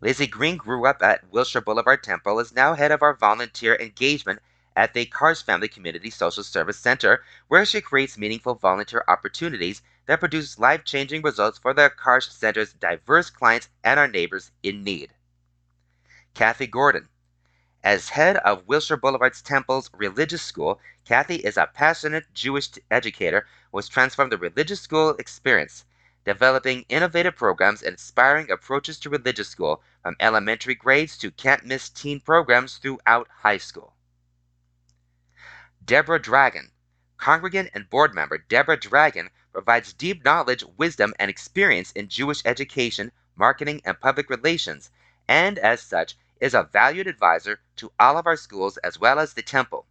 [0.00, 4.40] Lizzie Green grew up at Wilshire Boulevard Temple, is now head of our volunteer engagement
[4.76, 10.20] at the Karsh Family Community Social Service Center, where she creates meaningful volunteer opportunities that
[10.20, 15.14] produce life changing results for the Karsh Center's diverse clients and our neighbors in need.
[16.34, 17.08] Kathy Gordon.
[17.82, 23.78] As head of Wilshire Boulevard's Temple's religious school, Kathy is a passionate Jewish educator who
[23.78, 25.84] has transformed the religious school experience,
[26.24, 31.88] developing innovative programs and inspiring approaches to religious school from elementary grades to can't miss
[31.88, 33.94] teen programs throughout high school.
[35.84, 36.70] Deborah Dragon.
[37.16, 43.10] Congregant and board member Deborah Dragon provides deep knowledge, wisdom, and experience in Jewish education,
[43.34, 44.90] marketing, and public relations,
[45.26, 49.34] and as such is a valued advisor to all of our schools as well as
[49.34, 49.86] the temple.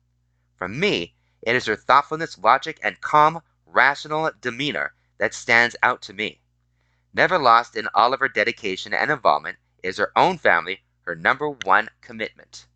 [0.55, 6.13] For me, it is her thoughtfulness, logic, and calm, rational demeanor that stands out to
[6.13, 6.41] me.
[7.13, 11.49] Never lost in all of her dedication and involvement is her own family her number
[11.49, 12.67] one commitment.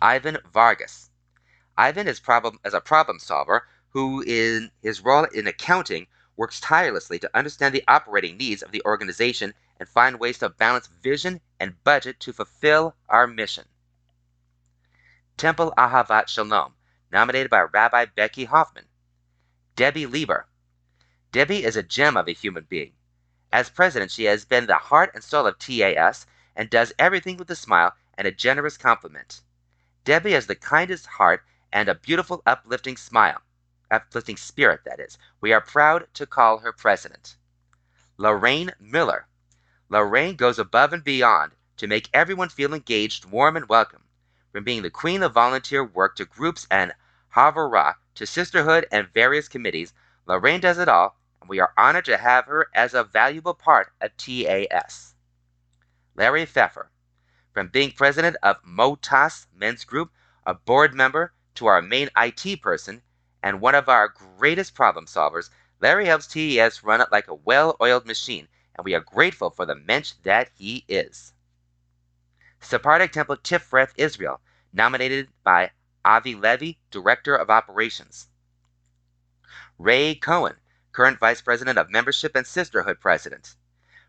[0.00, 1.10] Ivan Vargas.
[1.76, 6.06] Ivan is problem as a problem solver who in his role in accounting
[6.36, 10.86] works tirelessly to understand the operating needs of the organization and find ways to balance
[10.86, 13.64] vision and budget to fulfill our mission.
[15.36, 16.74] Temple Ahavat Shalom,
[17.10, 18.87] nominated by Rabbi Becky Hoffman.
[19.78, 20.48] Debbie Lieber.
[21.30, 22.94] Debbie is a gem of a human being.
[23.52, 26.26] As president, she has been the heart and soul of TAS
[26.56, 29.40] and does everything with a smile and a generous compliment.
[30.02, 33.40] Debbie has the kindest heart and a beautiful, uplifting smile.
[33.88, 35.16] Uplifting spirit, that is.
[35.40, 37.36] We are proud to call her president.
[38.16, 39.28] Lorraine Miller.
[39.88, 44.02] Lorraine goes above and beyond to make everyone feel engaged, warm, and welcome.
[44.50, 46.94] From being the queen of volunteer work to groups and
[47.36, 49.92] Havurah to sisterhood and various committees,
[50.26, 53.92] Lorraine does it all, and we are honored to have her as a valuable part
[54.00, 55.14] of TAS.
[56.16, 56.90] Larry Pfeffer.
[57.54, 60.10] From being president of MOTAS Men's Group,
[60.44, 63.02] a board member, to our main IT person,
[63.40, 65.48] and one of our greatest problem solvers,
[65.80, 69.64] Larry helps TAS run it like a well oiled machine, and we are grateful for
[69.64, 71.34] the mensch that he is.
[72.58, 74.40] Sephardic Temple Tiferet Israel,
[74.72, 75.70] nominated by
[76.04, 78.28] Avi Levy, Director of Operations.
[79.78, 80.56] Ray Cohen,
[80.92, 83.54] current Vice President of Membership and Sisterhood President.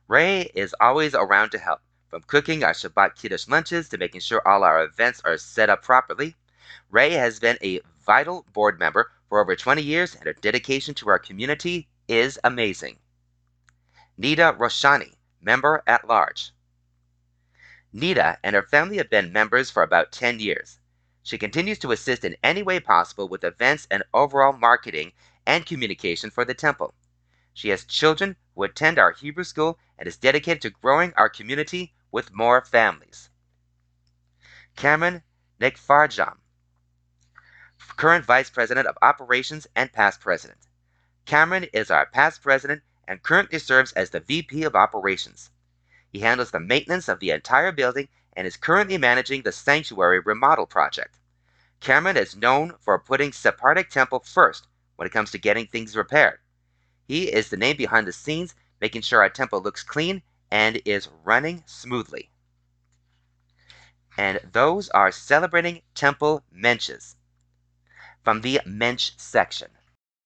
[0.07, 4.47] Ray is always around to help, from cooking our Shabbat Kiddush lunches to making sure
[4.47, 6.35] all our events are set up properly.
[6.89, 11.09] Ray has been a vital board member for over 20 years, and her dedication to
[11.09, 12.97] our community is amazing.
[14.17, 16.51] Nita Roshani, Member at Large.
[17.93, 20.78] Nita and her family have been members for about 10 years.
[21.29, 25.11] She continues to assist in any way possible with events and overall marketing
[25.45, 26.95] and communication for the temple.
[27.53, 31.93] She has children who attend our Hebrew school and is dedicated to growing our community
[32.11, 33.29] with more families.
[34.75, 35.21] Cameron
[35.61, 36.37] Nekfarjam,
[37.95, 40.57] current Vice President of Operations and past President.
[41.27, 45.51] Cameron is our past President and currently serves as the VP of Operations.
[46.11, 50.65] He handles the maintenance of the entire building and is currently managing the sanctuary remodel
[50.65, 51.18] project.
[51.79, 56.39] Cameron is known for putting Sephardic Temple first when it comes to getting things repaired.
[57.07, 61.07] He is the name behind the scenes, making sure our temple looks clean and is
[61.23, 62.29] running smoothly.
[64.17, 67.15] And those are celebrating temple mensches
[68.23, 69.71] from the mensch section.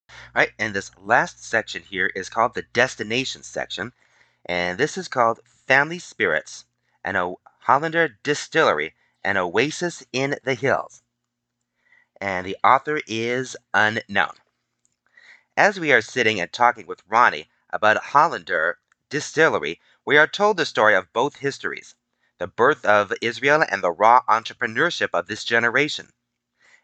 [0.10, 3.94] All right, and this last section here is called the destination section,
[4.46, 6.66] and this is called Family Spirits,
[7.04, 11.04] an o- Hollander distillery, an oasis in the hills.
[12.26, 14.36] And the author is unknown.
[15.58, 18.80] As we are sitting and talking with Ronnie about Hollander
[19.10, 21.96] distillery, we are told the story of both histories
[22.38, 26.14] the birth of Israel and the raw entrepreneurship of this generation.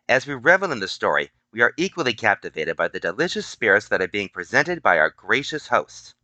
[0.10, 4.02] As we revel in the story, we are equally captivated by the delicious spirits that
[4.02, 6.16] are being presented by our gracious hosts.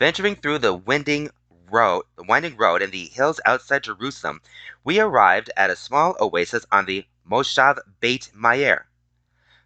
[0.00, 1.30] Venturing through the winding
[1.70, 4.40] road, the winding road in the hills outside Jerusalem,
[4.82, 8.88] we arrived at a small oasis on the Moshav Beit Meir.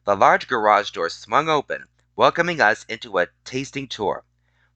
[0.05, 4.25] The large garage door swung open, welcoming us into a tasting tour.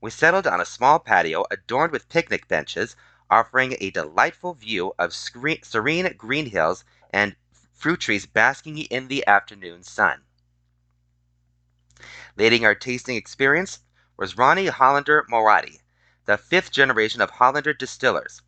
[0.01, 2.97] We settled on a small patio adorned with picnic benches,
[3.28, 7.36] offering a delightful view of serene green hills and
[7.74, 10.24] fruit trees basking in the afternoon sun.
[12.36, 13.81] Leading our tasting experience
[14.16, 15.81] was Ronnie Hollander Moradi,
[16.24, 18.40] the fifth generation of Hollander distillers.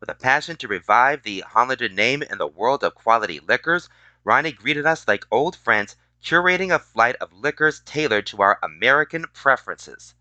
[0.00, 3.88] With a passion to revive the Hollander name in the world of quality liquors,
[4.22, 9.24] Ronnie greeted us like old friends, curating a flight of liquors tailored to our American
[9.32, 10.14] preferences.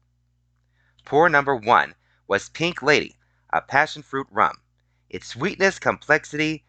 [1.05, 1.93] Pour number one
[2.27, 3.17] was Pink Lady,
[3.51, 4.63] a passion fruit rum.
[5.11, 6.65] Its sweetness, complexity,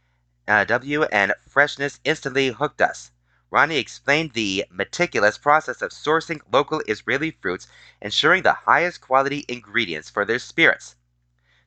[0.47, 3.11] uh, W, and freshness instantly hooked us.
[3.51, 7.69] Ronnie explained the meticulous process of sourcing local Israeli fruits,
[8.03, 10.95] ensuring the highest quality ingredients for their spirits.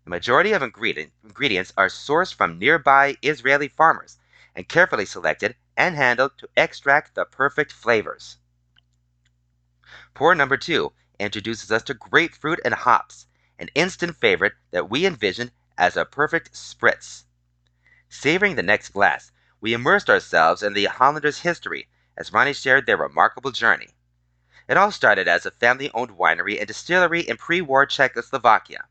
[0.04, 4.18] The majority of ingredients are sourced from nearby Israeli farmers
[4.56, 8.38] and carefully selected and handled to extract the perfect flavors.
[10.16, 13.28] Pour number two introduces us to grapefruit and hops,
[13.60, 17.26] an instant favorite that we envision as a perfect spritz.
[18.10, 21.88] Savoring the next glass, we immersed ourselves in the Hollanders' history
[22.18, 23.94] as Ronnie shared their remarkable journey.
[24.68, 28.86] It all started as a family owned winery and distillery in pre war Czechoslovakia.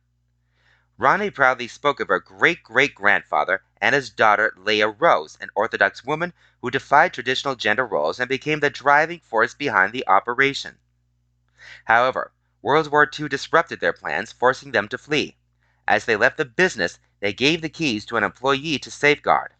[1.00, 6.04] Ronnie proudly spoke of her great great grandfather and his daughter Leah Rose, an Orthodox
[6.04, 10.76] woman who defied traditional gender roles and became the driving force behind the operation.
[11.86, 15.38] However, World War II disrupted their plans, forcing them to flee.
[15.88, 19.54] As they left the business, they gave the keys to an employee to safeguard.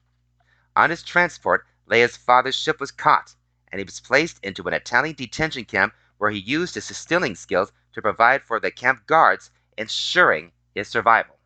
[0.77, 3.35] On his transport, Leah's father's ship was caught,
[3.73, 7.73] and he was placed into an Italian detention camp where he used his distilling skills
[7.95, 11.37] to provide for the camp guards, ensuring his survival.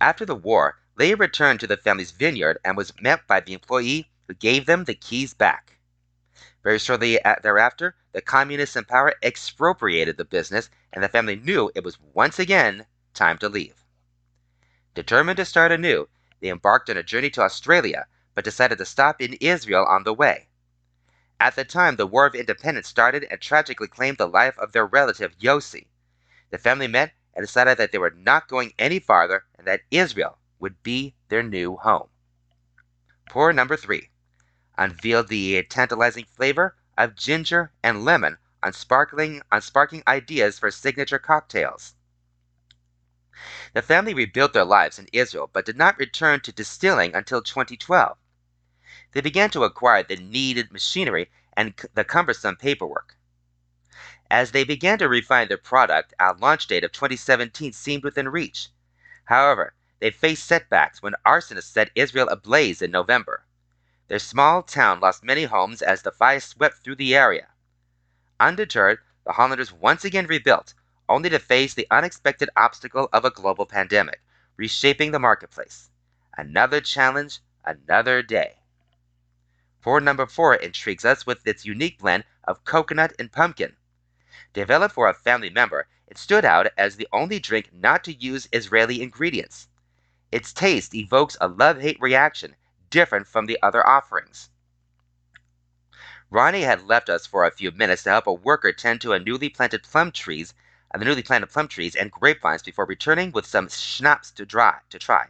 [0.00, 4.10] After the war, Leah returned to the family's vineyard and was met by the employee
[4.26, 5.78] who gave them the keys back.
[6.62, 11.82] Very shortly thereafter, the communists in power expropriated the business, and the family knew it
[11.82, 13.84] was once again time to leave.
[14.94, 16.08] Determined to start anew,
[16.40, 20.14] they embarked on a journey to Australia, but decided to stop in Israel on the
[20.14, 20.48] way.
[21.40, 24.86] At the time, the War of Independence started and tragically claimed the life of their
[24.86, 25.88] relative Yossi.
[26.50, 30.38] The family met and decided that they were not going any farther and that Israel
[30.58, 32.08] would be their new home.
[33.28, 34.10] Pour number three
[34.76, 41.18] unveiled the tantalizing flavor of ginger and lemon on sparkling on sparking ideas for signature
[41.18, 41.94] cocktails.
[43.74, 48.18] The family rebuilt their lives in Israel but did not return to distilling until 2012.
[49.12, 53.16] They began to acquire the needed machinery and the cumbersome paperwork.
[54.32, 58.70] As they began to refine their product, our launch date of 2017 seemed within reach.
[59.26, 63.44] However, they faced setbacks when arsonists set Israel ablaze in November.
[64.08, 67.48] Their small town lost many homes as the fire swept through the area.
[68.40, 70.72] Undeterred, the Hollanders once again rebuilt,
[71.10, 74.22] only to face the unexpected obstacle of a global pandemic,
[74.56, 75.90] reshaping the marketplace.
[76.38, 78.60] Another challenge, another day.
[79.82, 83.76] Pour number four intrigues us with its unique blend of coconut and pumpkin.
[84.52, 88.48] Developed for a family member, it stood out as the only drink not to use
[88.52, 89.68] Israeli ingredients.
[90.30, 92.56] Its taste evokes a love hate reaction
[92.90, 94.50] different from the other offerings.
[96.30, 99.18] Ronnie had left us for a few minutes to help a worker tend to a
[99.18, 100.54] newly planted plum trees,
[100.94, 104.78] uh, the newly planted plum trees and grapevines before returning with some schnapps to dry
[104.88, 105.28] to try.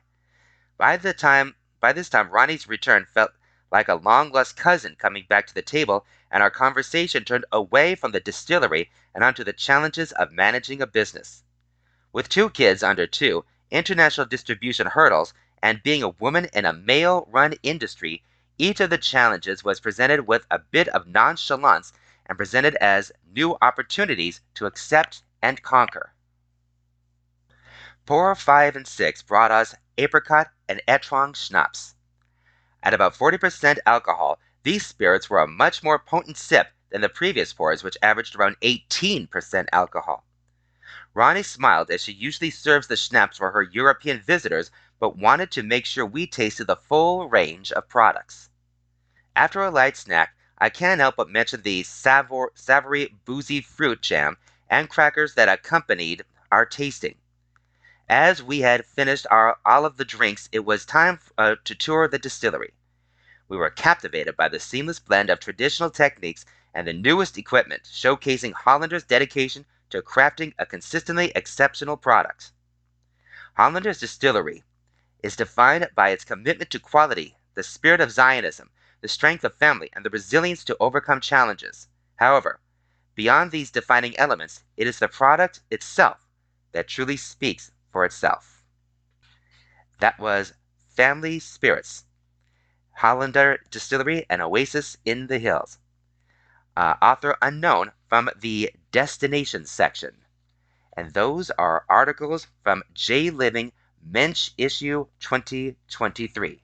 [0.76, 3.32] By the time by this time Ronnie's return felt
[3.72, 7.94] like a long lost cousin coming back to the table, and our conversation turned away
[7.94, 11.42] from the distillery and onto the challenges of managing a business.
[12.12, 15.32] With two kids under two, international distribution hurdles,
[15.62, 18.22] and being a woman in a male run industry,
[18.58, 21.92] each of the challenges was presented with a bit of nonchalance
[22.26, 26.12] and presented as new opportunities to accept and conquer.
[28.04, 31.94] Pour 5 and 6 brought us apricot and Etrog schnapps.
[32.82, 37.52] At about 40% alcohol, these spirits were a much more potent sip than the previous
[37.52, 40.24] pours, which averaged around 18% alcohol.
[41.14, 45.62] Ronnie smiled as she usually serves the schnapps for her European visitors but wanted to
[45.62, 48.50] make sure we tasted the full range of products.
[49.36, 54.38] After a light snack, I can't help but mention the savor- savory boozy fruit jam
[54.68, 57.16] and crackers that accompanied our tasting.
[58.08, 62.08] As we had finished our, all of the drinks, it was time uh, to tour
[62.08, 62.74] the distillery.
[63.48, 68.52] We were captivated by the seamless blend of traditional techniques and the newest equipment, showcasing
[68.52, 72.52] Hollander's dedication to crafting a consistently exceptional product.
[73.54, 74.64] Hollander's Distillery
[75.22, 78.70] is defined by its commitment to quality, the spirit of Zionism,
[79.00, 81.88] the strength of family, and the resilience to overcome challenges.
[82.16, 82.60] However,
[83.14, 86.26] beyond these defining elements, it is the product itself
[86.72, 88.64] that truly speaks for itself.
[90.00, 90.54] That was
[90.88, 92.04] Family Spirits,
[92.96, 95.78] Hollander Distillery, and Oasis in the Hills.
[96.76, 100.24] Uh, author unknown from the Destination section.
[100.96, 103.72] And those are articles from J Living
[104.04, 106.60] Mensch Issue 2023.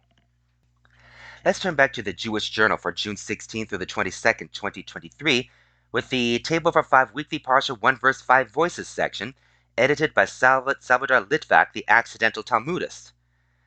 [1.45, 5.51] Let's turn back to the Jewish Journal for June 16 through the 22nd, 2023,
[5.93, 9.35] with the Table for Five Weekly Parsha 1 Verse 5 Voices section,
[9.79, 13.13] edited by Salvador Litvak, the accidental Talmudist.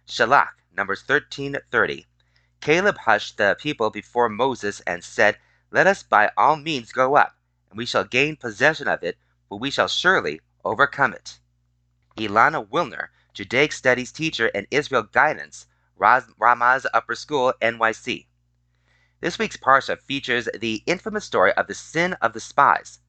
[0.06, 2.06] Shalach, Numbers 1330.
[2.60, 5.38] Caleb hushed the people before Moses and said,
[5.72, 7.38] Let us by all means go up,
[7.70, 9.18] and we shall gain possession of it,
[9.48, 11.40] for we shall surely overcome it.
[12.18, 15.66] Ilana Wilner, Judaic Studies teacher and Israel Guidance,
[15.98, 18.28] Ramaz Upper School, NYC.
[19.22, 23.00] This week's Parsha features the infamous story of the sin of the spies.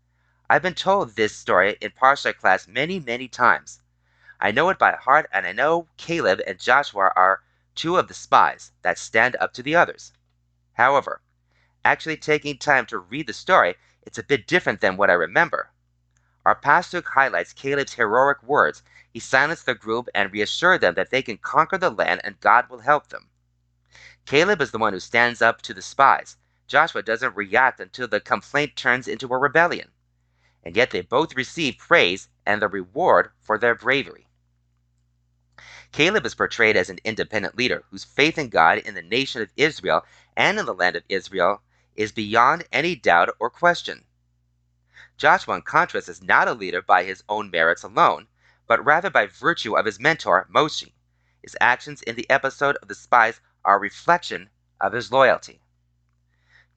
[0.53, 3.81] I've been told this story in Parsha class many, many times.
[4.39, 7.43] I know it by heart, and I know Caleb and Joshua are
[7.74, 10.12] two of the spies that stand up to the others.
[10.74, 11.23] However,
[11.87, 15.70] actually taking time to read the story, it's a bit different than what I remember.
[16.45, 21.23] Our pastor highlights Caleb's heroic words he silenced the group and reassured them that they
[21.23, 23.31] can conquer the land and God will help them.
[24.27, 26.37] Caleb is the one who stands up to the spies.
[26.66, 29.91] Joshua doesn't react until the complaint turns into a rebellion.
[30.62, 34.26] And yet they both receive praise and the reward for their bravery.
[35.93, 39.52] Caleb is portrayed as an independent leader whose faith in God in the nation of
[39.56, 40.06] Israel
[40.36, 41.62] and in the land of Israel
[41.94, 44.05] is beyond any doubt or question.
[45.18, 48.28] Joshua, in contrast, is not a leader by his own merits alone,
[48.66, 50.90] but rather by virtue of his mentor, Moshe.
[51.43, 54.48] His actions in the episode of the spies are a reflection
[54.80, 55.60] of his loyalty.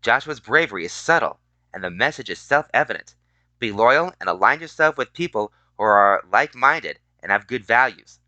[0.01, 1.39] Joshua's bravery is subtle,
[1.73, 3.15] and the message is self evident.
[3.60, 8.19] Be loyal and align yourself with people who are like minded and have good values.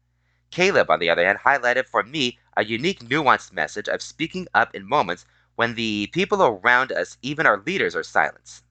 [0.51, 4.73] Caleb, on the other hand, highlighted for me a unique, nuanced message of speaking up
[4.73, 5.25] in moments
[5.55, 8.63] when the people around us, even our leaders, are silenced.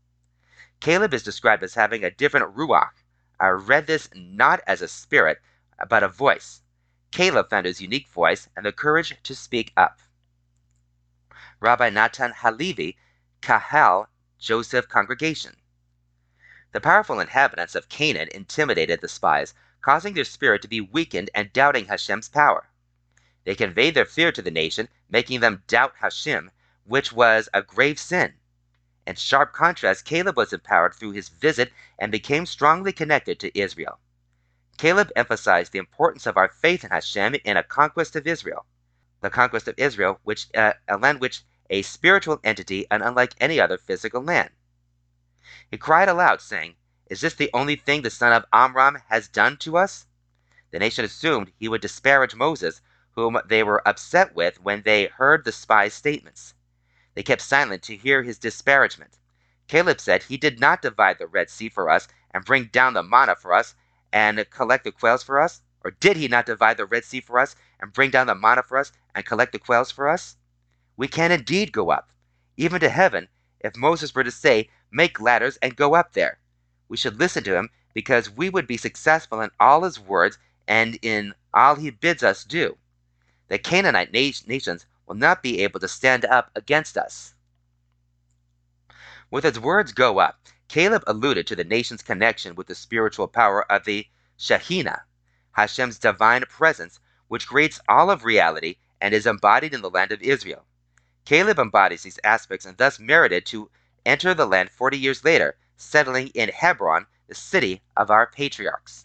[0.80, 2.90] Caleb is described as having a different ruach.
[3.38, 5.40] I read this not as a spirit,
[5.88, 6.62] but a voice.
[7.10, 10.00] Caleb found his unique voice and the courage to speak up.
[11.60, 12.96] Rabbi Natan Halevi,
[13.40, 14.08] Kahal
[14.38, 15.56] Joseph Congregation.
[16.72, 21.52] The powerful inhabitants of Canaan intimidated the spies, causing their spirit to be weakened and
[21.52, 22.68] doubting Hashem's power.
[23.44, 26.50] They conveyed their fear to the nation, making them doubt Hashem,
[26.84, 28.34] which was a grave sin.
[29.06, 34.00] In sharp contrast, Caleb was empowered through his visit and became strongly connected to Israel.
[34.76, 38.66] Caleb emphasized the importance of our faith in Hashem in a conquest of Israel
[39.20, 43.58] the conquest of Israel, which uh, a land which a spiritual entity and unlike any
[43.58, 44.50] other physical land.
[45.70, 46.74] He cried aloud, saying,
[47.08, 50.06] Is this the only thing the son of Amram has done to us?
[50.72, 52.80] The nation assumed he would disparage Moses,
[53.12, 56.54] whom they were upset with when they heard the spy's statements.
[57.14, 59.18] They kept silent to hear his disparagement.
[59.68, 63.02] Caleb said he did not divide the Red Sea for us and bring down the
[63.02, 63.74] manna for us
[64.12, 65.62] and collect the quails for us.
[65.82, 68.62] Or did he not divide the Red Sea for us and bring down the manna
[68.62, 70.36] for us and collect the quails for us?
[70.96, 72.10] We can indeed go up,
[72.56, 73.28] even to heaven,
[73.60, 76.38] if Moses were to say, Make ladders and go up there.
[76.88, 80.38] We should listen to him because we would be successful in all his words
[80.68, 82.76] and in all he bids us do.
[83.48, 87.34] The Canaanite nations will not be able to stand up against us.
[89.30, 93.70] With his words go up, Caleb alluded to the nation's connection with the spiritual power
[93.70, 94.06] of the
[94.38, 95.02] Shekhinah,
[95.52, 100.22] Hashem's divine presence, which creates all of reality and is embodied in the land of
[100.22, 100.64] Israel.
[101.26, 103.68] Caleb embodies these aspects and thus merited to
[104.06, 109.04] enter the land 40 years later, settling in Hebron, the city of our patriarchs.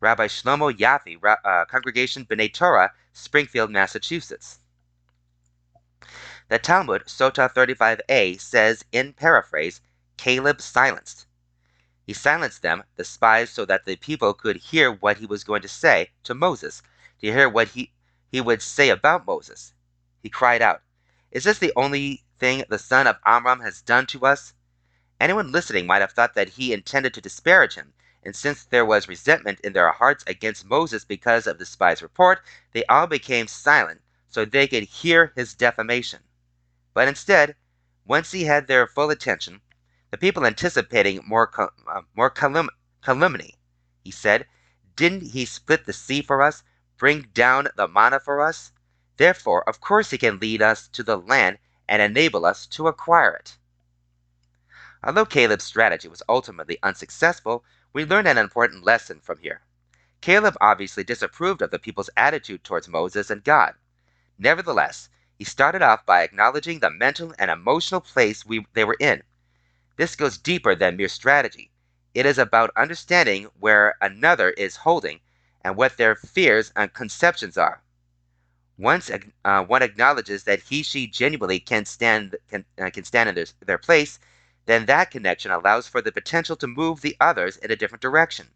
[0.00, 4.58] Rabbi Shlomo Yaffe, uh, Congregation B'nai Torah, Springfield, Massachusetts.
[6.48, 9.80] The Talmud, Sota 35a, says in paraphrase,
[10.16, 11.26] Caleb silenced.
[12.04, 15.62] He silenced them, the spies, so that the people could hear what he was going
[15.62, 16.82] to say to Moses,
[17.20, 17.92] to hear what he,
[18.26, 19.72] he would say about Moses.
[20.24, 20.80] He cried out,
[21.30, 24.54] Is this the only thing the son of Amram has done to us?
[25.20, 27.92] Anyone listening might have thought that he intended to disparage him,
[28.22, 32.40] and since there was resentment in their hearts against Moses because of the spy's report,
[32.72, 36.22] they all became silent so they could hear his defamation.
[36.94, 37.54] But instead,
[38.06, 39.60] once he had their full attention,
[40.10, 41.50] the people anticipating more,
[41.86, 42.70] uh, more calum-
[43.02, 43.58] calumny.
[44.02, 44.46] He said,
[44.96, 46.62] Didn't he split the sea for us,
[46.96, 48.72] bring down the manna for us?
[49.16, 51.58] Therefore, of course, he can lead us to the land
[51.88, 53.56] and enable us to acquire it.
[55.02, 59.60] Although Caleb's strategy was ultimately unsuccessful, we learn an important lesson from here.
[60.20, 63.74] Caleb obviously disapproved of the people's attitude towards Moses and God.
[64.38, 65.08] Nevertheless,
[65.38, 69.22] he started off by acknowledging the mental and emotional place we, they were in
[69.96, 71.70] this goes deeper than mere strategy.
[72.14, 75.20] It is about understanding where another is holding
[75.62, 77.83] and what their fears and conceptions are.
[78.76, 79.08] Once
[79.44, 83.46] uh, one acknowledges that he she genuinely can stand can, uh, can stand in their,
[83.64, 84.18] their place,
[84.66, 88.48] then that connection allows for the potential to move the others in a different direction.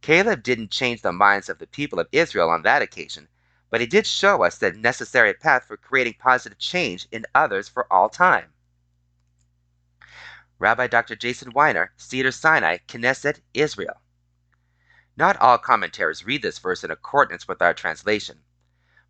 [0.00, 3.28] Caleb didn't change the minds of the people of Israel on that occasion,
[3.68, 7.92] but he did show us the necessary path for creating positive change in others for
[7.92, 8.52] all time.
[10.60, 11.16] Rabbi Dr.
[11.16, 14.00] Jason Weiner, Cedar Sinai, Knesset, Israel.
[15.16, 18.44] Not all commentaries read this verse in accordance with our translation.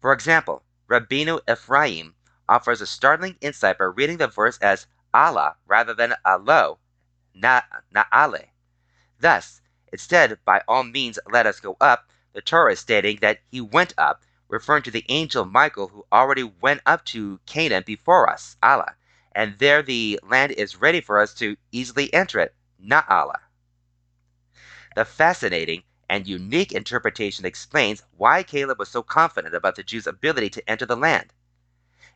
[0.02, 2.16] For example, Rabbeinu Ephraim
[2.48, 6.80] offers a startling insight by reading the verse as Allah rather than Alo,
[7.32, 7.62] na,
[7.94, 8.48] Na'ale.
[9.20, 9.60] Thus,
[9.92, 13.94] instead, by all means let us go up, the Torah is stating that he went
[13.96, 18.96] up, referring to the angel Michael who already went up to Canaan before us, Allah,
[19.36, 23.38] and there the land is ready for us to easily enter it, Na'ala.
[24.96, 30.50] The fascinating and unique interpretation explains why Caleb was so confident about the Jews' ability
[30.50, 31.32] to enter the land.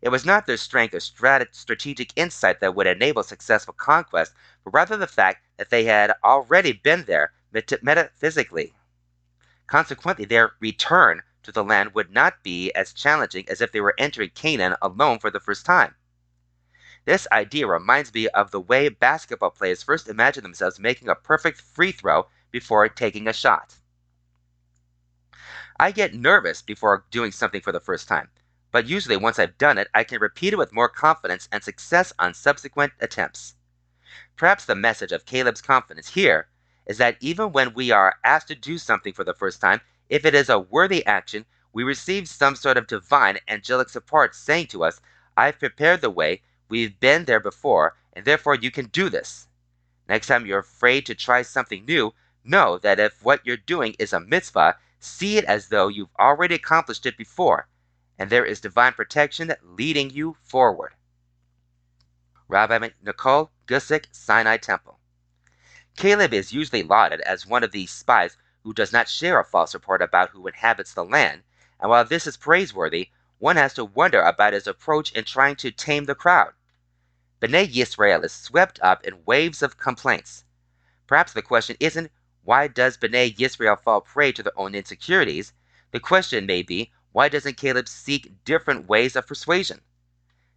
[0.02, 4.74] It was not their strength or strat- strategic insight that would enable successful conquest, but
[4.74, 8.74] rather the fact that they had already been there met- metaphysically.
[9.66, 13.94] Consequently, their return to the land would not be as challenging as if they were
[13.96, 15.94] entering Canaan alone for the first time.
[17.06, 21.62] This idea reminds me of the way basketball players first imagine themselves making a perfect
[21.62, 23.76] free throw before taking a shot.
[25.78, 28.30] I get nervous before doing something for the first time,
[28.72, 32.14] but usually once I've done it, I can repeat it with more confidence and success
[32.18, 33.56] on subsequent attempts.
[34.36, 36.48] Perhaps the message of Caleb's confidence here
[36.86, 40.24] is that even when we are asked to do something for the first time, if
[40.24, 41.44] it is a worthy action,
[41.74, 45.00] we receive some sort of divine angelic support saying to us,
[45.36, 46.40] I've prepared the way,
[46.70, 49.46] we've been there before, and therefore you can do this.
[50.08, 54.14] Next time you're afraid to try something new, know that if what you're doing is
[54.14, 54.76] a mitzvah,
[55.06, 57.68] see it as though you've already accomplished it before,
[58.18, 60.94] and there is divine protection leading you forward.
[62.48, 64.98] Rabbi Nicole Guzik, Sinai Temple.
[65.96, 69.74] Caleb is usually lauded as one of these spies who does not share a false
[69.74, 71.42] report about who inhabits the land,
[71.80, 75.70] and while this is praiseworthy, one has to wonder about his approach in trying to
[75.70, 76.52] tame the crowd.
[77.40, 80.44] B'nai Yisrael is swept up in waves of complaints.
[81.06, 82.10] Perhaps the question isn't
[82.46, 85.52] why does B'nai Yisrael fall prey to their own insecurities?
[85.90, 89.80] The question may be why doesn't Caleb seek different ways of persuasion?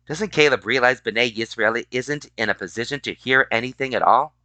[0.07, 4.35] Doesn't Caleb realize B'nai Yisrael isn't in a position to hear anything at all?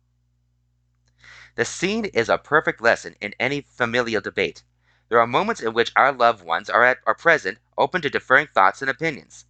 [1.56, 4.64] The scene is a perfect lesson in any familial debate.
[5.10, 8.48] There are moments in which our loved ones are, at, are present, open to differing
[8.54, 9.44] thoughts and opinions.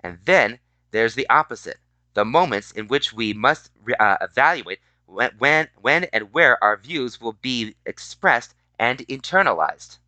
[0.00, 0.58] And then
[0.90, 1.78] there's the opposite
[2.14, 3.70] the moments in which we must
[4.00, 9.98] uh, evaluate when, when, and where our views will be expressed and internalized.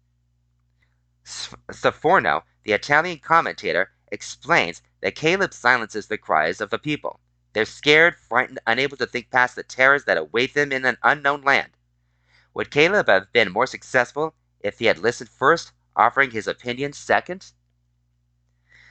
[1.25, 7.19] Sforno, the Italian commentator, explains that Caleb silences the cries of the people.
[7.53, 11.43] They're scared, frightened, unable to think past the terrors that await them in an unknown
[11.43, 11.71] land.
[12.55, 17.53] Would Caleb have been more successful if he had listened first, offering his opinion second?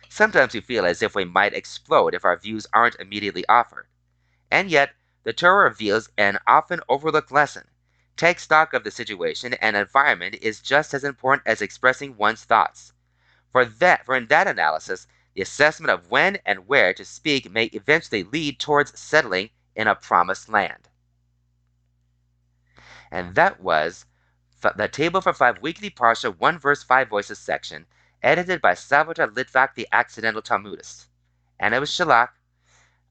[0.10, 3.86] Sometimes we feel as if we might explode if our views aren't immediately offered.
[4.49, 7.67] And yet, the Torah reveals an often overlooked lesson.
[8.15, 12.93] Take stock of the situation and environment is just as important as expressing one's thoughts.
[13.51, 17.65] For that, for in that analysis, the assessment of when and where to speak may
[17.65, 20.89] eventually lead towards settling in a promised land.
[23.11, 24.05] And that was
[24.61, 27.85] the Table for Five Weekly Parsha, One Verse, Five Voices section
[28.21, 31.07] edited by Salvador Litvak, the accidental Talmudist.
[31.59, 32.29] And it was Shalach.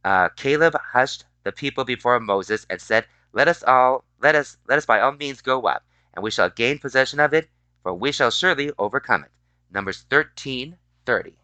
[0.05, 4.77] Uh, Caleb hushed the people before Moses and said, Let us all, let us, let
[4.77, 7.49] us by all means go up, and we shall gain possession of it,
[7.83, 9.31] for we shall surely overcome it.
[9.70, 10.77] Numbers thirteen
[11.07, 11.39] thirty.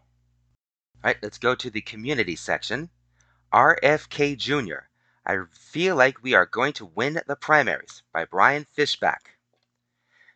[1.02, 2.90] Alright, let's go to the community section.
[3.50, 4.88] RFK Jr.
[5.24, 9.38] I feel like we are going to win the primaries by Brian Fishback.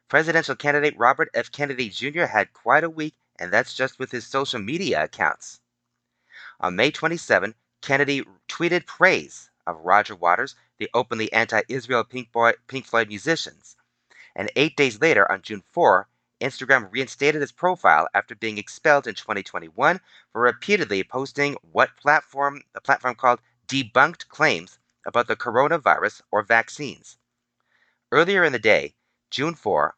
[0.09, 1.53] Presidential candidate Robert F.
[1.53, 2.25] Kennedy Jr.
[2.25, 5.61] had quite a week, and that's just with his social media accounts.
[6.59, 12.31] On May 27, Kennedy tweeted praise of Roger Waters, the openly anti Israel Pink,
[12.67, 13.77] Pink Floyd musicians.
[14.35, 16.09] And eight days later, on June 4,
[16.41, 20.01] Instagram reinstated his profile after being expelled in 2021
[20.33, 27.19] for repeatedly posting what platform the platform called debunked claims about the coronavirus or vaccines.
[28.11, 28.95] Earlier in the day,
[29.31, 29.97] June 4,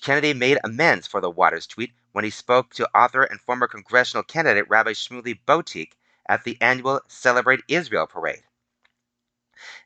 [0.00, 4.22] Kennedy made amends for the Waters tweet when he spoke to author and former congressional
[4.22, 5.92] candidate Rabbi Shmuley Boteach
[6.28, 8.44] at the annual Celebrate Israel parade.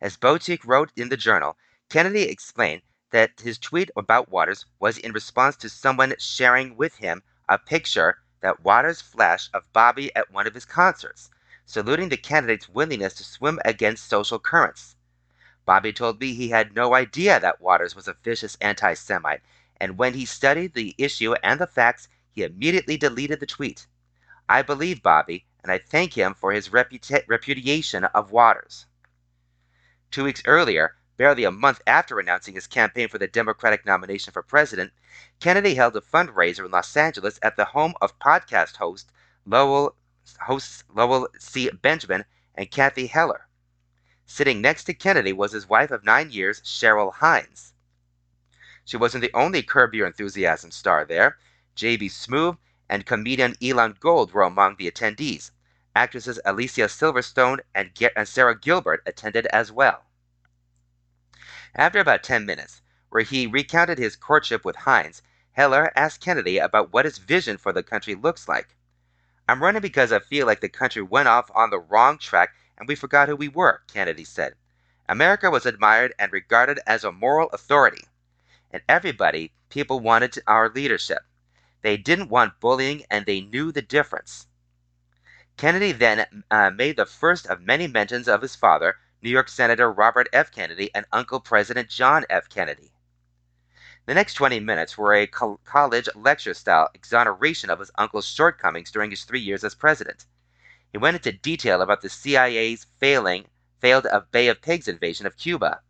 [0.00, 1.58] As Boteach wrote in the journal,
[1.90, 7.22] Kennedy explained that his tweet about Waters was in response to someone sharing with him
[7.48, 11.28] a picture that Waters flashed of Bobby at one of his concerts,
[11.64, 14.96] saluting the candidate's willingness to swim against social currents.
[15.66, 19.42] Bobby told me he had no idea that Waters was a vicious anti Semite
[19.78, 23.86] and when he studied the issue and the facts, he immediately deleted the tweet.
[24.48, 28.86] I believe Bobby, and I thank him for his reputa- repudiation of Waters.
[30.10, 34.42] Two weeks earlier, barely a month after announcing his campaign for the Democratic nomination for
[34.42, 34.92] president,
[35.40, 39.10] Kennedy held a fundraiser in Los Angeles at the home of podcast host
[39.44, 39.96] Lowell,
[40.40, 41.70] hosts Lowell C.
[41.70, 42.24] Benjamin
[42.54, 43.48] and Kathy Heller.
[44.24, 47.74] Sitting next to Kennedy was his wife of nine years, Cheryl Hines.
[48.84, 51.38] She wasn't the only Curb Your Enthusiasm star there.
[51.74, 52.08] J.B.
[52.08, 52.58] Smoove
[52.88, 55.50] and comedian Elon Gold were among the attendees.
[55.96, 60.04] Actresses Alicia Silverstone and, and Sara Gilbert attended as well.
[61.74, 66.92] After about 10 minutes, where he recounted his courtship with Hines, Heller asked Kennedy about
[66.92, 68.76] what his vision for the country looks like.
[69.48, 72.86] I'm running because I feel like the country went off on the wrong track and
[72.86, 74.54] we forgot who we were, Kennedy said.
[75.08, 78.04] America was admired and regarded as a moral authority
[78.70, 81.20] and everybody, people wanted our leadership.
[81.80, 84.48] They didn't want bullying and they knew the difference.
[85.56, 89.90] Kennedy then uh, made the first of many mentions of his father, New York Senator
[89.90, 90.50] Robert F.
[90.50, 92.48] Kennedy, and Uncle President John F.
[92.50, 92.92] Kennedy.
[94.04, 98.90] The next 20 minutes were a co- college lecture style exoneration of his uncle's shortcomings
[98.90, 100.26] during his three years as president.
[100.92, 103.46] He went into detail about the CIA's failing,
[103.80, 105.80] failed Bay of Pigs invasion of Cuba.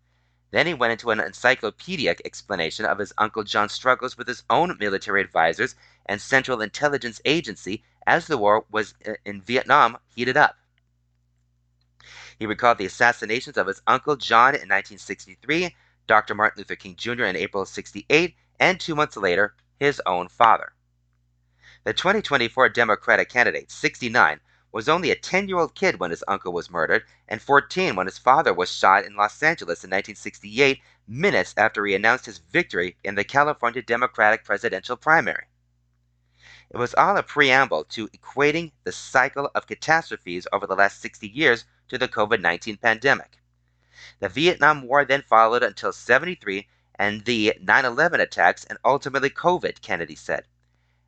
[0.52, 4.76] Then he went into an encyclopedic explanation of his Uncle John's struggles with his own
[4.78, 5.74] military advisors
[6.06, 10.57] and Central Intelligence Agency as the war was in Vietnam heated up.
[12.39, 15.74] He recalled the assassinations of his Uncle John in 1963
[16.07, 16.35] Dr.
[16.35, 17.24] Martin Luther King Jr.
[17.24, 20.73] in April of 68, and two months later, his own father.
[21.85, 26.53] The 2024 Democratic candidate, 69, was only a 10 year old kid when his uncle
[26.53, 31.55] was murdered, and 14 when his father was shot in Los Angeles in 1968, minutes
[31.57, 35.47] after he announced his victory in the California Democratic presidential primary.
[36.68, 41.28] It was all a preamble to equating the cycle of catastrophes over the last 60
[41.28, 43.38] years to the COVID 19 pandemic.
[44.18, 46.66] The Vietnam War then followed until 73
[46.97, 50.48] and the 9 11 attacks and ultimately COVID, Kennedy said.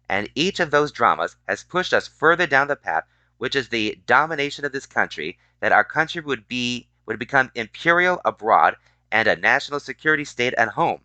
[0.09, 3.05] And each of those dramas has pushed us further down the path,
[3.39, 8.20] which is the domination of this country, that our country would be would become imperial
[8.24, 8.76] abroad
[9.10, 11.05] and a national security state at home.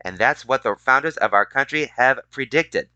[0.00, 2.88] And that's what the founders of our country have predicted.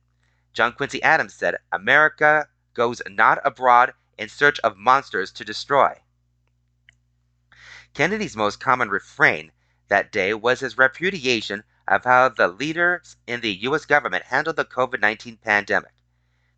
[0.53, 5.95] John Quincy Adams said, America goes not abroad in search of monsters to destroy.
[7.95, 9.53] Kennedy's most common refrain
[9.89, 13.85] that day was his repudiation of how the leaders in the U.S.
[13.85, 15.93] government handled the COVID 19 pandemic.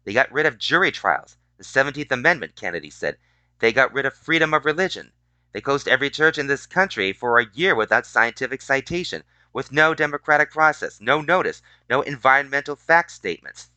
[0.05, 3.19] They got rid of jury trials, the 17th Amendment, Kennedy said.
[3.59, 5.12] They got rid of freedom of religion.
[5.52, 9.94] They closed every church in this country for a year without scientific citation, with no
[9.94, 13.70] democratic process, no notice, no environmental fact statements.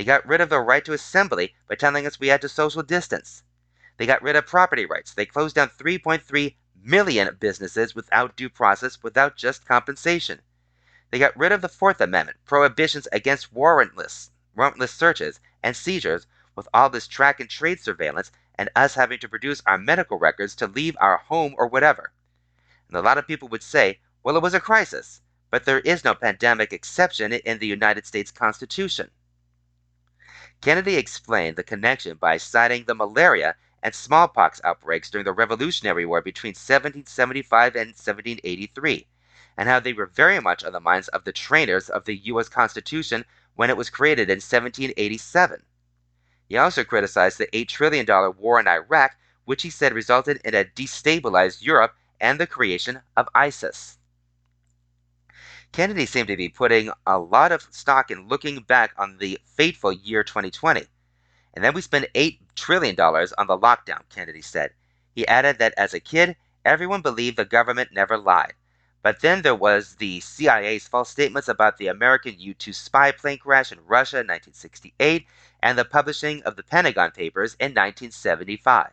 [0.00, 2.82] They got rid of the right to assembly by telling us we had to social
[2.82, 3.42] distance.
[3.98, 5.12] They got rid of property rights.
[5.12, 10.40] They closed down 3.3 million businesses without due process, without just compensation.
[11.10, 16.66] They got rid of the Fourth Amendment, prohibitions against warrantless, warrantless searches and seizures, with
[16.72, 20.66] all this track and trace surveillance, and us having to produce our medical records to
[20.66, 22.10] leave our home or whatever.
[22.88, 25.20] And a lot of people would say, well, it was a crisis,
[25.50, 29.10] but there is no pandemic exception in the United States Constitution.
[30.60, 36.20] Kennedy explained the connection by citing the malaria and smallpox outbreaks during the Revolutionary War
[36.20, 39.06] between 1775 and 1783,
[39.56, 42.50] and how they were very much on the minds of the trainers of the U.S.
[42.50, 43.24] Constitution
[43.54, 45.62] when it was created in 1787.
[46.46, 48.06] He also criticized the $8 trillion
[48.36, 49.16] war in Iraq,
[49.46, 53.98] which he said resulted in a destabilized Europe and the creation of ISIS.
[55.72, 59.92] Kennedy seemed to be putting a lot of stock in looking back on the fateful
[59.92, 60.86] year 2020
[61.54, 64.72] and then we spent $8 trillion on the lockdown, Kennedy said.
[65.14, 68.54] He added that as a kid, everyone believed the government never lied.
[69.02, 73.38] But then there was the CIA's false statements about the American U 2 spy plane
[73.38, 75.26] crash in Russia in 1968
[75.62, 78.90] and the publishing of the Pentagon Papers in 1975.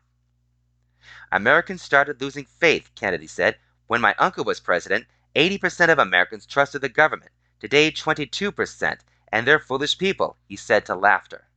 [1.31, 3.57] Americans started losing faith, Kennedy said.
[3.85, 5.05] When my uncle was president,
[5.35, 7.31] 80% of Americans trusted the government.
[7.59, 8.99] Today, 22%,
[9.31, 11.47] and they're foolish people, he said to laughter.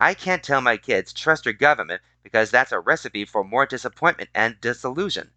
[0.00, 4.30] I can't tell my kids, trust your government, because that's a recipe for more disappointment
[4.34, 5.30] and disillusion.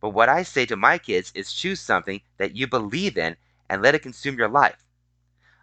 [0.00, 3.36] But what I say to my kids is choose something that you believe in
[3.68, 4.84] and let it consume your life.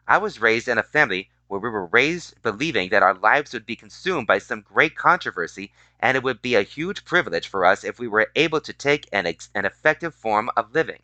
[0.07, 3.64] I was raised in a family where we were raised believing that our lives would
[3.68, 7.84] be consumed by some great controversy and it would be a huge privilege for us
[7.84, 11.04] if we were able to take an, ex- an effective form of living.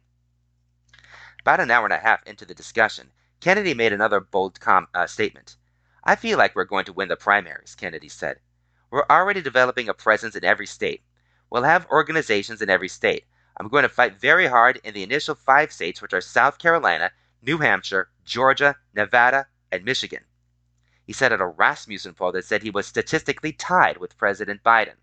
[1.42, 5.06] About an hour and a half into the discussion, Kennedy made another bold com- uh,
[5.06, 5.56] statement.
[6.04, 8.40] I feel like we're going to win the primaries, Kennedy said.
[8.90, 11.04] We're already developing a presence in every state.
[11.52, 13.26] We'll have organizations in every state.
[13.58, 17.12] I'm going to fight very hard in the initial five states, which are South Carolina,
[17.44, 20.24] New Hampshire, Georgia, Nevada, and Michigan.
[21.10, 24.94] He said at a Rasmussen poll that said he was statistically tied with President Biden.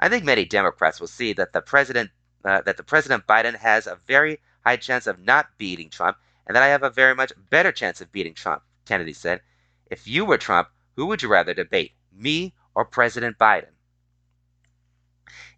[0.00, 2.10] I think many Democrats will see that the president
[2.44, 6.56] uh, that the President Biden has a very high chance of not beating Trump, and
[6.56, 8.64] that I have a very much better chance of beating Trump.
[8.84, 9.42] Kennedy said.
[9.92, 13.74] If you were Trump, who would you rather debate, me or President Biden?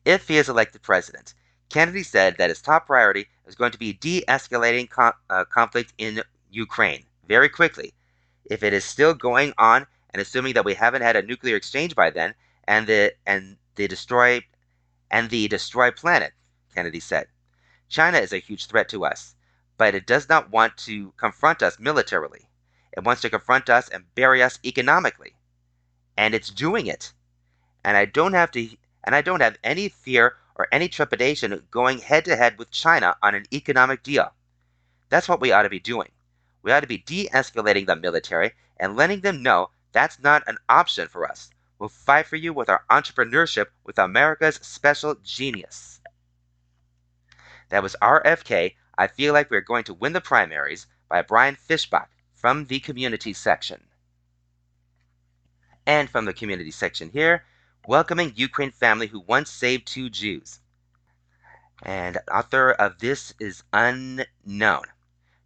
[0.05, 1.33] If he is elected president,
[1.71, 4.91] Kennedy said that his top priority is going to be de escalating
[5.31, 7.95] uh, conflict in Ukraine very quickly.
[8.49, 11.95] If it is still going on, and assuming that we haven't had a nuclear exchange
[11.95, 14.41] by then, and the and the destroy
[15.11, 16.33] and the destroy planet,
[16.75, 17.29] Kennedy said.
[17.89, 19.35] China is a huge threat to us,
[19.77, 22.49] but it does not want to confront us militarily.
[22.97, 25.37] It wants to confront us and bury us economically.
[26.17, 27.13] And it's doing it.
[27.85, 28.69] And I don't have to
[29.05, 33.17] and I don't have any fear or any trepidation going head to head with China
[33.23, 34.33] on an economic deal.
[35.09, 36.11] That's what we ought to be doing.
[36.67, 40.59] We ought to be de escalating the military and letting them know that's not an
[40.69, 41.49] option for us.
[41.79, 46.01] We'll fight for you with our entrepreneurship with America's special genius.
[47.69, 48.75] That was RFK.
[48.99, 53.33] I feel like we're going to win the primaries by Brian Fishbach from the community
[53.33, 53.85] section.
[55.87, 57.45] And from the community section here,
[57.87, 60.59] welcoming Ukraine family who once saved two Jews.
[61.81, 64.87] And author of this is unknown.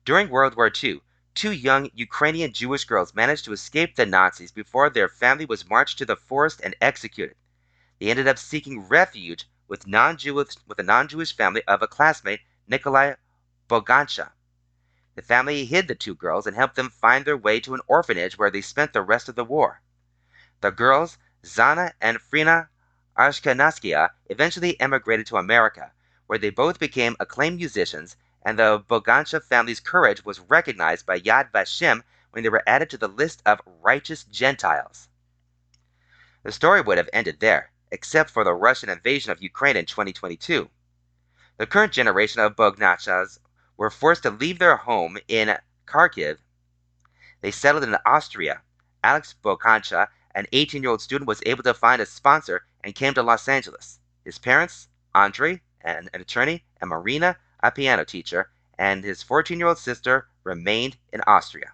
[0.06, 1.02] During World War II,
[1.40, 5.96] two young Ukrainian Jewish girls managed to escape the Nazis before their family was marched
[5.96, 7.34] to the forest and executed.
[7.98, 13.14] They ended up seeking refuge with, non-Jewish, with a non-Jewish family of a classmate, Nikolai
[13.70, 14.32] Bogancha.
[15.14, 18.36] The family hid the two girls and helped them find their way to an orphanage
[18.36, 19.80] where they spent the rest of the war.
[20.60, 22.68] The girls, Zana and Frina
[23.16, 25.92] Ashkenaskia, eventually emigrated to America,
[26.26, 31.50] where they both became acclaimed musicians, and the Bogancha family's courage was recognized by Yad
[31.52, 35.08] Vashem when they were added to the list of righteous Gentiles.
[36.42, 40.70] The story would have ended there, except for the Russian invasion of Ukraine in 2022.
[41.58, 43.38] The current generation of Bognachas
[43.76, 46.38] were forced to leave their home in Kharkiv.
[47.42, 48.62] They settled in Austria.
[49.04, 53.12] Alex Bogancha, an 18 year old student, was able to find a sponsor and came
[53.14, 53.98] to Los Angeles.
[54.24, 59.68] His parents, Andre, an, an attorney, and Marina, a piano teacher, and his 14 year
[59.68, 61.72] old sister remained in Austria.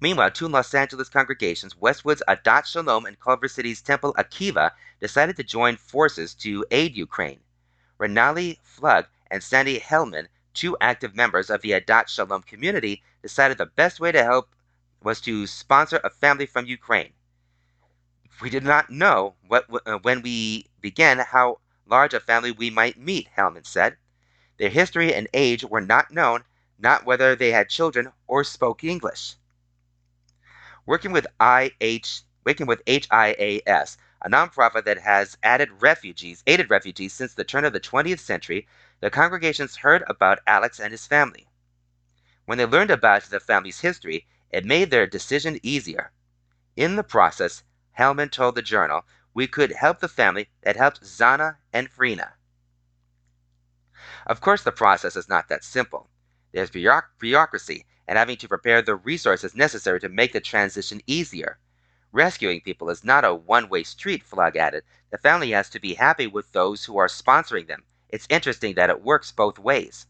[0.00, 5.44] Meanwhile, two Los Angeles congregations, Westwood's Adat Shalom and Culver City's Temple Akiva, decided to
[5.44, 7.38] join forces to aid Ukraine.
[8.00, 13.66] Renali Flug and Sandy Hellman, two active members of the Adat Shalom community, decided the
[13.66, 14.52] best way to help
[15.04, 17.12] was to sponsor a family from Ukraine.
[18.40, 21.60] We did not know what, uh, when we began how
[21.92, 23.98] large a family we might meet, Hellman said.
[24.56, 26.44] Their history and age were not known,
[26.78, 29.36] not whether they had children or spoke English.
[30.86, 37.34] Working with IH, working with HIAS, a nonprofit that has added refugees, aided refugees since
[37.34, 38.66] the turn of the 20th century,
[39.00, 41.46] the congregations heard about Alex and his family.
[42.46, 46.10] When they learned about the family's history, it made their decision easier.
[46.74, 47.62] In the process,
[47.98, 52.32] Hellman told the journal, we could help the family that helped Zana and Frina.
[54.26, 56.08] Of course, the process is not that simple.
[56.52, 61.58] There's bureaucracy and having to prepare the resources necessary to make the transition easier.
[62.12, 64.84] Rescuing people is not a one way street, Flug added.
[65.10, 67.84] The family has to be happy with those who are sponsoring them.
[68.10, 70.06] It's interesting that it works both ways.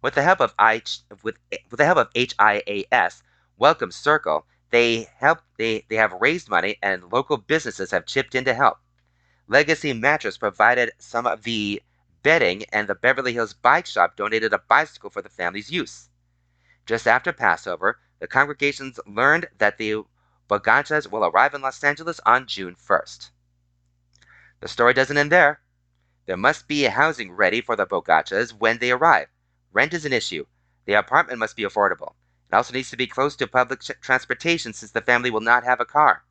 [0.00, 0.82] With the help of, I,
[1.22, 1.36] with,
[1.70, 3.22] with the help of HIAS,
[3.58, 8.44] Welcome Circle, they help they, they have raised money and local businesses have chipped in
[8.44, 8.78] to help.
[9.48, 11.82] Legacy Mattress provided some of the
[12.22, 16.08] bedding and the Beverly Hills Bike Shop donated a bicycle for the family's use.
[16.84, 20.02] Just after Passover, the congregations learned that the
[20.48, 23.30] Boganchas will arrive in Los Angeles on June 1st.
[24.60, 25.60] The story doesn't end there.
[26.26, 29.28] There must be housing ready for the Bogachas when they arrive.
[29.72, 30.46] Rent is an issue.
[30.86, 32.14] The apartment must be affordable.
[32.50, 35.80] It also needs to be close to public transportation since the family will not have
[35.80, 36.24] a car.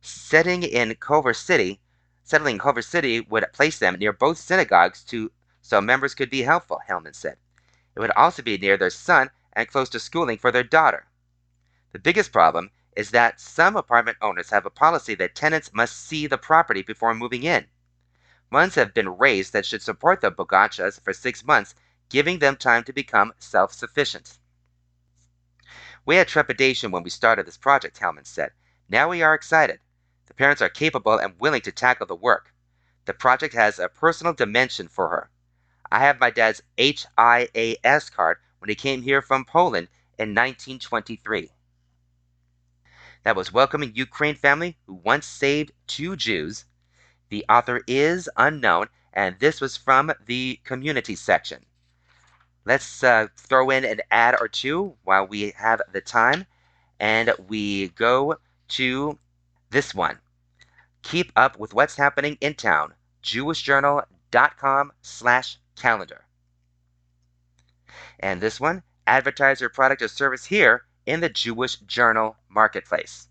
[0.00, 1.80] Setting in Culver City,
[2.22, 6.42] settling in Culver City would place them near both synagogues to so members could be
[6.42, 7.38] helpful, Hellman said.
[7.94, 11.06] It would also be near their son and close to schooling for their daughter.
[11.92, 16.26] The biggest problem is that some apartment owners have a policy that tenants must see
[16.26, 17.66] the property before moving in.
[18.50, 21.74] Funds have been raised that should support the Bogachas for six months,
[22.08, 24.38] giving them time to become self sufficient.
[26.04, 28.50] We had trepidation when we started this project, Hellman said.
[28.88, 29.78] Now we are excited.
[30.26, 32.52] The parents are capable and willing to tackle the work.
[33.04, 35.30] The project has a personal dimension for her.
[35.92, 39.88] I have my dad's HIAS card when he came here from Poland
[40.18, 41.50] in 1923.
[43.22, 46.64] That was Welcoming Ukraine Family Who Once Saved Two Jews.
[47.28, 51.64] The author is unknown, and this was from the community section.
[52.64, 56.46] Let's uh, throw in an ad or two while we have the time,
[57.00, 58.36] and we go
[58.68, 59.18] to
[59.70, 60.18] this one.
[61.02, 62.94] Keep up with what's happening in town.
[63.22, 66.24] JewishJournal.com slash calendar.
[68.20, 73.28] And this one, advertise your product or service here in the Jewish Journal Marketplace.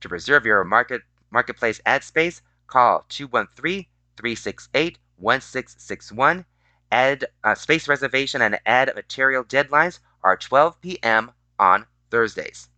[0.00, 3.86] To reserve your market marketplace ad space, call 213
[4.16, 6.44] 368 1661.
[6.92, 11.32] Ad uh, space reservation and ad material deadlines are 12 p.m.
[11.58, 12.68] on Thursdays.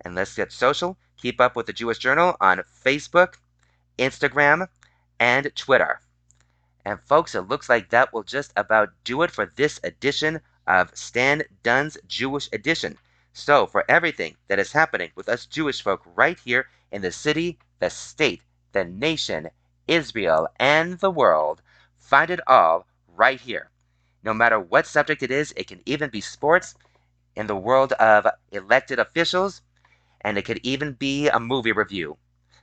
[0.00, 0.98] And let's get social.
[1.16, 3.34] Keep up with the Jewish Journal on Facebook,
[3.98, 4.68] Instagram,
[5.18, 6.00] and Twitter.
[6.84, 10.96] And folks, it looks like that will just about do it for this edition of
[10.96, 12.98] Stan Dunn's Jewish Edition.
[13.32, 17.58] So, for everything that is happening with us Jewish folk right here in the city,
[17.78, 18.42] the state,
[18.72, 19.50] the nation,
[19.86, 21.62] Israel, and the world,
[21.98, 22.86] find it all
[23.18, 23.70] right here.
[24.22, 26.74] No matter what subject it is, it can even be sports
[27.36, 29.60] in the world of elected officials,
[30.22, 32.16] and it could even be a movie review.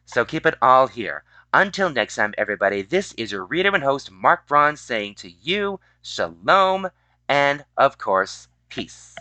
[0.06, 1.24] So keep it all here.
[1.54, 5.80] Until next time, everybody, this is your reader and host, Mark Braun, saying to you,
[6.02, 6.90] Shalom,
[7.30, 9.16] and of course, peace.